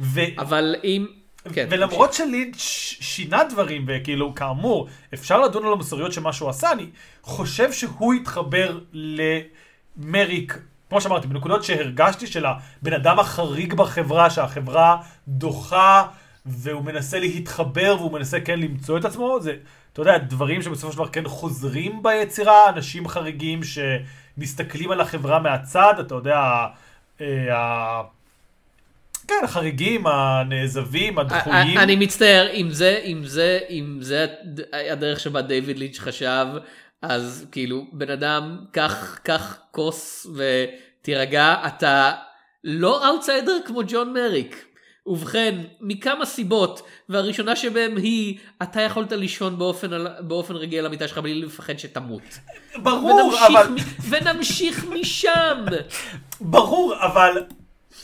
ו... 0.00 0.20
אבל 0.38 0.74
אם... 0.84 1.06
כן, 1.52 1.66
ולמרות 1.70 2.12
שלינץ' 2.12 2.56
שינה 3.00 3.44
דברים, 3.44 3.84
וכאילו, 3.88 4.34
כאמור, 4.34 4.88
אפשר 5.14 5.40
לדון 5.40 5.66
על 5.66 5.72
המוסריות 5.72 6.12
של 6.12 6.20
מה 6.20 6.32
שהוא 6.32 6.50
עשה, 6.50 6.72
אני 6.72 6.86
חושב 7.22 7.72
שהוא 7.72 8.14
התחבר 8.14 8.78
למריק, 8.92 10.58
כמו 10.88 11.00
שאמרתי, 11.00 11.26
בנקודות 11.26 11.64
שהרגשתי 11.64 12.26
של 12.26 12.46
הבן 12.46 12.92
אדם 12.92 13.18
החריג 13.18 13.74
בחברה, 13.74 14.30
שהחברה 14.30 14.96
דוחה, 15.28 16.06
והוא 16.46 16.84
מנסה 16.84 17.20
להתחבר, 17.20 17.96
והוא 17.98 18.12
מנסה 18.12 18.40
כן 18.40 18.60
למצוא 18.60 18.98
את 18.98 19.04
עצמו, 19.04 19.38
זה, 19.40 19.56
אתה 19.92 20.00
יודע, 20.00 20.18
דברים 20.18 20.62
שבסופו 20.62 20.92
של 20.92 20.98
דבר 20.98 21.08
כן 21.08 21.28
חוזרים 21.28 22.02
ביצירה, 22.02 22.68
אנשים 22.68 23.08
חריגים 23.08 23.60
שמסתכלים 23.62 24.90
על 24.90 25.00
החברה 25.00 25.38
מהצד, 25.38 25.94
אתה 26.00 26.14
יודע, 26.14 26.66
אה. 27.20 28.02
כן, 29.28 29.34
החריגים, 29.44 30.06
הנעזבים, 30.06 31.18
הדחויים. 31.18 31.78
אני 31.78 31.96
מצטער, 31.96 32.50
אם 32.52 32.70
זה, 32.70 33.00
אם 33.04 33.20
זה, 33.24 33.58
אם 33.70 33.98
זה 34.00 34.26
הדרך 34.72 35.20
שבה 35.20 35.42
דיוויד 35.42 35.78
לינץ' 35.78 35.98
חשב, 35.98 36.46
אז 37.02 37.46
כאילו, 37.52 37.84
בן 37.92 38.10
אדם, 38.10 38.58
קח, 38.72 39.18
קח 39.22 39.58
כוס 39.70 40.26
ותירגע, 40.34 41.56
אתה 41.66 42.12
לא 42.64 43.08
אאוטסיידר 43.08 43.58
כמו 43.66 43.80
ג'ון 43.86 44.12
מריק. 44.12 44.64
ובכן, 45.06 45.54
מכמה 45.80 46.24
סיבות, 46.24 46.82
והראשונה 47.08 47.56
שבהם 47.56 47.96
היא, 47.96 48.38
אתה 48.62 48.80
יכולת 48.80 49.12
לישון 49.12 49.58
באופן, 49.58 49.90
באופן 50.20 50.54
רגיל 50.54 50.78
על 50.78 50.86
המיטה 50.86 51.08
שלך 51.08 51.18
בלי 51.18 51.34
לפחד 51.34 51.78
שתמות. 51.78 52.22
ברור, 52.76 53.20
ונמשיך, 53.20 53.42
אבל... 53.46 53.68
מ, 53.68 53.76
ונמשיך 54.10 54.84
משם. 54.84 55.64
ברור, 56.40 56.94
אבל 57.04 57.44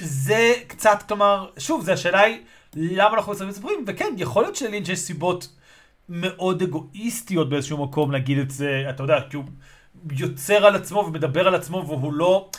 זה 0.03 0.55
קצת, 0.67 1.03
כלומר, 1.09 1.51
שוב, 1.59 1.85
זה 1.85 1.93
השאלה 1.93 2.21
היא, 2.21 2.41
למה 2.77 3.17
אנחנו 3.17 3.33
מספרים 3.33 3.53
סיפורים? 3.53 3.85
וכן, 3.87 4.15
יכול 4.17 4.43
להיות 4.43 4.57
שלינץ' 4.57 4.89
יש 4.89 4.99
סיבות 4.99 5.49
מאוד 6.09 6.63
אגואיסטיות 6.63 7.49
באיזשהו 7.49 7.85
מקום 7.85 8.13
להגיד 8.13 8.39
את 8.39 8.51
זה, 8.51 8.85
אתה 8.91 9.03
יודע, 9.03 9.21
כי 9.31 9.37
הוא 9.37 9.45
יוצר 10.13 10.67
על 10.67 10.77
עצמו 10.77 10.99
ומדבר 10.99 11.49
על 11.49 11.55
עצמו 11.55 11.85
והוא 11.87 12.13
לא... 12.13 12.51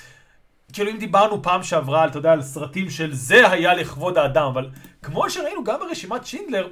כאילו 0.74 0.92
אם 0.92 0.98
דיברנו 0.98 1.44
פעם 1.44 1.64
שעברה, 1.64 2.08
אתה 2.08 2.18
יודע, 2.18 2.32
על 2.32 2.42
סרטים 2.42 2.90
של 2.90 3.14
זה 3.14 3.52
היה 3.52 3.74
לכבוד 3.74 4.18
האדם, 4.18 4.44
אבל 4.44 4.70
כמו 5.02 5.30
שראינו 5.30 5.64
גם 5.64 5.80
ברשימת 5.80 6.26
שינדלר, 6.26 6.68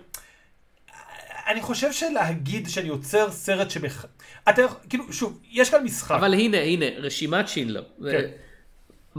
אני 1.47 1.61
חושב 1.61 1.91
שלהגיד 1.91 2.70
שאני 2.70 2.88
יוצר 2.88 3.32
סרט 3.32 3.70
שבכ... 3.70 4.05
אתה 4.49 4.61
יכול, 4.61 4.78
כאילו, 4.89 5.13
שוב, 5.13 5.39
יש 5.51 5.70
כאן 5.70 5.84
משחק. 5.84 6.15
אבל 6.15 6.34
הנה, 6.34 6.57
הנה, 6.57 6.86
רשימת 6.97 7.47
שינדלר. 7.47 7.84
כן. 8.11 8.28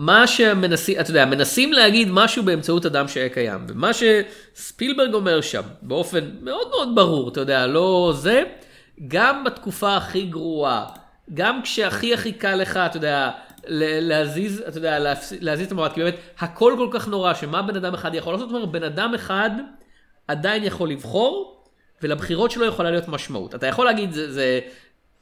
מה 0.00 0.26
שמנסים, 0.26 1.00
אתה 1.00 1.10
יודע, 1.10 1.24
מנסים 1.24 1.72
להגיד 1.72 2.08
משהו 2.10 2.42
באמצעות 2.42 2.86
אדם 2.86 3.08
שהיה 3.08 3.28
קיים. 3.28 3.66
ומה 3.68 3.90
שספילברג 3.92 5.14
אומר 5.14 5.40
שם, 5.40 5.62
באופן 5.82 6.30
מאוד 6.42 6.68
מאוד 6.68 6.94
ברור, 6.94 7.28
אתה 7.28 7.40
יודע, 7.40 7.66
לא 7.66 8.12
זה, 8.16 8.42
גם 9.08 9.44
בתקופה 9.44 9.96
הכי 9.96 10.22
גרועה, 10.26 10.86
גם 11.34 11.62
כשהכי 11.62 12.14
הכי 12.14 12.32
קל 12.32 12.54
לך, 12.54 12.76
אתה 12.76 12.96
יודע, 12.96 13.30
להזיז, 13.64 14.62
אתה 14.68 14.78
יודע, 14.78 14.98
להזיז 15.40 15.66
את 15.66 15.72
המועד, 15.72 15.92
כי 15.92 16.00
באמת 16.00 16.16
הכל 16.38 16.74
כל 16.78 16.88
כך 16.92 17.08
נורא, 17.08 17.34
שמה 17.34 17.62
בן 17.62 17.76
אדם 17.76 17.94
אחד 17.94 18.14
יכול 18.14 18.32
לעשות, 18.32 18.48
זאת 18.48 18.56
אומרת, 18.56 18.70
בן 18.70 18.82
אדם 18.82 19.14
אחד 19.14 19.50
עדיין 20.28 20.64
יכול 20.64 20.90
לבחור, 20.90 21.64
ולבחירות 22.02 22.50
שלו 22.50 22.66
יכולה 22.66 22.90
להיות 22.90 23.08
משמעות. 23.08 23.54
אתה 23.54 23.66
יכול 23.66 23.84
להגיד, 23.84 24.12
זה, 24.12 24.32
זה 24.32 24.60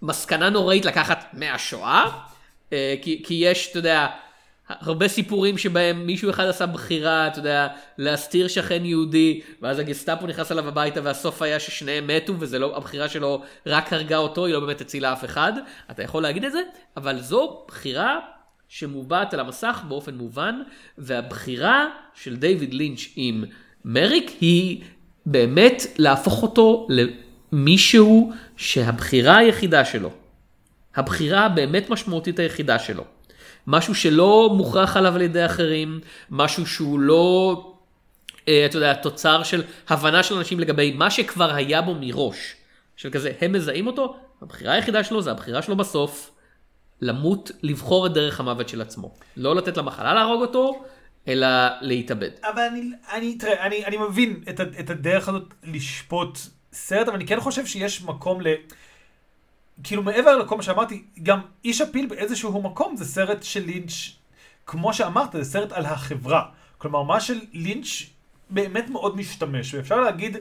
מסקנה 0.03 0.51
נוראית 0.51 0.85
לקחת 0.85 1.25
מהשואה, 1.33 2.09
אה, 2.73 2.95
כי, 3.03 3.23
כי 3.27 3.35
יש, 3.35 3.71
אתה 3.71 3.79
יודע, 3.79 4.07
הרבה 4.69 5.09
סיפורים 5.09 5.59
שבהם 5.59 6.07
מישהו 6.07 6.31
אחד 6.31 6.47
עשה 6.47 6.67
בחירה, 6.67 7.27
אתה 7.27 7.39
יודע, 7.39 7.69
להסתיר 7.99 8.49
שכן 8.49 8.85
יהודי, 8.85 9.41
ואז 9.63 9.79
הגסטאפו 9.79 10.27
נכנס 10.27 10.53
אליו 10.53 10.69
הביתה 10.69 11.01
והסוף 11.03 11.43
היה 11.43 11.61
ששניהם 11.61 12.07
מתו, 12.07 12.35
וזה 12.39 12.59
לא, 12.59 12.77
הבחירה 12.77 13.09
שלו 13.09 13.43
רק 13.67 13.93
הרגה 13.93 14.17
אותו, 14.17 14.47
היא 14.47 14.55
לא 14.55 14.61
באמת 14.61 14.81
הצילה 14.81 15.13
אף 15.13 15.25
אחד. 15.25 15.53
אתה 15.91 16.03
יכול 16.03 16.23
להגיד 16.23 16.45
את 16.45 16.53
זה, 16.53 16.61
אבל 16.97 17.21
זו 17.21 17.65
בחירה 17.69 18.19
שמובעת 18.69 19.35
על 19.35 19.41
המסך 19.41 19.83
באופן 19.89 20.15
מובן, 20.15 20.61
והבחירה 20.99 21.87
של 22.15 22.37
דיוויד 22.37 22.75
לינץ' 22.75 23.09
עם 23.17 23.45
מריק 23.85 24.31
היא 24.41 24.83
באמת 25.27 25.83
להפוך 25.99 26.43
אותו 26.43 26.89
למישהו 27.53 28.33
שהבחירה 28.57 29.37
היחידה 29.37 29.85
שלו, 29.85 30.11
הבחירה 30.97 31.47
הבאמת 31.47 31.91
משמעותית 31.91 32.39
היחידה 32.39 32.79
שלו, 32.79 33.05
משהו 33.69 33.95
שלא 33.95 34.51
מוכרח 34.57 34.97
עליו 34.97 35.15
על 35.15 35.23
ידי 35.23 35.47
אחרים, 35.47 36.01
משהו 36.31 36.67
שהוא 36.67 37.01
לא, 37.01 37.75
אה, 38.49 38.67
אתה 38.67 38.77
יודע, 38.77 38.95
תוצר 38.95 39.43
של 39.43 39.63
הבנה 39.89 40.23
של 40.23 40.35
אנשים 40.35 40.61
לגבי 40.61 40.93
מה 40.93 41.11
שכבר 41.11 41.55
היה 41.55 41.83
בו 41.83 41.95
מראש. 42.01 42.55
של 42.97 43.11
כזה, 43.11 43.33
הם 43.41 43.53
מזהים 43.53 43.87
אותו, 43.87 44.17
הבחירה 44.43 44.73
היחידה 44.73 45.05
שלו 45.05 45.23
זה 45.23 45.31
הבחירה 45.31 45.63
שלו 45.63 45.77
בסוף, 45.77 46.31
למות, 47.01 47.51
לבחור 47.63 48.07
את 48.07 48.13
דרך 48.13 48.41
המוות 48.41 48.69
של 48.69 48.81
עצמו. 48.81 49.15
לא 49.37 49.57
לתת 49.57 49.77
למחלה 49.77 50.15
להרוג 50.15 50.41
אותו, 50.41 50.85
אלא 51.29 51.49
להתאבד. 51.81 52.31
אבל 52.43 52.63
אני, 52.63 52.91
אני, 53.13 53.39
תראה, 53.39 53.67
אני, 53.67 53.85
אני 53.85 53.97
מבין 53.97 54.43
את, 54.49 54.61
את 54.61 54.91
הדרך 54.91 55.29
הזאת 55.29 55.55
לשפוט 55.65 56.39
סרט, 56.73 57.09
אבל 57.09 57.17
אני 57.17 57.27
כן 57.27 57.41
חושב 57.41 57.67
שיש 57.67 58.03
מקום 58.03 58.41
ל... 58.41 58.47
כאילו 59.85 60.03
מעבר 60.03 60.37
לכל 60.37 60.57
מה 60.57 60.63
שאמרתי, 60.63 61.05
גם 61.23 61.41
איש 61.65 61.81
הפיל 61.81 62.07
באיזשהו 62.07 62.63
מקום 62.63 62.97
זה 62.97 63.05
סרט 63.05 63.43
של 63.43 63.65
לינץ', 63.65 63.93
כמו 64.67 64.95
שאמרת, 64.95 65.33
זה 65.33 65.45
סרט 65.45 65.73
על 65.73 65.87
החברה. 65.87 66.43
כלומר, 66.79 67.03
מה 67.03 67.21
של 67.21 67.41
לינץ' 67.53 68.03
באמת 68.51 68.91
מאוד 68.91 69.17
משתמש, 69.17 69.75
ואפשר 69.75 70.01
להגיד, 70.01 70.37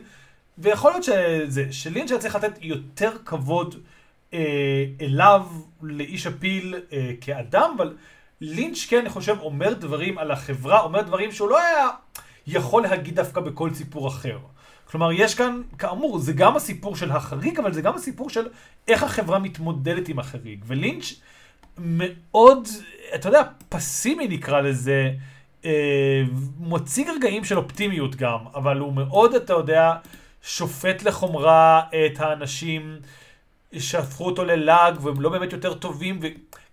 ויכול 0.57 0.91
להיות 0.91 1.03
שזה, 1.03 1.67
שלינץ' 1.71 2.11
היה 2.11 2.19
צריך 2.19 2.35
לתת 2.35 2.57
יותר 2.61 3.11
כבוד 3.25 3.75
אה, 4.33 4.85
אליו, 5.01 5.45
לאיש 5.81 6.27
הפיל 6.27 6.75
אה, 6.93 7.11
כאדם, 7.21 7.75
אבל 7.77 7.95
לינץ' 8.41 8.85
כן, 8.89 8.99
אני 8.99 9.09
חושב, 9.09 9.35
אומר 9.39 9.73
דברים 9.73 10.17
על 10.17 10.31
החברה, 10.31 10.81
אומר 10.81 11.01
דברים 11.01 11.31
שהוא 11.31 11.49
לא 11.49 11.59
היה 11.59 11.87
יכול 12.47 12.83
להגיד 12.83 13.15
דווקא 13.15 13.41
בכל 13.41 13.73
סיפור 13.73 14.07
אחר. 14.07 14.37
כלומר, 14.91 15.11
יש 15.11 15.35
כאן, 15.35 15.61
כאמור, 15.77 16.19
זה 16.19 16.33
גם 16.33 16.55
הסיפור 16.55 16.95
של 16.95 17.11
החריג, 17.11 17.59
אבל 17.59 17.73
זה 17.73 17.81
גם 17.81 17.95
הסיפור 17.95 18.29
של 18.29 18.47
איך 18.87 19.03
החברה 19.03 19.39
מתמודדת 19.39 20.09
עם 20.09 20.19
החריג. 20.19 20.65
ולינץ' 20.67 21.13
מאוד, 21.77 22.67
אתה 23.15 23.29
יודע, 23.29 23.41
פסימי 23.69 24.27
נקרא 24.27 24.61
לזה, 24.61 25.11
אה, 25.65 26.23
מוציא 26.57 27.11
רגעים 27.11 27.43
של 27.43 27.57
אופטימיות 27.57 28.15
גם, 28.15 28.39
אבל 28.55 28.79
הוא 28.79 28.93
מאוד, 28.93 29.33
אתה 29.33 29.53
יודע, 29.53 29.93
שופט 30.41 31.03
לחומרה 31.03 31.81
את 32.05 32.19
האנשים 32.19 32.99
שהפכו 33.77 34.25
אותו 34.25 34.45
ללעג, 34.45 35.05
והם 35.05 35.21
לא 35.21 35.29
באמת 35.29 35.53
יותר 35.53 35.73
טובים, 35.73 36.19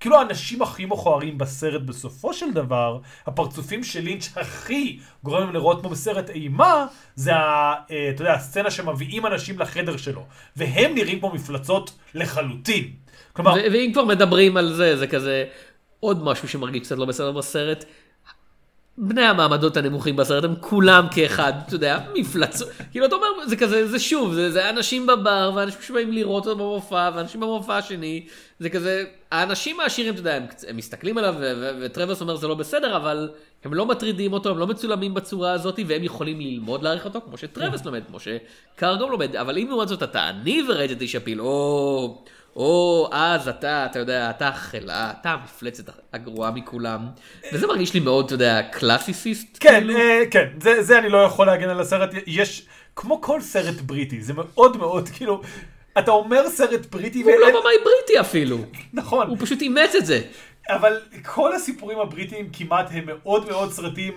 וכאילו 0.05 0.18
האנשים 0.18 0.62
הכי 0.62 0.86
מכוערים 0.86 1.38
בסרט 1.38 1.82
בסופו 1.82 2.34
של 2.34 2.52
דבר, 2.52 2.98
הפרצופים 3.26 3.84
של 3.84 4.00
לינץ' 4.00 4.32
הכי 4.36 4.98
גורמים 5.22 5.52
לראות 5.52 5.80
כמו 5.80 5.90
בסרט 5.90 6.30
אימה, 6.30 6.86
זה, 7.16 7.34
ה, 7.34 7.74
אה, 7.90 8.11
אתה 8.11 8.22
יודע, 8.22 8.32
הסצנה 8.32 8.70
שמביאים 8.70 9.26
אנשים 9.26 9.59
לחדר 9.59 9.96
שלו, 9.96 10.26
והם 10.57 10.94
נראים 10.94 11.18
כמו 11.20 11.30
מפלצות 11.34 11.90
לחלוטין. 12.14 12.90
כלומר... 13.32 13.55
ואם 13.72 13.90
כבר 13.92 14.05
מדברים 14.05 14.57
על 14.57 14.72
זה, 14.72 14.96
זה 14.96 15.07
כזה 15.07 15.44
עוד 16.00 16.24
משהו 16.24 16.48
שמרגיש 16.48 16.82
קצת 16.82 16.98
לא 16.98 17.05
בסדר 17.05 17.32
בסרט. 17.32 17.84
בני 18.99 19.22
המעמדות 19.22 19.76
הנמוכים 19.76 20.16
בסרט 20.16 20.45
הם 20.45 20.55
כולם 20.61 21.07
כאחד, 21.11 21.53
אתה 21.66 21.74
יודע, 21.74 21.99
מפלצות, 22.14 22.68
כאילו 22.90 23.07
אתה 23.07 23.14
אומר, 23.14 23.26
זה 23.47 23.57
כזה, 23.57 23.88
זה 23.88 23.99
שוב, 23.99 24.34
זה, 24.34 24.51
זה 24.51 24.70
אנשים 24.70 25.07
בבר, 25.07 25.53
ואנשים 25.55 25.82
שבאים 25.82 26.12
לראות 26.12 26.47
אותו 26.47 26.59
במופע, 26.59 27.11
ואנשים 27.14 27.40
במופע 27.40 27.76
השני, 27.76 28.26
זה 28.59 28.70
כזה, 28.70 29.05
האנשים 29.30 29.80
העשירים, 29.80 30.12
אתה 30.12 30.20
יודע, 30.20 30.34
הם, 30.34 30.47
הם 30.68 30.76
מסתכלים 30.76 31.18
עליו, 31.18 31.34
וטרוורס 31.80 32.20
אומר 32.20 32.36
זה 32.36 32.49
לא 32.49 32.55
בסדר, 32.55 32.97
אבל 32.97 33.30
הם 33.64 33.74
לא 33.74 33.86
מטרידים 33.86 34.32
אותו, 34.32 34.51
הם 34.51 34.59
לא 34.59 34.66
מצולמים 34.66 35.14
בצורה 35.14 35.53
הזאת, 35.53 35.80
והם 35.86 36.05
יכולים 36.05 36.40
ללמוד 36.40 36.82
להעריך 36.82 37.05
אותו, 37.05 37.20
כמו 37.20 37.36
שטרוורס 37.36 37.84
לומד, 37.84 38.03
כמו 38.09 38.18
שקאר 38.20 38.97
גם 38.97 39.11
לומד, 39.11 39.36
אבל 39.36 39.59
אם 39.59 39.66
לעומת 39.68 39.88
זאת 39.88 40.03
אתה 40.03 40.28
עני 40.28 40.62
את 40.92 41.03
איש 41.03 41.14
הפיל, 41.14 41.40
או... 41.40 42.24
או 42.57 43.09
אז 43.12 43.48
אתה, 43.48 43.86
אתה 43.86 43.98
יודע, 43.98 44.30
אתה 44.30 44.48
החלאה, 44.48 45.11
אתה 45.20 45.30
המפלצת 45.30 45.90
הגרועה 46.12 46.50
מכולם. 46.50 47.07
וזה 47.52 47.66
מרגיש 47.66 47.94
לי 47.94 48.00
מאוד, 48.00 48.24
אתה 48.24 48.34
יודע, 48.34 48.62
קלאסיסיסט. 48.72 49.57
כן, 49.61 49.80
כאילו. 49.80 49.98
אה, 49.98 50.22
כן, 50.30 50.48
זה, 50.62 50.82
זה 50.82 50.98
אני 50.98 51.09
לא 51.09 51.18
יכול 51.18 51.46
להגן 51.46 51.68
על 51.68 51.80
הסרט. 51.80 52.11
יש, 52.26 52.66
כמו 52.96 53.20
כל 53.20 53.40
סרט 53.40 53.80
בריטי, 53.80 54.22
זה 54.22 54.32
מאוד 54.32 54.76
מאוד, 54.76 55.09
כאילו, 55.09 55.40
אתה 55.98 56.11
אומר 56.11 56.48
סרט 56.48 56.86
בריטי... 56.86 57.22
הוא 57.22 57.30
לא 57.30 57.48
במאי 57.48 57.74
בריטי 57.84 58.20
אפילו. 58.20 58.59
נכון. 58.92 59.26
הוא 59.28 59.36
פשוט 59.40 59.62
אימץ 59.62 59.94
את 59.94 60.07
זה. 60.07 60.20
אבל 60.68 61.00
כל 61.24 61.52
הסיפורים 61.55 61.98
הבריטיים 61.98 62.48
כמעט 62.52 62.86
הם 62.90 63.05
מאוד 63.07 63.48
מאוד 63.48 63.72
סרטים 63.72 64.12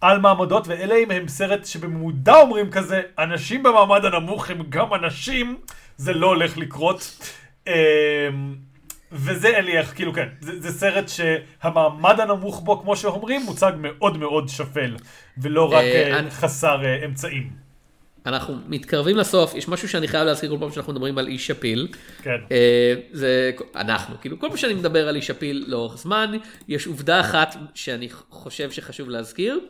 על 0.00 0.20
מעמדות, 0.20 0.68
ואלה 0.68 0.94
אם 0.94 1.10
הם 1.10 1.28
סרט 1.28 1.66
שבמודע 1.66 2.34
אומרים 2.34 2.70
כזה, 2.70 3.02
אנשים 3.18 3.62
במעמד 3.62 4.04
הנמוך 4.04 4.50
הם 4.50 4.62
גם 4.68 4.94
אנשים, 4.94 5.56
זה 5.96 6.12
לא 6.12 6.26
הולך 6.26 6.58
לקרות. 6.58 7.18
אמ, 7.66 7.72
וזה 9.12 9.48
אין 9.48 9.64
לי 9.64 9.78
איך, 9.78 9.94
כאילו 9.94 10.12
כן, 10.12 10.28
זה, 10.40 10.60
זה 10.60 10.70
סרט 10.78 11.04
שהמעמד 11.08 12.20
הנמוך 12.20 12.60
בו, 12.60 12.80
כמו 12.82 12.96
שאומרים, 12.96 13.42
מוצג 13.42 13.72
מאוד 13.78 14.16
מאוד 14.16 14.48
שפל, 14.48 14.96
ולא 15.38 15.64
רק 15.72 15.84
אה, 15.84 16.10
אה, 16.12 16.18
אני- 16.18 16.30
חסר 16.30 16.84
אה, 16.84 17.04
אמצעים. 17.04 17.50
אנחנו 18.26 18.56
מתקרבים 18.68 19.16
לסוף, 19.16 19.54
יש 19.54 19.68
משהו 19.68 19.88
שאני 19.88 20.08
חייב 20.08 20.24
להזכיר 20.24 20.50
כל 20.50 20.56
פעם 20.60 20.72
שאנחנו 20.72 20.92
מדברים 20.92 21.18
על 21.18 21.26
איש 21.26 21.50
הפיל. 21.50 21.88
כן. 22.22 22.36
אה, 22.52 22.94
זה 23.12 23.50
אנחנו, 23.76 24.14
כאילו 24.20 24.38
כל 24.40 24.48
פעם 24.48 24.56
שאני 24.56 24.74
מדבר 24.74 25.08
על 25.08 25.16
איש 25.16 25.30
הפיל 25.30 25.64
לאורך 25.68 25.96
זמן, 25.98 26.32
יש 26.68 26.86
עובדה 26.86 27.20
אחת 27.20 27.56
שאני 27.74 28.08
חושב 28.30 28.70
שחשוב 28.70 29.08
להזכיר. 29.10 29.60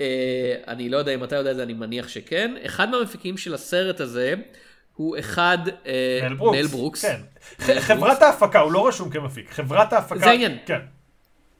אה, 0.00 0.06
אני 0.68 0.88
לא 0.88 0.96
יודע 0.96 1.14
אם 1.14 1.24
אתה 1.24 1.36
יודע 1.36 1.50
את 1.50 1.56
זה, 1.56 1.62
אני 1.62 1.72
מניח 1.72 2.08
שכן. 2.08 2.54
אחד 2.66 2.90
מהמפיקים 2.90 3.36
של 3.36 3.54
הסרט 3.54 4.00
הזה 4.00 4.34
הוא 4.96 5.18
אחד, 5.18 5.58
אה, 5.86 6.28
מל 6.30 6.34
ברוקס. 6.34 6.58
מל 6.58 6.66
ברוקס. 6.66 7.04
כן. 7.04 7.20
ח- 7.60 7.78
חברת 7.78 8.22
ההפקה, 8.22 8.60
הוא 8.60 8.72
לא 8.72 8.88
רשום 8.88 9.10
כמפיק. 9.10 9.50
חברת 9.50 9.92
ההפקה... 9.92 10.18
זה 10.18 10.26
העניין. 10.30 10.58
כן. 10.66 10.80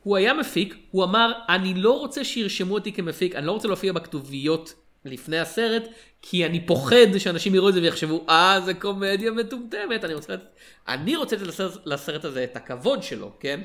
הוא 0.02 0.16
היה 0.16 0.34
מפיק, 0.34 0.76
הוא 0.90 1.04
אמר, 1.04 1.32
אני 1.48 1.74
לא 1.74 1.98
רוצה 1.98 2.24
שירשמו 2.24 2.74
אותי 2.74 2.92
כמפיק, 2.92 3.34
אני 3.36 3.46
לא 3.46 3.52
רוצה 3.52 3.68
להופיע 3.68 3.92
בכתוביות 3.92 4.74
לפני 5.04 5.38
הסרט, 5.38 5.82
כי 6.22 6.46
אני 6.46 6.66
פוחד 6.66 7.18
שאנשים 7.18 7.54
יראו 7.54 7.68
את 7.68 7.74
זה 7.74 7.80
ויחשבו, 7.82 8.24
אה, 8.28 8.60
זה 8.64 8.74
קומדיה 8.74 9.30
מטומטמת, 9.30 10.04
אני 10.04 10.14
רוצה, 10.14 10.34
אני 10.88 11.16
רוצה 11.16 11.36
לתת 11.36 11.46
לסרט, 11.46 11.72
לסרט 11.84 12.24
הזה 12.24 12.44
את 12.44 12.56
הכבוד 12.56 13.02
שלו, 13.02 13.32
כן? 13.40 13.60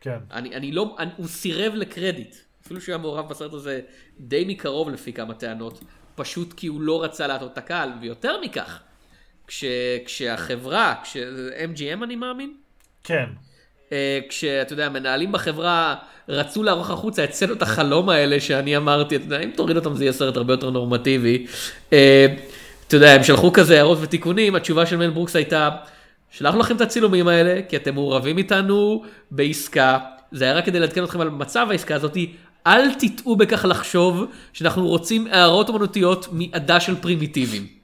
כן. 0.00 0.18
אני, 0.32 0.54
אני 0.54 0.72
לא, 0.72 0.96
אני, 0.98 1.10
הוא 1.16 1.26
סירב 1.26 1.74
לקרדיט. 1.74 2.36
אפילו 2.64 2.80
שהוא 2.80 2.92
היה 2.92 2.98
מעורב 3.02 3.28
בסרט 3.28 3.52
הזה 3.52 3.80
די 4.20 4.44
מקרוב 4.48 4.90
לפי 4.90 5.12
כמה 5.12 5.34
טענות, 5.34 5.80
פשוט 6.14 6.52
כי 6.52 6.66
הוא 6.66 6.80
לא 6.80 7.04
רצה 7.04 7.26
להטעות 7.26 7.52
את 7.52 7.58
הקהל, 7.58 7.90
ויותר 8.00 8.40
מכך, 8.40 8.80
כש, 9.46 9.64
כשהחברה, 10.04 10.94
כש... 11.02 11.16
MGM 11.74 12.04
אני 12.04 12.16
מאמין? 12.16 12.54
כן. 13.04 13.24
אה, 13.92 14.18
כשאתה 14.28 14.72
יודע, 14.72 14.88
מנהלים 14.88 15.32
בחברה 15.32 15.94
רצו 16.28 16.62
לערוך 16.62 16.90
החוצה 16.90 17.24
את 17.52 17.62
החלום 17.62 18.08
האלה 18.08 18.40
שאני 18.40 18.76
אמרתי, 18.76 19.16
אתה 19.16 19.24
יודע, 19.24 19.40
אם 19.40 19.50
תוריד 19.56 19.76
אותם 19.76 19.94
זה 19.94 20.04
יהיה 20.04 20.12
סרט 20.12 20.36
הרבה 20.36 20.52
יותר 20.52 20.70
נורמטיבי. 20.70 21.46
אה, 21.92 22.26
אתה 22.86 22.96
יודע, 22.96 23.12
הם 23.12 23.22
שלחו 23.24 23.52
כזה 23.52 23.76
הערות 23.76 23.98
ותיקונים, 24.00 24.54
התשובה 24.54 24.86
של 24.86 24.96
מל 24.96 25.10
ברוקס 25.10 25.36
הייתה, 25.36 25.68
שלחנו 26.30 26.60
לכם 26.60 26.76
את 26.76 26.80
הצילומים 26.80 27.28
האלה, 27.28 27.60
כי 27.68 27.76
אתם 27.76 27.94
מעורבים 27.94 28.38
איתנו 28.38 29.04
בעסקה, 29.30 29.98
זה 30.32 30.44
היה 30.44 30.54
רק 30.54 30.66
כדי 30.66 30.80
לעדכן 30.80 31.04
אתכם 31.04 31.20
על 31.20 31.30
מצב 31.30 31.66
העסקה 31.70 31.94
הזאתי, 31.94 32.32
אל 32.66 32.94
תטעו 32.94 33.36
בכך 33.36 33.64
לחשוב 33.68 34.24
שאנחנו 34.52 34.86
רוצים 34.88 35.26
הערות 35.30 35.68
אומנותיות 35.68 36.28
מעדה 36.32 36.80
של 36.80 36.94
פרימיטיבים. 36.96 37.83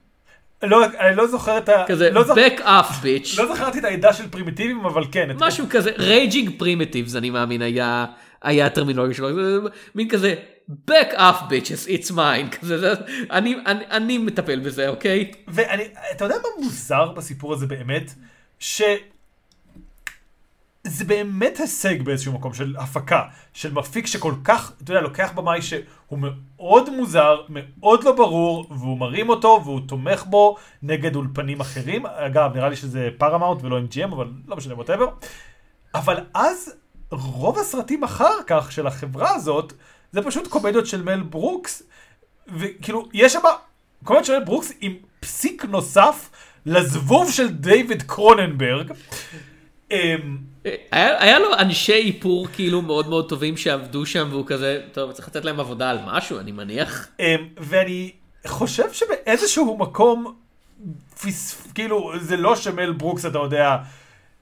לא, 0.63 0.85
אני 0.85 1.17
לא 1.17 1.27
זוכר 1.27 1.59
את 1.59 1.69
ה... 1.69 1.85
כזה, 1.89 2.11
לא, 2.11 2.25
זוכ... 2.25 2.39
back 2.39 2.61
up 2.61 2.93
bitch. 3.03 3.43
לא 3.43 3.55
זכרתי 3.55 3.79
את 3.79 3.85
העדה 3.85 4.13
של 4.13 4.29
פרימיטיבים, 4.29 4.85
אבל 4.85 5.05
כן. 5.13 5.31
את... 5.31 5.37
משהו 5.39 5.67
כזה, 5.71 5.91
raging 5.99 6.59
primitives 6.59 7.17
אני 7.17 7.31
מאמין 7.31 7.63
היה, 7.63 8.07
היה 8.43 8.67
הטרמינולוגיה 8.67 9.17
שלו, 9.17 9.29
מין 9.95 10.09
כזה, 10.09 10.35
back 10.91 11.13
up 11.15 11.51
bitches, 11.51 11.89
it's 11.89 12.11
mine, 12.11 12.57
כזה, 12.61 12.79
זה, 12.79 12.93
אני, 13.31 13.57
אני, 13.67 13.85
אני 13.91 14.19
מטפל 14.19 14.61
בזה, 14.61 14.89
אוקיי? 14.89 15.33
ואני, 15.49 15.83
אתה 16.13 16.25
יודע 16.25 16.37
מה 16.37 16.65
מוזר 16.65 17.13
בסיפור 17.13 17.53
הזה 17.53 17.67
באמת? 17.67 18.15
ש... 18.59 18.83
זה 20.85 21.05
באמת 21.05 21.59
הישג 21.61 22.03
באיזשהו 22.03 22.33
מקום 22.33 22.55
של 22.55 22.75
הפקה, 22.79 23.23
של 23.53 23.73
מפיק 23.73 24.07
שכל 24.07 24.35
כך, 24.45 24.73
אתה 24.83 24.91
יודע, 24.91 25.01
לוקח 25.01 25.33
במאי 25.35 25.63
שהוא 26.11 26.19
מאוד 26.59 26.91
מוזר, 26.91 27.41
מאוד 27.49 28.05
לא 28.05 28.13
ברור, 28.13 28.67
והוא 28.71 28.99
מרים 28.99 29.29
אותו 29.29 29.61
והוא 29.65 29.81
תומך 29.89 30.25
בו 30.27 30.57
נגד 30.83 31.17
אולפנים 31.17 31.61
אחרים. 31.61 32.07
אגב, 32.07 32.51
נראה 32.55 32.69
לי 32.69 32.77
שזה 32.77 33.09
פרמאונט 33.19 33.63
ולא 33.63 33.79
MGM, 33.79 34.13
אבל 34.13 34.27
לא 34.47 34.57
משנה, 34.57 34.75
whatever. 34.75 35.09
אבל 35.95 36.17
אז 36.35 36.75
רוב 37.11 37.59
הסרטים 37.59 38.05
אחר 38.05 38.43
כך 38.47 38.73
של 38.73 38.87
החברה 38.87 39.35
הזאת, 39.35 39.73
זה 40.13 40.23
פשוט 40.23 40.47
קומדיות 40.47 40.87
של 40.87 41.03
מל 41.03 41.23
ברוקס, 41.23 41.83
וכאילו, 42.49 43.09
יש 43.13 43.33
שם 43.33 43.41
קומדיות 44.05 44.27
של 44.27 44.39
מל 44.39 44.45
ברוקס 44.45 44.73
עם 44.81 44.95
פסיק 45.21 45.65
נוסף 45.65 46.31
לזבוב 46.67 47.31
של 47.31 47.49
דיוויד 47.49 48.03
קרוננברג. 48.03 48.93
היה, 50.65 51.23
היה 51.23 51.39
לו 51.39 51.49
אנשי 51.59 51.93
איפור 51.93 52.47
כאילו 52.47 52.83
מאוד 52.83 53.09
מאוד 53.09 53.29
טובים 53.29 53.57
שעבדו 53.57 54.07
שם, 54.07 54.29
והוא 54.31 54.47
כזה, 54.47 54.81
טוב, 54.93 55.13
צריך 55.13 55.29
לתת 55.29 55.45
להם 55.45 55.61
עבודה 55.61 55.91
על 55.91 55.99
משהו, 56.07 56.39
אני 56.39 56.53
מניח. 56.53 57.09
אמ, 57.21 57.25
ואני 57.57 58.11
חושב 58.47 58.93
שבאיזשהו 58.93 59.77
מקום, 59.79 60.35
כאילו, 61.75 62.13
זה 62.21 62.37
לא 62.37 62.57
שמל 62.57 62.93
ברוקס, 62.93 63.27
אתה 63.27 63.39
יודע, 63.39 63.77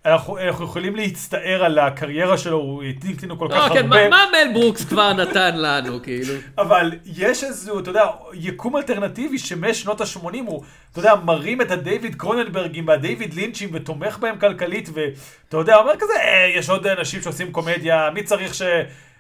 אנחנו, 0.05 0.39
אנחנו 0.39 0.65
יכולים 0.65 0.97
להצטער 0.97 1.65
על 1.65 1.79
הקריירה 1.79 2.39
שלו, 2.39 2.57
הוא 2.57 2.83
העתיק 2.83 3.23
לנו 3.23 3.39
כל 3.39 3.49
כך 3.51 3.57
לא, 3.57 3.75
כן, 3.75 3.85
הרבה. 3.85 4.09
מה, 4.09 4.09
מה 4.09 4.25
מל 4.33 4.61
ברוקס 4.61 4.85
כבר 4.85 5.13
נתן 5.13 5.57
לנו, 5.57 6.03
כאילו? 6.03 6.35
אבל 6.59 6.93
יש 7.05 7.45
איזשהו, 7.45 7.81
אתה 7.81 7.91
יודע, 7.91 8.07
יקום 8.35 8.77
אלטרנטיבי 8.77 9.39
שמשנות 9.39 10.01
ה-80 10.01 10.37
הוא, 10.47 10.63
אתה 10.93 10.99
יודע, 10.99 11.15
מרים 11.15 11.61
את 11.61 11.71
הדייוויד 11.71 12.15
קרוננברגים 12.15 12.89
והדייוויד 12.89 13.35
לינצ'ים 13.35 13.71
ותומך 13.73 14.19
בהם 14.19 14.39
כלכלית, 14.39 14.89
ואתה 14.95 15.57
יודע, 15.57 15.77
אומר 15.77 15.93
כזה, 15.99 16.13
אה, 16.21 16.53
יש 16.57 16.71
עוד 16.71 16.87
אנשים 16.87 17.23
שעושים 17.23 17.53
קומדיה, 17.53 18.11
מי 18.15 18.23
צריך 18.23 18.55
ש... 18.55 18.63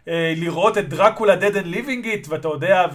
אה, 0.08 0.34
לראות 0.36 0.78
את 0.78 0.88
דרקולה 0.88 1.34
dead 1.34 1.54
and 1.54 1.74
living 1.74 2.04
it, 2.04 2.26
ואתה 2.28 2.48
יודע, 2.48 2.86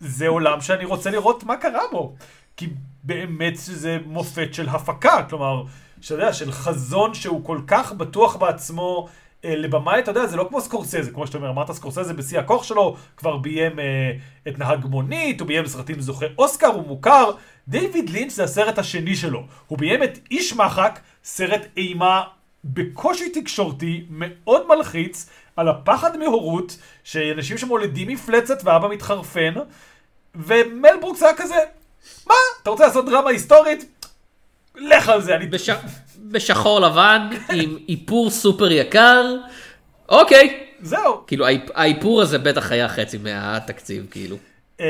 וזה 0.00 0.28
עולם 0.28 0.60
שאני 0.60 0.84
רוצה 0.84 1.10
לראות 1.10 1.44
מה 1.44 1.56
קרה 1.56 1.82
בו. 1.92 2.14
כי 2.56 2.68
באמת 3.02 3.56
זה 3.56 3.98
מופת 4.06 4.54
של 4.54 4.68
הפקה, 4.68 5.22
כלומר, 5.28 5.62
שאתה 6.00 6.14
יודע, 6.14 6.32
של 6.32 6.52
חזון 6.52 7.14
שהוא 7.14 7.44
כל 7.44 7.60
כך 7.66 7.92
בטוח 7.92 8.36
בעצמו. 8.36 9.08
אה, 9.44 9.56
לבמאי, 9.56 9.98
אתה 9.98 10.10
יודע, 10.10 10.26
זה 10.26 10.36
לא 10.36 10.46
כמו 10.48 10.60
סקורסזה, 10.60 11.10
כמו 11.10 11.26
שאתה 11.26 11.38
אומר, 11.38 11.50
אמרת 11.50 11.72
סקורסזה 11.72 12.14
בשיא 12.14 12.38
הכוח 12.38 12.62
שלו, 12.62 12.96
כבר 13.16 13.36
ביים 13.36 13.78
אה, 13.78 14.12
את 14.48 14.58
נהג 14.58 14.86
מונית, 14.86 15.40
הוא 15.40 15.48
ביים 15.48 15.66
סרטים 15.66 16.00
זוכה 16.00 16.26
אוסקר, 16.38 16.66
הוא 16.66 16.86
מוכר. 16.86 17.30
דיוויד 17.68 18.10
לינץ' 18.10 18.32
זה 18.32 18.44
הסרט 18.44 18.78
השני 18.78 19.16
שלו. 19.16 19.44
הוא 19.66 19.78
ביים 19.78 20.02
את 20.02 20.18
איש 20.30 20.52
מחק, 20.52 21.00
סרט 21.24 21.66
אימה 21.76 22.22
בקושי 22.64 23.30
תקשורתי, 23.30 24.04
מאוד 24.08 24.66
מלחיץ, 24.68 25.28
על 25.56 25.68
הפחד 25.68 26.16
מהורות, 26.16 26.78
שאנשים 27.04 27.58
שמולדים 27.58 28.08
מפלצת 28.08 28.58
ואבא 28.64 28.88
מתחרפן, 28.88 29.54
ומל 30.34 30.94
ברוקס 31.00 31.22
היה 31.22 31.34
כזה, 31.36 31.58
מה, 32.26 32.34
אתה 32.62 32.70
רוצה 32.70 32.86
לעשות 32.86 33.06
דרמה 33.06 33.30
היסטורית? 33.30 33.97
לך 34.78 35.08
על 35.08 35.22
זה, 35.22 35.36
אני... 35.36 35.46
בש... 35.46 35.70
בשחור 36.18 36.80
לבן, 36.80 37.28
עם 37.52 37.76
איפור 37.88 38.30
סופר 38.30 38.72
יקר, 38.72 39.34
אוקיי. 40.08 40.64
זהו. 40.80 41.22
כאילו, 41.26 41.46
האיפ... 41.46 41.62
האיפור 41.74 42.22
הזה 42.22 42.38
בטח 42.38 42.72
היה 42.72 42.88
חצי 42.88 43.18
מהתקציב, 43.18 44.06
כאילו. 44.10 44.36
אמ, 44.80 44.84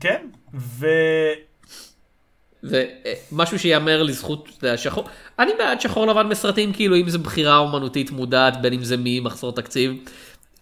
כן, 0.00 0.26
ו... 0.54 0.86
זה 2.62 2.86
אה, 3.06 3.58
שיאמר 3.58 4.02
לזכות 4.02 4.48
אתה 4.58 4.66
יודע, 4.66 4.76
שחור, 4.76 5.08
אני 5.38 5.52
בעד 5.58 5.80
שחור 5.80 6.06
לבן 6.06 6.28
בסרטים, 6.28 6.72
כאילו 6.72 6.96
אם 6.96 7.08
זה 7.08 7.18
בחירה 7.18 7.56
אומנותית 7.56 8.10
מודעת, 8.10 8.62
בין 8.62 8.72
אם 8.72 8.84
זה 8.84 8.96
ממחסור 8.98 9.52
תקציב. 9.52 9.92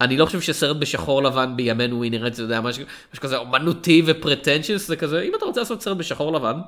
אני 0.00 0.16
לא 0.16 0.26
חושב 0.26 0.40
שסרט 0.40 0.76
בשחור 0.76 1.22
לבן 1.22 1.52
בימינו 1.56 2.04
נראה, 2.10 2.28
אתה 2.28 2.42
יודע, 2.42 2.60
משהו, 2.60 2.84
משהו 3.12 3.22
כזה 3.22 3.36
אומנותי 3.36 4.02
ופרטנצ'ס, 4.06 4.86
זה 4.86 4.96
כזה, 4.96 5.22
אם 5.22 5.32
אתה 5.34 5.44
רוצה 5.44 5.60
לעשות 5.60 5.82
סרט 5.82 5.96
בשחור 5.96 6.32
לבן, 6.32 6.60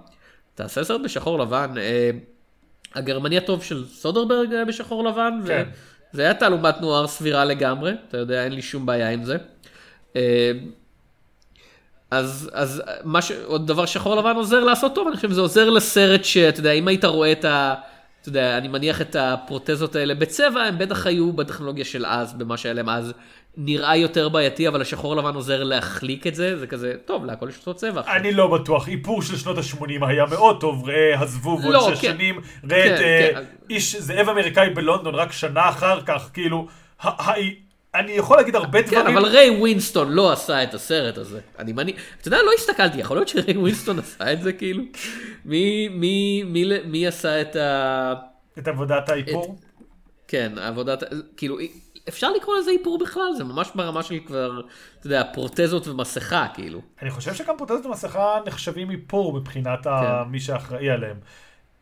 תעשה 0.54 0.84
סרט 0.84 1.00
בשחור 1.04 1.38
לבן. 1.38 1.74
אה, 1.78 2.10
הגרמני 2.94 3.38
הטוב 3.38 3.62
של 3.62 3.86
סודרברג 3.86 4.52
היה 4.52 4.64
בשחור 4.64 5.04
לבן, 5.04 5.40
כן. 5.46 5.68
זה 6.12 6.22
היה 6.22 6.34
תעלומת 6.34 6.80
נוער 6.80 7.06
סבירה 7.06 7.44
לגמרי, 7.44 7.92
אתה 8.08 8.18
יודע, 8.18 8.44
אין 8.44 8.52
לי 8.52 8.62
שום 8.62 8.86
בעיה 8.86 9.10
עם 9.10 9.24
זה. 9.24 9.36
אה, 10.16 10.52
אז, 12.10 12.50
אז 12.52 12.82
מה 13.04 13.22
ש... 13.22 13.32
עוד 13.32 13.66
דבר 13.66 13.86
שחור 13.86 14.16
לבן 14.16 14.36
עוזר 14.36 14.60
לעשות 14.60 14.94
טוב, 14.94 15.08
אני 15.08 15.16
חושב 15.16 15.30
שזה 15.30 15.40
עוזר 15.40 15.70
לסרט 15.70 16.24
שאתה 16.24 16.60
יודע, 16.60 16.72
אם 16.72 16.88
היית 16.88 17.04
רואה 17.04 17.32
את 17.32 17.44
ה... 17.44 17.74
אתה 18.20 18.28
יודע, 18.28 18.58
אני 18.58 18.68
מניח 18.68 19.00
את 19.00 19.16
הפרוטזות 19.16 19.96
האלה 19.96 20.14
בצבע, 20.14 20.62
הם 20.62 20.78
בטח 20.78 21.06
היו 21.06 21.32
בטכנולוגיה 21.32 21.84
של 21.84 22.06
אז, 22.06 22.32
במה 22.32 22.56
שהיה 22.56 22.74
להם 22.74 22.88
אז, 22.88 23.12
נראה 23.56 23.96
יותר 23.96 24.28
בעייתי, 24.28 24.68
אבל 24.68 24.80
השחור 24.80 25.16
לבן 25.16 25.34
עוזר 25.34 25.64
להחליק 25.64 26.26
את 26.26 26.34
זה, 26.34 26.58
זה 26.58 26.66
כזה, 26.66 26.94
טוב, 27.04 27.24
להכל 27.24 27.48
יש 27.48 27.58
אותו 27.58 27.74
צבע. 27.74 28.00
עכשיו." 28.00 28.14
אני 28.14 28.32
לא 28.32 28.46
בטוח, 28.46 28.88
איפור 28.88 29.22
של 29.22 29.36
שנות 29.36 29.58
ה-80 29.58 30.06
היה 30.06 30.26
מאוד 30.26 30.60
טוב, 30.60 30.88
ראה 30.88 31.20
הזבוב 31.20 31.64
עוד 31.64 31.74
לא, 31.74 31.94
שש 31.94 32.00
כן. 32.00 32.12
שנים, 32.12 32.40
ראה 32.70 32.94
את 32.94 32.98
כן, 32.98 33.04
אה, 33.04 33.30
כן. 33.34 33.42
איש 33.70 33.96
זאב 33.96 34.28
אמריקאי 34.28 34.70
בלונדון 34.70 35.14
רק 35.14 35.32
שנה 35.32 35.68
אחר 35.68 36.00
כך, 36.06 36.30
כאילו, 36.32 36.66
אני 37.94 38.12
יכול 38.12 38.36
להגיד 38.36 38.56
הרבה 38.56 38.82
כן, 38.82 38.88
דברים, 38.88 39.16
אבל 39.16 39.26
ריי 39.26 39.50
ווינסטון 39.50 40.12
לא 40.12 40.32
עשה 40.32 40.62
את 40.62 40.74
הסרט 40.74 41.18
הזה. 41.18 41.40
אני 41.58 41.72
מניח, 41.72 41.96
אתה 42.20 42.28
יודע, 42.28 42.42
לא 42.42 42.50
הסתכלתי, 42.58 42.98
יכול 42.98 43.16
להיות 43.16 43.28
שסטן 43.28 43.56
ווינסטון 43.56 43.98
עשה 43.98 44.32
את 44.32 44.42
זה, 44.42 44.52
כאילו? 44.52 44.82
מי, 45.44 45.88
מי, 45.88 46.42
מי, 46.46 46.64
מי 46.84 47.06
עשה 47.06 47.40
את 47.40 47.56
ה... 47.56 48.14
את 48.58 48.68
עבודת 48.68 49.08
האיפור. 49.08 49.58
כן, 50.28 50.52
עבודת, 50.58 51.02
כאילו, 51.36 51.58
אפשר 52.08 52.32
לקרוא 52.32 52.54
לזה 52.58 52.70
איפור 52.70 52.98
בכלל, 52.98 53.32
זה 53.36 53.44
ממש 53.44 53.68
ברמה 53.74 54.02
של 54.02 54.14
כבר, 54.26 54.60
אתה 54.98 55.06
יודע, 55.06 55.22
פרוטזות 55.34 55.88
ומסכה, 55.88 56.46
כאילו. 56.54 56.80
אני 57.02 57.10
חושב 57.10 57.34
שגם 57.34 57.54
פרוטזות 57.58 57.86
ומסכה 57.86 58.38
נחשבים 58.46 58.90
איפור 58.90 59.32
מבחינת 59.32 59.84
כן. 59.84 59.90
מי 60.30 60.40
שאחראי 60.40 60.90
עליהם. 60.90 61.16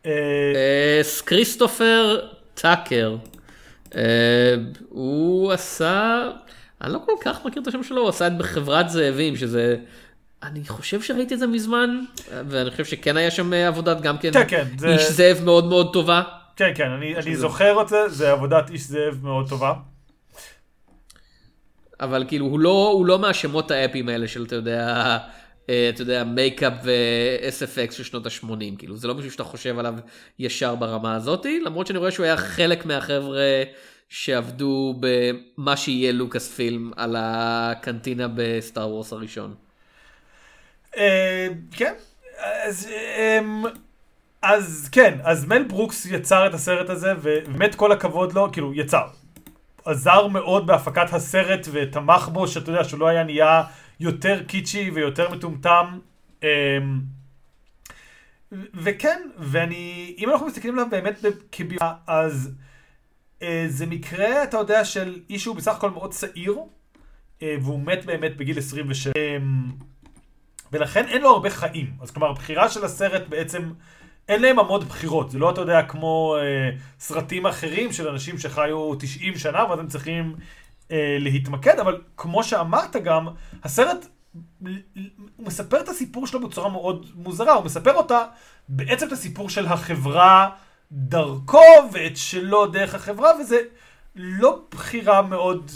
אה, 0.07 0.11
אה, 0.55 1.01
כריסטופר 1.27 2.19
טאקר. 2.55 3.17
אה, 3.95 4.55
הוא 4.89 5.53
עשה, 5.53 6.23
אני 6.81 6.93
לא 6.93 6.99
כל 7.07 7.13
כך 7.21 7.45
מכיר 7.47 7.63
את 7.63 7.67
השם 7.67 7.83
שלו, 7.83 8.01
הוא 8.01 8.09
עשה 8.09 8.27
את 8.27 8.39
בחברת 8.39 8.91
זאבים, 8.91 9.37
שזה, 9.37 9.77
אני 10.43 10.61
חושב 10.69 11.03
שראיתי 11.03 11.35
את 11.35 11.39
זה 11.39 11.47
מזמן, 11.47 12.01
ואני 12.49 12.71
חושב 12.71 12.85
שכן 12.85 13.17
היה 13.17 13.31
שם 13.31 13.53
עבודת 13.53 14.01
גם 14.01 14.19
כן, 14.19 14.33
כן, 14.33 14.45
כן, 14.49 14.65
זה- 14.79 14.89
איש 14.89 15.03
זאב 15.11 15.41
מאוד 15.45 15.65
מאוד 15.65 15.93
טובה. 15.93 16.23
כן, 16.57 16.73
כן, 16.75 16.91
אני, 16.91 17.15
אני 17.15 17.23
שזה- 17.23 17.41
זוכר 17.41 17.83
את 17.83 17.89
זה, 17.89 18.09
זה 18.09 18.33
עבודת 18.33 18.71
איש 18.71 18.83
זאב 18.83 19.19
מאוד 19.23 19.49
טובה. 19.49 19.73
אבל 22.01 22.25
כאילו 22.29 22.47
הוא 22.47 22.61
לא, 22.61 22.91
הוא 22.93 23.07
לא 23.07 23.19
מהשמות 23.19 23.71
האפיים 23.71 24.09
האלה 24.09 24.29
של, 24.29 24.45
אתה 24.45 24.55
יודע, 24.57 25.19
אה, 25.71 25.89
אתה 25.89 26.03
יודע, 26.03 26.25
מייקאפ 26.25 26.73
ו-SFX 26.83 27.93
של 27.93 28.05
שנות 28.05 28.27
ה-80, 28.27 28.79
כאילו, 28.79 28.97
זה 28.97 29.09
לא 29.09 29.15
מישהו 29.15 29.31
שאתה 29.31 29.45
חושב 29.45 29.79
עליו 29.79 29.95
ישר 30.39 30.75
ברמה 30.75 31.15
הזאתי, 31.15 31.61
למרות 31.61 31.87
שאני 31.87 31.99
רואה 31.99 32.11
שהוא 32.11 32.25
היה 32.25 32.37
חלק 32.37 32.87
מהחבר'ה 32.87 33.63
שעבדו 34.09 35.01
במה 35.01 35.77
שיהיה 35.77 36.13
לוקאס 36.13 36.55
פילם 36.55 36.91
על 36.97 37.17
הקנטינה 37.19 38.29
בסטאר 38.35 38.89
וורס 38.89 39.13
הראשון. 39.13 39.55
אה, 40.97 41.49
כן, 41.73 41.95
אז, 42.39 42.89
אמ, 42.89 43.63
אז 44.43 44.89
כן, 44.93 45.19
אז 45.23 45.45
מל 45.45 45.63
ברוקס 45.63 46.07
יצר 46.07 46.47
את 46.47 46.55
הסרט 46.55 46.91
הזה, 46.91 47.13
ובאמת 47.23 47.75
כל 47.75 47.93
הכבוד 47.93 48.33
לו, 48.33 48.53
כאילו, 48.53 48.75
יצר. 48.75 49.20
עזר 49.85 50.27
מאוד 50.27 50.67
בהפקת 50.67 51.13
הסרט 51.13 51.69
ותמך 51.73 52.29
בו, 52.33 52.49
שאתה 52.49 52.71
יודע, 52.71 52.85
שהוא 52.85 53.01
לא 53.01 53.09
היה 53.09 53.25
נהיה 53.25 53.63
יותר 54.01 54.43
קיצ'י 54.45 54.91
ויותר 54.91 55.31
מטומטם. 55.31 55.99
אמ, 56.43 56.49
וכן, 58.53 59.21
ואני, 59.39 60.15
אם 60.19 60.31
אנחנו 60.31 60.47
מסתכלים 60.47 60.75
עליו 60.75 60.87
באמת 60.91 61.19
כבימה, 61.53 61.95
אז 62.07 62.55
אה, 63.43 63.65
זה 63.69 63.87
מקרה, 63.87 64.43
אתה 64.43 64.57
יודע, 64.57 64.85
של 64.85 65.21
איש 65.31 65.43
שהוא 65.43 65.57
בסך 65.57 65.77
הכל 65.77 65.91
מאוד 65.91 66.11
צעיר, 66.11 66.59
אה, 67.43 67.57
והוא 67.63 67.81
מת 67.81 68.05
באמת 68.05 68.37
בגיל 68.37 68.59
27. 68.59 69.13
אמ, 69.17 69.67
ולכן 70.73 71.09
אין 71.09 71.23
לו 71.23 71.29
הרבה 71.31 71.51
חיים. 71.51 71.93
אז 72.01 72.11
כלומר, 72.11 72.31
הבחירה 72.31 72.69
של 72.69 72.85
הסרט 72.85 73.23
בעצם, 73.29 73.73
אין 74.31 74.43
להם 74.43 74.59
המון 74.59 74.81
בחירות. 74.81 75.31
זה 75.31 75.39
לא, 75.39 75.51
אתה 75.51 75.61
יודע, 75.61 75.83
כמו 75.83 76.37
אה, 76.41 76.71
סרטים 77.01 77.47
אחרים 77.47 77.93
של 77.93 78.09
אנשים 78.09 78.39
שחיו 78.39 78.95
90 78.95 79.39
שנה, 79.39 79.65
ואז 79.69 79.79
הם 79.79 79.87
צריכים 79.87 80.35
אה, 80.91 81.17
להתמקד, 81.21 81.79
אבל 81.79 82.01
כמו 82.17 82.45
שאמרת 82.45 82.97
גם, 82.97 83.29
הסרט, 83.65 84.07
הוא 85.37 85.47
מספר 85.47 85.81
את 85.81 85.89
הסיפור 85.89 86.27
שלו 86.27 86.49
בצורה 86.49 86.69
מאוד 86.69 87.07
מוזרה. 87.15 87.53
הוא 87.53 87.65
מספר 87.65 87.95
אותה, 87.95 88.25
בעצם 88.69 89.07
את 89.07 89.13
הסיפור 89.13 89.51
של 89.51 89.67
החברה 89.67 90.51
דרכו, 90.93 91.63
ואת 91.93 92.17
שלו 92.17 92.67
דרך 92.67 92.95
החברה, 92.95 93.31
וזה 93.41 93.61
לא 94.17 94.63
בחירה 94.71 95.23
מאוד, 95.23 95.71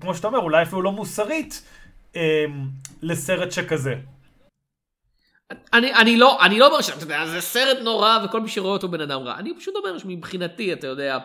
כמו 0.00 0.14
שאתה 0.14 0.26
אומר, 0.26 0.38
אולי 0.38 0.62
אפילו 0.62 0.82
לא 0.82 0.92
מוסרית. 0.92 1.62
אה, 2.16 2.44
לסרט 3.02 3.52
שכזה. 3.52 3.94
אני, 5.72 5.94
אני 5.94 6.16
לא, 6.16 6.44
אני 6.44 6.58
לא 6.58 6.66
אומר 6.66 6.80
שאתה 6.80 7.04
יודע, 7.04 7.26
זה 7.26 7.40
סרט 7.40 7.78
נורא 7.82 8.18
וכל 8.24 8.40
מי 8.40 8.48
שרואה 8.48 8.72
אותו 8.72 8.88
בן 8.88 9.00
אדם 9.00 9.20
רע. 9.20 9.38
אני 9.38 9.54
פשוט 9.58 9.74
אומר 9.76 9.98
שמבחינתי, 9.98 10.72
אתה 10.72 10.86
יודע, 10.86 11.18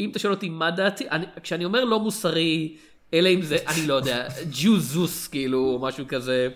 אם 0.00 0.10
אתה 0.10 0.18
שואל 0.18 0.32
אותי 0.32 0.48
מה 0.48 0.70
דעתי, 0.70 1.08
אני, 1.10 1.26
כשאני 1.42 1.64
אומר 1.64 1.84
לא 1.84 2.00
מוסרי, 2.00 2.76
אלא 3.14 3.28
אם 3.28 3.42
זה, 3.42 3.56
אני 3.66 3.86
לא 3.86 3.94
יודע, 3.94 4.28
ג'וזוס, 4.62 5.28
כאילו, 5.28 5.58
או 5.58 5.78
משהו 5.78 6.04
כזה. 6.08 6.48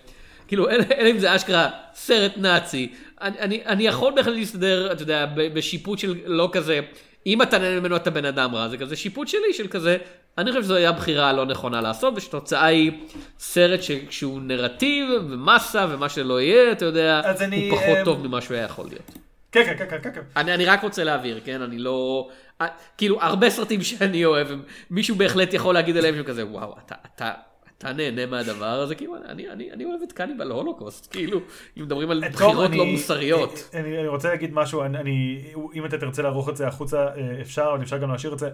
כאילו, 0.47 0.69
אלא 0.69 0.83
אלא 0.97 1.11
אם 1.11 1.19
זה 1.19 1.35
אשכרה 1.35 1.69
סרט 1.93 2.31
נאצי. 2.37 2.91
אני, 3.21 3.39
אני, 3.39 3.65
אני 3.65 3.83
יכול 3.83 4.13
בהחלט 4.15 4.35
להסתדר, 4.35 4.91
אתה 4.91 5.03
יודע, 5.03 5.25
בשיפוט 5.35 5.99
של 5.99 6.15
לא 6.25 6.49
כזה, 6.51 6.79
אם 7.25 7.41
אתה 7.41 7.57
נהנה 7.57 7.79
ממנו 7.79 7.95
אתה 7.95 8.09
בן 8.09 8.25
אדם 8.25 8.55
רע, 8.55 8.67
זה 8.67 8.77
כזה 8.77 8.95
שיפוט 8.95 9.27
שלי 9.27 9.53
של 9.53 9.67
כזה, 9.67 9.97
אני 10.37 10.51
חושב 10.51 10.63
שזו 10.63 10.75
הייתה 10.75 10.91
בחירה 10.91 11.33
לא 11.33 11.45
נכונה 11.45 11.81
לעשות, 11.81 12.13
ושתוצאה 12.17 12.65
היא 12.65 12.91
סרט 13.39 13.79
שהוא 14.09 14.41
נרטיב 14.41 15.09
ומסה 15.29 15.85
ומה 15.89 16.09
שלא 16.09 16.41
יהיה, 16.41 16.71
אתה 16.71 16.85
יודע, 16.85 17.21
אני, 17.41 17.69
הוא 17.69 17.77
פחות 17.77 17.97
אה, 17.97 18.05
טוב 18.05 18.27
ממה 18.27 18.41
שהוא 18.41 18.55
היה 18.57 18.65
יכול 18.65 18.85
להיות. 18.87 19.11
כן, 19.51 19.63
כן, 19.65 19.85
כן, 19.89 19.97
כן, 20.03 20.11
כן. 20.13 20.21
אני, 20.35 20.53
אני 20.53 20.65
רק 20.65 20.83
רוצה 20.83 21.03
להבהיר, 21.03 21.39
כן? 21.45 21.61
אני 21.61 21.77
לא... 21.77 22.29
אה, 22.61 22.67
כאילו, 22.97 23.21
הרבה 23.21 23.49
סרטים 23.49 23.81
שאני 23.81 24.25
אוהב, 24.25 24.47
מישהו 24.91 25.15
בהחלט 25.15 25.53
יכול 25.53 25.73
להגיד 25.73 25.97
עליהם 25.97 26.15
שהוא 26.15 26.25
כזה, 26.27 26.45
וואו, 26.45 26.75
אתה, 26.85 26.95
אתה, 27.15 27.31
אתה 27.77 27.93
נהנה 27.93 28.25
מהדבר 28.25 28.65
הזה, 28.65 28.95
כאילו, 28.95 29.15
אני, 29.25 29.49
אני, 29.49 29.71
אני 29.71 29.85
אוהב 29.85 30.01
את 30.07 30.11
קניבל 30.11 30.51
הולוקוסט, 30.51 31.11
כאילו, 31.11 31.39
אם 31.77 31.83
מדברים 31.83 32.11
על 32.11 32.23
טוב, 32.23 32.31
בחירות 32.33 32.65
אני- 32.69 32.77
לא 32.77 32.85
מוסריות. 32.85 33.69
אני, 33.73 33.99
אני 33.99 34.07
רוצה 34.07 34.29
להגיד 34.29 34.53
משהו, 34.53 34.83
אני, 34.83 34.97
אני, 34.97 35.43
אם 35.73 35.85
אתה 35.85 35.97
תרצה 35.97 36.21
לערוך 36.21 36.49
את 36.49 36.57
זה 36.57 36.67
החוצה, 36.67 36.97
אה, 37.07 37.41
אפשר, 37.41 37.69
אבל 37.73 37.81
אפשר 37.83 37.97
גם 37.97 38.11
להשאיר 38.11 38.33
את 38.33 38.39
זה. 38.39 38.49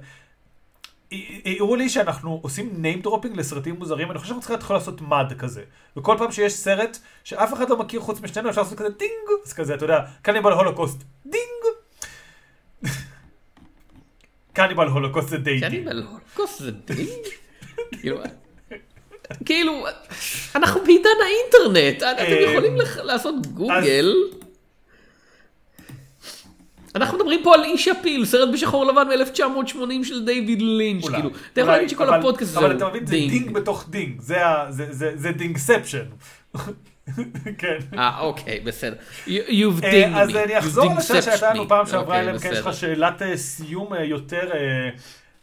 הראו 1.59 1.75
לי 1.75 1.89
שאנחנו 1.89 2.39
עושים 2.41 2.83
name 2.83 3.05
dropping 3.05 3.37
לסרטים 3.37 3.75
מוזרים, 3.75 4.11
אני 4.11 4.19
חושב 4.19 4.27
שאנחנו 4.27 4.41
צריכים 4.41 4.55
להתחיל 4.55 4.75
לעשות 4.75 5.01
מד 5.01 5.33
כזה. 5.39 5.63
וכל 5.97 6.15
פעם 6.17 6.31
שיש 6.31 6.53
סרט 6.53 6.97
שאף 7.23 7.53
אחד 7.53 7.69
לא 7.69 7.77
מכיר 7.77 7.99
חוץ 7.99 8.21
משנינו, 8.21 8.49
אפשר 8.49 8.61
לעשות 8.61 8.77
כזה 8.77 8.89
ding, 8.89 9.41
אז 9.45 9.53
כזה, 9.53 9.73
אתה 9.73 9.85
יודע, 9.85 9.99
קניבל 10.21 10.51
הולוקוסט, 10.51 11.03
ding. 11.25 11.63
קניבל 14.53 14.87
הולוקוסט 14.87 15.29
זה 15.29 15.37
די 15.37 15.59
ding. 15.59 15.63
קניבל 15.63 16.03
הולוקוסט 16.03 16.59
זה 16.59 16.71
ding? 16.71 17.09
כאילו, 17.91 18.17
כאילו, 19.45 19.85
אנחנו 20.55 20.81
בעידן 20.83 21.09
האינטרנט, 21.23 21.97
אתם 21.97 22.33
אה, 22.33 22.41
יכולים 22.41 22.77
לעשות 23.03 23.47
גוגל. 23.47 24.13
אנחנו 26.95 27.17
מדברים 27.17 27.39
פה 27.43 27.53
על 27.55 27.63
איש 27.63 27.87
הפיל, 27.87 28.25
סרט 28.25 28.49
בשחור 28.53 28.85
לבן 28.85 29.07
מ-1980 29.07 29.73
של 30.03 30.25
דיוויד 30.25 30.61
לינץ', 30.61 31.03
אולי, 31.03 31.15
כאילו, 31.15 31.29
אתה 31.53 31.61
יכול 31.61 31.73
להגיד 31.73 31.89
שכל 31.89 32.07
אבל- 32.07 32.19
הפודקאסט 32.19 32.51
הזה 32.51 32.59
אבל 32.59 32.71
הוא 32.71 32.77
אתה 32.77 32.87
מבין, 32.89 33.05
זה 33.05 33.11
ding 33.15 33.51
בתוך 33.53 33.85
ding, 33.89 34.21
זה 34.21 34.37
זה- 34.69 34.87
זה- 34.93 35.11
זה 35.15 35.31
ding-ception. 35.31 36.03
כן. 37.57 37.77
אה, 37.97 38.19
אוקיי, 38.19 38.59
בסדר. 38.59 38.95
You- 39.25 39.29
You've 39.29 39.83
אה, 39.83 39.91
dinged 39.91 40.15
me. 40.15 40.17
אז 40.17 40.35
אני 40.35 40.59
אחזור 40.59 40.93
לשאלה 40.97 41.21
שהייתה 41.21 41.53
לנו. 41.53 41.67
פעם 41.67 41.85
שעברה, 41.85 42.01
אוקיי, 42.01 42.19
אלא 42.19 42.31
אם 42.31 42.39
כן 42.39 42.49
יש. 42.53 42.57
לך 42.59 42.73
שאלת 42.73 43.21
אה, 43.21 43.37
סיום 43.37 43.93
אה, 43.93 44.03
יותר 44.03 44.49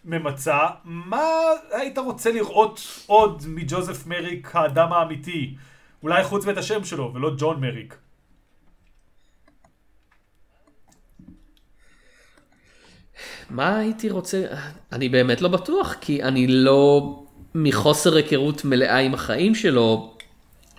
ממצה. 0.05 0.59
מה 0.85 1.23
היית 1.73 1.99
רוצה 1.99 2.31
לראות 2.33 2.81
עוד 3.07 3.43
מג'וזף 3.47 4.07
מריק, 4.07 4.51
האדם 4.57 4.93
האמיתי? 4.93 5.55
אולי 6.03 6.25
חוץ 6.25 6.47
מאת 6.47 6.59
השם 6.59 6.85
שלו, 6.85 7.13
ולא 7.15 7.31
ג'ון 7.39 7.61
מריק. 7.61 7.95
מה 13.51 13.79
הייתי 13.79 14.11
רוצה? 14.11 14.45
אני 14.93 15.09
באמת 15.09 15.41
לא 15.41 15.49
בטוח, 15.49 15.95
כי 16.01 16.23
אני 16.23 16.47
לא 16.47 17.15
מחוסר 17.55 18.17
היכרות 18.17 18.65
מלאה 18.65 18.99
עם 18.99 19.15
החיים 19.15 19.55
שלו, 19.55 20.15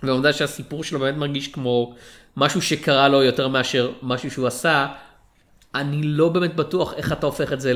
והעובדה 0.02 0.32
שהסיפור 0.32 0.84
שלו 0.84 0.98
באמת 0.98 1.16
מרגיש 1.16 1.48
כמו 1.48 1.94
משהו 2.36 2.62
שקרה 2.62 3.08
לו 3.08 3.22
יותר 3.22 3.48
מאשר 3.48 3.92
משהו 4.02 4.30
שהוא 4.30 4.46
עשה, 4.46 4.86
אני 5.74 6.02
לא 6.02 6.28
באמת 6.28 6.56
בטוח 6.56 6.94
איך 6.94 7.12
אתה 7.12 7.26
הופך 7.26 7.52
את 7.52 7.60
זה 7.60 7.72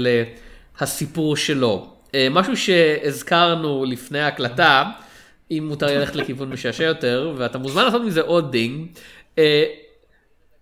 להסיפור 0.80 1.36
שלו. 1.36 1.86
אה, 2.14 2.28
משהו 2.30 2.56
שהזכרנו 2.56 3.84
לפני 3.84 4.20
ההקלטה, 4.20 4.84
אם 5.50 5.64
מותר 5.68 5.86
ללכת 5.98 6.16
לכיוון 6.16 6.50
משעשע 6.50 6.84
יותר, 6.84 7.34
ואתה 7.36 7.58
מוזמן 7.58 7.84
לעשות 7.84 8.02
מזה 8.02 8.20
עוד 8.20 8.52
ding. 8.52 8.86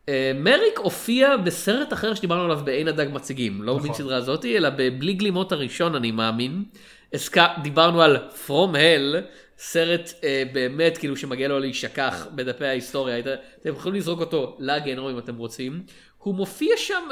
אה, 0.09 0.33
מריק 0.35 0.79
הופיע 0.79 1.37
בסרט 1.37 1.93
אחר 1.93 2.15
שדיברנו 2.15 2.45
עליו 2.45 2.61
בעין 2.65 2.89
הדג 2.89 3.07
מציגים, 3.13 3.63
לא 3.63 3.79
במין 3.79 3.95
סדרה 3.95 4.17
הזאתי, 4.17 4.57
אלא 4.57 4.69
בבלי 4.71 5.13
גלימות 5.13 5.53
הראשון 5.53 5.95
אני 5.95 6.11
מאמין. 6.11 6.65
הזכ... 7.13 7.39
דיברנו 7.63 8.03
על 8.03 8.17
From 8.17 8.75
Hell, 8.75 9.17
סרט 9.59 10.11
אה, 10.25 10.43
באמת 10.53 10.99
כאילו 10.99 11.17
שמגיע 11.17 11.49
לו 11.49 11.59
להישכח 11.59 12.27
בדפי 12.35 12.67
ההיסטוריה. 12.67 13.19
אתם 13.19 13.35
יכולים 13.65 13.99
לזרוק 13.99 14.21
אותו 14.21 14.57
לגיהנום 14.61 15.09
אם 15.09 15.19
אתם 15.19 15.37
רוצים. 15.37 15.83
הוא 16.19 16.35
מופיע 16.35 16.77
שם 16.77 17.09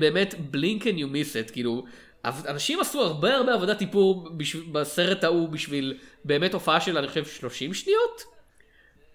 באמת 0.00 0.34
blink 0.34 0.82
and 0.82 0.98
you 0.98 1.12
miss 1.14 1.48
it, 1.48 1.52
כאילו, 1.52 1.84
אנשים 2.24 2.80
עשו 2.80 3.02
הרבה 3.02 3.34
הרבה 3.34 3.54
עבודת 3.54 3.80
איפור 3.80 4.28
בשב... 4.36 4.72
בסרט 4.72 5.24
ההוא 5.24 5.48
בשביל 5.48 5.98
באמת 6.24 6.54
הופעה 6.54 6.80
של 6.80 6.98
אני 6.98 7.08
חושב 7.08 7.24
30 7.24 7.74
שניות. 7.74 8.24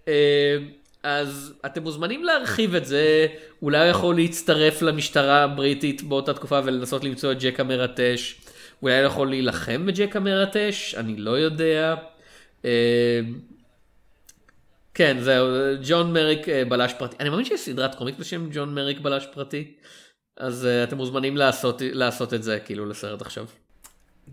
אה, 0.08 0.58
אז 1.06 1.54
אתם 1.66 1.84
מוזמנים 1.84 2.24
להרחיב 2.24 2.76
את 2.76 2.86
זה, 2.86 3.28
אולי 3.62 3.78
הוא 3.78 3.88
יכול 3.88 4.16
להצטרף 4.16 4.82
למשטרה 4.82 5.44
הבריטית 5.44 6.04
באותה 6.04 6.34
תקופה 6.34 6.60
ולנסות 6.64 7.04
למצוא 7.04 7.32
את 7.32 7.38
ג'ק 7.40 7.60
המרטש, 7.60 8.36
אולי 8.82 8.98
הוא 8.98 9.06
יכול 9.06 9.30
להילחם 9.30 9.86
בג'ק 9.86 10.16
המרטש, 10.16 10.96
אני 10.98 11.18
לא 11.18 11.32
יודע. 11.32 11.96
אה, 12.66 13.20
כן, 14.94 15.18
זהו, 15.20 15.48
ג'ון 15.84 16.14
מריק 16.14 16.50
אה, 16.50 16.66
בלש 16.66 16.94
פרטי. 16.94 17.16
אני 17.20 17.30
מאמין 17.30 17.46
שיש 17.46 17.60
סדרת 17.60 17.96
קומיקס 17.96 18.20
בשם 18.20 18.50
ג'ון 18.52 18.76
מריק 18.76 19.00
בלש 19.00 19.28
פרטי, 19.34 19.74
אז 20.38 20.66
אה, 20.66 20.84
אתם 20.84 20.98
מוזמנים 20.98 21.38
לעשות, 21.38 21.82
לעשות 21.86 22.34
את 22.34 22.44
זה 22.44 22.60
כאילו 22.60 22.86
לסרט 22.86 23.22
עכשיו. 23.22 23.46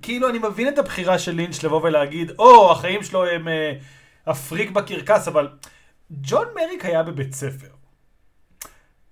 כאילו, 0.02 0.28
אני 0.28 0.38
מבין 0.38 0.68
את 0.68 0.78
הבחירה 0.78 1.18
של 1.18 1.32
לינץ' 1.32 1.62
לבוא 1.62 1.80
ולהגיד, 1.82 2.32
או, 2.38 2.72
החיים 2.72 3.02
שלו 3.02 3.26
הם 3.26 3.48
אה, 3.48 3.72
הפריק 4.26 4.70
בקרקס, 4.70 5.28
אבל 5.28 5.48
ג'ון 6.20 6.46
מריק 6.54 6.84
היה 6.84 7.02
בבית 7.02 7.34
ספר. 7.34 7.68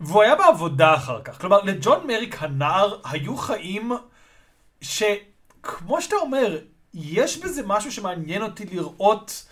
והוא 0.00 0.22
היה 0.22 0.34
בעבודה 0.34 0.94
אחר 0.94 1.22
כך. 1.22 1.40
כלומר, 1.40 1.62
לג'ון 1.62 2.06
מריק 2.06 2.42
הנער 2.42 3.00
היו 3.04 3.36
חיים 3.36 3.92
שכמו 4.80 6.02
שאתה 6.02 6.16
אומר, 6.16 6.58
יש 6.94 7.38
בזה 7.38 7.62
משהו 7.66 7.92
שמעניין 7.92 8.42
אותי 8.42 8.64
לראות 8.64 9.46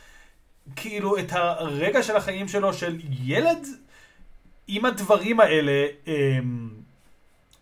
כאילו 0.76 1.18
את 1.18 1.32
הרגע 1.32 2.02
של 2.02 2.16
החיים 2.16 2.48
שלו 2.48 2.72
של 2.72 3.00
ילד 3.22 3.66
עם 4.68 4.84
הדברים 4.84 5.40
האלה 5.40 5.86
אה, 6.08 6.38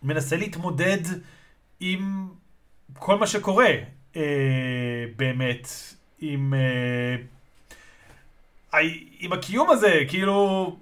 מנסה 0.03 0.35
להתמודד 0.35 1.01
עם 1.79 2.27
כל 2.93 3.17
מה 3.17 3.27
שקורה 3.27 3.71
אה, 4.15 5.05
באמת, 5.15 5.67
עם, 6.19 6.53
אה, 6.53 7.15
עם 9.19 9.33
הקיום 9.33 9.69
הזה, 9.69 9.99
כאילו... 10.07 10.75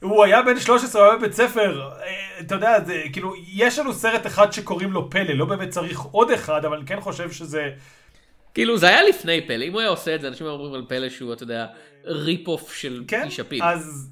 הוא 0.00 0.24
היה 0.24 0.42
בן 0.42 0.60
13, 0.60 1.02
הוא 1.02 1.10
היה 1.10 1.18
בבית 1.18 1.32
ספר, 1.32 1.90
אה, 2.02 2.40
אתה 2.40 2.54
יודע, 2.54 2.84
זה, 2.84 3.02
כאילו, 3.12 3.34
יש 3.48 3.78
לנו 3.78 3.92
סרט 3.92 4.26
אחד 4.26 4.52
שקוראים 4.52 4.92
לו 4.92 5.10
פלא, 5.10 5.34
לא 5.34 5.44
באמת 5.44 5.68
צריך 5.68 6.00
עוד 6.00 6.30
אחד, 6.30 6.64
אבל 6.64 6.76
אני 6.76 6.86
כן 6.86 7.00
חושב 7.00 7.32
שזה... 7.32 7.70
כאילו, 8.54 8.78
זה 8.78 8.88
היה 8.88 9.02
לפני 9.02 9.46
פלא, 9.46 9.64
אם 9.64 9.72
הוא 9.72 9.80
היה 9.80 9.90
עושה 9.90 10.14
את 10.14 10.20
זה, 10.20 10.28
אנשים 10.28 10.46
אומרים 10.46 10.74
על 10.74 10.84
פלא 10.88 11.08
שהוא, 11.08 11.32
אתה 11.32 11.42
יודע, 11.42 11.66
ריפ 12.04 12.48
אוף 12.48 12.74
של 12.74 13.04
כן, 13.08 13.24
איש 13.24 13.40
הפיל. 13.40 13.62
אז 13.62 14.10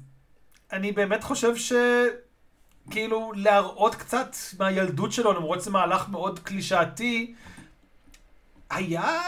אני 0.71 0.91
באמת 0.91 1.23
חושב 1.23 1.55
ש... 1.55 1.73
כאילו, 2.91 3.31
להראות 3.35 3.95
קצת 3.95 4.35
מהילדות 4.59 5.11
שלו, 5.11 5.33
למרות 5.33 5.61
שזה 5.61 5.71
מהלך 5.71 6.09
מאוד 6.09 6.39
קלישאתי, 6.39 7.33
היה, 8.69 9.21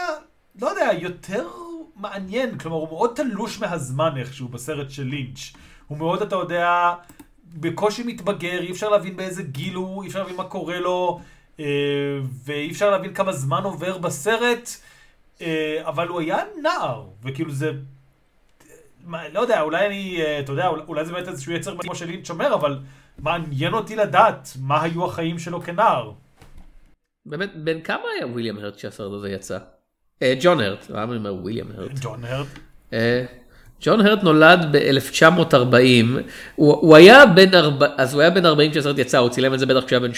לא 0.60 0.66
יודע, 0.66 0.90
יותר 1.00 1.48
מעניין. 1.96 2.58
כלומר, 2.58 2.76
הוא 2.76 2.88
מאוד 2.88 3.12
תלוש 3.14 3.60
מהזמן 3.60 4.16
איכשהו 4.16 4.48
בסרט 4.48 4.90
של 4.90 5.04
לינץ'. 5.04 5.52
הוא 5.86 5.98
מאוד, 5.98 6.22
אתה 6.22 6.36
יודע, 6.36 6.94
בקושי 7.54 8.02
מתבגר, 8.02 8.60
אי 8.60 8.70
אפשר 8.70 8.88
להבין 8.88 9.16
באיזה 9.16 9.42
גיל 9.42 9.74
הוא, 9.74 10.02
אי 10.02 10.08
אפשר 10.08 10.18
להבין 10.18 10.36
מה 10.36 10.44
קורה 10.44 10.80
לו, 10.80 11.20
אה, 11.60 11.64
ואי 12.44 12.70
אפשר 12.70 12.90
להבין 12.90 13.14
כמה 13.14 13.32
זמן 13.32 13.62
עובר 13.62 13.98
בסרט, 13.98 14.70
אה, 15.40 15.80
אבל 15.80 16.08
הוא 16.08 16.20
היה 16.20 16.38
נער, 16.62 17.04
וכאילו 17.22 17.50
זה... 17.52 17.72
מה, 19.04 19.28
לא 19.28 19.40
יודע, 19.40 19.60
אולי 19.60 19.86
אני, 19.86 20.22
אה, 20.22 20.40
אתה 20.40 20.52
יודע, 20.52 20.68
אולי 20.68 21.04
זה 21.04 21.12
באמת 21.12 21.28
איזשהו 21.28 21.52
יצר 21.52 21.76
כמו 21.78 21.94
של 21.94 22.06
לינץ' 22.06 22.30
אומר, 22.30 22.54
אבל 22.54 22.78
מעניין 23.18 23.74
אותי 23.74 23.96
לדעת 23.96 24.48
מה 24.60 24.82
היו 24.82 25.04
החיים 25.04 25.38
שלו 25.38 25.62
כנער. 25.62 26.12
באמת, 27.26 27.56
בן 27.56 27.80
כמה 27.80 28.02
היה 28.16 28.26
וויליאם 28.26 28.58
הרט 28.58 28.76
כשהסרט 28.76 29.12
הזה 29.12 29.30
יצא? 29.30 29.58
אה, 30.22 30.34
ג'ון 30.40 30.60
הרט, 30.60 30.90
למה 30.90 31.02
אני 31.02 31.16
אומר 31.16 31.34
וויליאם 31.34 31.66
הרט? 31.76 31.90
ג'ון 32.00 32.24
הרט. 32.24 32.46
אה, 32.92 33.24
ג'ון 33.80 34.06
הרט 34.06 34.22
נולד 34.22 34.66
ב-1940, 34.72 35.56
הוא, 36.54 36.74
הוא 36.74 36.96
היה 36.96 37.26
בן 37.26 37.54
40, 37.54 37.90
אז 37.96 38.14
הוא 38.14 38.20
היה 38.22 38.30
בן 38.30 38.46
40 38.46 38.70
כשהסרט 38.70 38.98
יצא, 38.98 39.18
הוא 39.18 39.28
צילם 39.30 39.54
את 39.54 39.58
זה 39.58 39.66
בטח 39.66 39.86
כשהיה 39.86 40.00
בן 40.00 40.10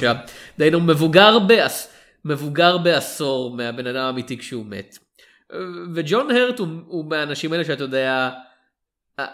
38-39, 0.00 0.12
דהיינו 0.58 0.80
מבוגר, 0.80 1.38
בעש, 1.38 1.86
מבוגר 2.24 2.78
בעשור 2.78 3.56
מהבן 3.56 3.86
אדם 3.86 4.04
האמיתי 4.04 4.38
כשהוא 4.38 4.66
מת. 4.66 4.98
וג'ון 5.94 6.30
הרט 6.30 6.58
הוא, 6.58 6.68
הוא 6.86 7.04
מהאנשים 7.10 7.52
האלה 7.52 7.64
שאתה 7.64 7.84
יודע, 7.84 8.30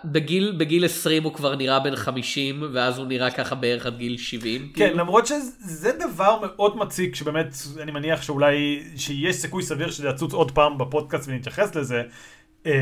בגיל, 0.04 0.54
בגיל 0.58 0.84
20 0.84 1.22
הוא 1.22 1.34
כבר 1.34 1.56
נראה 1.56 1.80
בן 1.80 1.96
50, 1.96 2.62
ואז 2.72 2.98
הוא 2.98 3.06
נראה 3.06 3.30
ככה 3.30 3.54
בערך 3.54 3.86
עד 3.86 3.96
גיל 3.98 4.16
70. 4.16 4.60
כן, 4.60 4.68
כאילו. 4.74 4.98
למרות 4.98 5.26
שזה 5.26 5.92
דבר 5.92 6.38
מאוד 6.40 6.76
מציק, 6.76 7.14
שבאמת, 7.14 7.54
אני 7.82 7.92
מניח 7.92 8.22
שאולי, 8.22 8.82
שיש 8.96 9.36
סיכוי 9.36 9.62
סביר 9.62 9.90
שזה 9.90 10.08
יצוץ 10.08 10.32
עוד 10.32 10.50
פעם 10.50 10.78
בפודקאסט 10.78 11.28
ונתייחס 11.28 11.74
לזה, 11.74 12.02
אמ, 12.66 12.72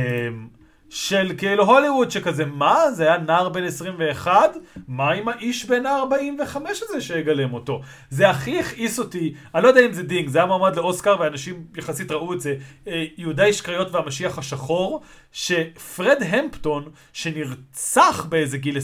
של 0.91 1.33
כאילו 1.39 1.65
הוליווד 1.65 2.11
שכזה, 2.11 2.45
מה? 2.45 2.91
זה 2.91 3.03
היה 3.03 3.19
נער 3.19 3.49
בן 3.49 3.65
21? 3.65 4.57
מה 4.89 5.11
עם 5.11 5.29
האיש 5.29 5.65
בן 5.65 5.87
ה-45 5.87 6.57
הזה 6.67 7.01
שיגלם 7.01 7.55
אותו? 7.55 7.81
זה 8.11 8.31
הכי 8.31 8.61
הכעיס 8.61 8.99
אותי, 8.99 9.35
אני 9.55 9.63
לא 9.63 9.69
יודע 9.69 9.87
אם 9.87 9.93
זה 9.93 10.03
ding, 10.03 10.29
זה 10.29 10.39
היה 10.39 10.47
מועמד 10.47 10.77
לאוסקר 10.77 11.17
ואנשים 11.21 11.67
יחסית 11.77 12.11
ראו 12.11 12.33
את 12.33 12.41
זה, 12.41 12.55
אה, 12.87 13.05
יהודה 13.17 13.45
איש 13.45 13.61
קריות 13.61 13.95
והמשיח 13.95 14.39
השחור, 14.39 15.03
שפרד 15.33 16.17
המפטון, 16.21 16.89
שנרצח 17.13 18.27
באיזה 18.29 18.59
גיל 18.59 18.77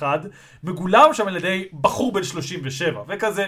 23-21, 0.00 0.02
מגולם 0.64 1.08
שם 1.12 1.28
על 1.28 1.36
ידי 1.36 1.64
בחור 1.80 2.12
בן 2.12 2.22
37, 2.22 3.02
וכזה... 3.08 3.46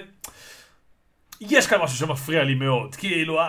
יש 1.41 1.66
כאן 1.66 1.79
משהו 1.83 1.97
שמפריע 1.97 2.45
לי 2.45 2.55
מאוד, 2.55 2.95
כאילו. 2.95 3.41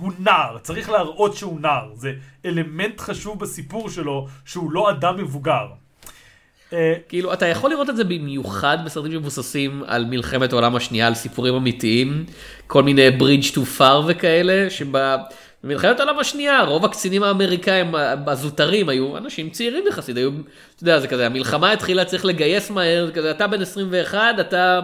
הוא 0.00 0.12
נער, 0.18 0.58
צריך 0.62 0.90
להראות 0.90 1.36
שהוא 1.36 1.60
נער, 1.60 1.88
זה 1.94 2.12
אלמנט 2.44 3.00
חשוב 3.00 3.40
בסיפור 3.40 3.90
שלו 3.90 4.26
שהוא 4.44 4.70
לא 4.70 4.90
אדם 4.90 5.16
מבוגר. 5.16 5.66
אה, 6.72 6.94
כאילו, 7.08 7.32
אתה 7.32 7.46
יכול 7.46 7.70
לראות 7.70 7.90
את 7.90 7.96
זה 7.96 8.04
במיוחד 8.04 8.78
בסרטים 8.84 9.12
שמבוססים 9.12 9.82
על 9.86 10.04
מלחמת 10.04 10.52
העולם 10.52 10.76
השנייה, 10.76 11.06
על 11.06 11.14
סיפורים 11.14 11.54
אמיתיים, 11.54 12.24
כל 12.66 12.82
מיני 12.82 13.08
bridge 13.08 13.54
to 13.54 13.60
far 13.78 14.04
וכאלה, 14.06 14.70
שבמלחמת 14.70 16.00
העולם 16.00 16.18
השנייה 16.18 16.62
רוב 16.62 16.84
הקצינים 16.84 17.22
האמריקאים 17.22 17.94
הזוטרים 18.26 18.88
היו 18.88 19.16
אנשים 19.16 19.50
צעירים 19.50 19.84
יחסית, 19.88 20.16
היו, 20.16 20.30
אתה 20.76 20.82
יודע, 20.82 21.00
זה 21.00 21.08
כזה, 21.08 21.26
המלחמה 21.26 21.72
התחילה, 21.72 22.04
צריך 22.04 22.24
לגייס 22.24 22.70
מהר, 22.70 23.06
זה 23.06 23.12
כזה, 23.12 23.30
אתה 23.30 23.46
בן 23.46 23.62
21, 23.62 24.20
אתה... 24.40 24.80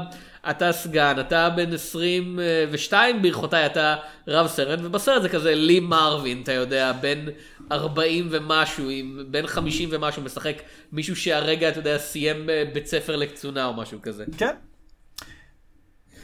אתה 0.51 0.73
סגן, 0.73 1.17
אתה 1.21 1.51
בן 1.51 1.73
22, 1.73 3.23
ברכותיי, 3.23 3.67
אתה 3.67 3.97
רב 4.29 4.47
סרט, 4.47 4.79
ובסרט 4.83 5.23
זה 5.23 5.29
כזה 5.29 5.55
לי 5.55 5.81
מרווין, 5.81 6.43
אתה 6.43 6.53
יודע, 6.53 6.93
בן 6.93 7.25
40 7.73 8.29
ומשהו, 8.31 8.89
בן 9.31 9.47
50 9.47 9.89
ומשהו, 9.93 10.23
משחק 10.23 10.63
מישהו 10.93 11.17
שהרגע, 11.17 11.69
אתה 11.69 11.79
יודע, 11.79 11.99
סיים 11.99 12.51
אה, 12.51 12.65
בית 12.73 12.87
ספר 12.87 13.17
לקצונה 13.17 13.67
או 13.67 13.75
משהו 13.75 14.03
כזה. 14.03 14.25
כן. 14.39 14.55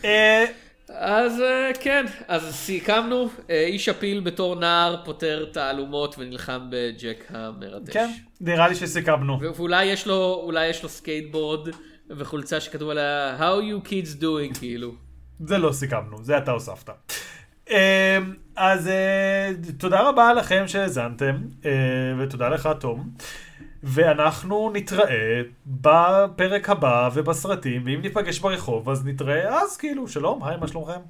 אה, 0.04 0.44
אז 0.88 1.40
אה, 1.40 1.70
כן, 1.80 2.06
אז 2.28 2.54
סיכמנו, 2.54 3.28
איש 3.48 3.88
הפיל 3.88 4.20
בתור 4.20 4.54
נער 4.54 4.96
פותר 5.04 5.46
תעלומות 5.52 6.14
ונלחם 6.18 6.60
בג'ק 6.70 7.24
המרדש. 7.30 7.92
כן, 7.92 8.10
נראה 8.40 8.68
לי 8.68 8.74
שסיכמנו. 8.74 9.38
ואולי 9.54 9.84
יש 9.84 10.06
לו, 10.06 10.40
אולי 10.44 10.66
יש 10.66 10.82
לו 10.82 10.88
סקייטבורד 10.88 11.68
וחולצה 12.10 12.60
שכתוב 12.60 12.90
עליה 12.90 13.36
How 13.38 13.62
you 13.62 13.88
kids 13.88 14.20
doing 14.20 14.58
כאילו. 14.58 14.94
זה 15.40 15.58
לא 15.58 15.72
סיכמנו, 15.72 16.24
זה 16.24 16.38
אתה 16.38 16.50
הוספת. 16.50 16.90
אמ, 17.70 17.74
אז 18.56 18.88
אה, 18.88 19.50
תודה 19.78 20.08
רבה 20.08 20.32
לכם 20.32 20.64
שהאזנתם, 20.66 21.36
אה, 21.64 21.70
ותודה 22.18 22.48
לך 22.48 22.68
תום. 22.80 23.10
ואנחנו 23.82 24.70
נתראה 24.74 25.40
בפרק 25.66 26.70
הבא 26.70 27.10
ובסרטים, 27.14 27.82
ואם 27.84 28.00
ניפגש 28.02 28.38
ברחוב 28.38 28.90
אז 28.90 29.06
נתראה 29.06 29.62
אז 29.62 29.76
כאילו, 29.76 30.08
שלום, 30.08 30.44
היי, 30.44 30.56
מה 30.56 30.68
שלומכם? 30.68 31.00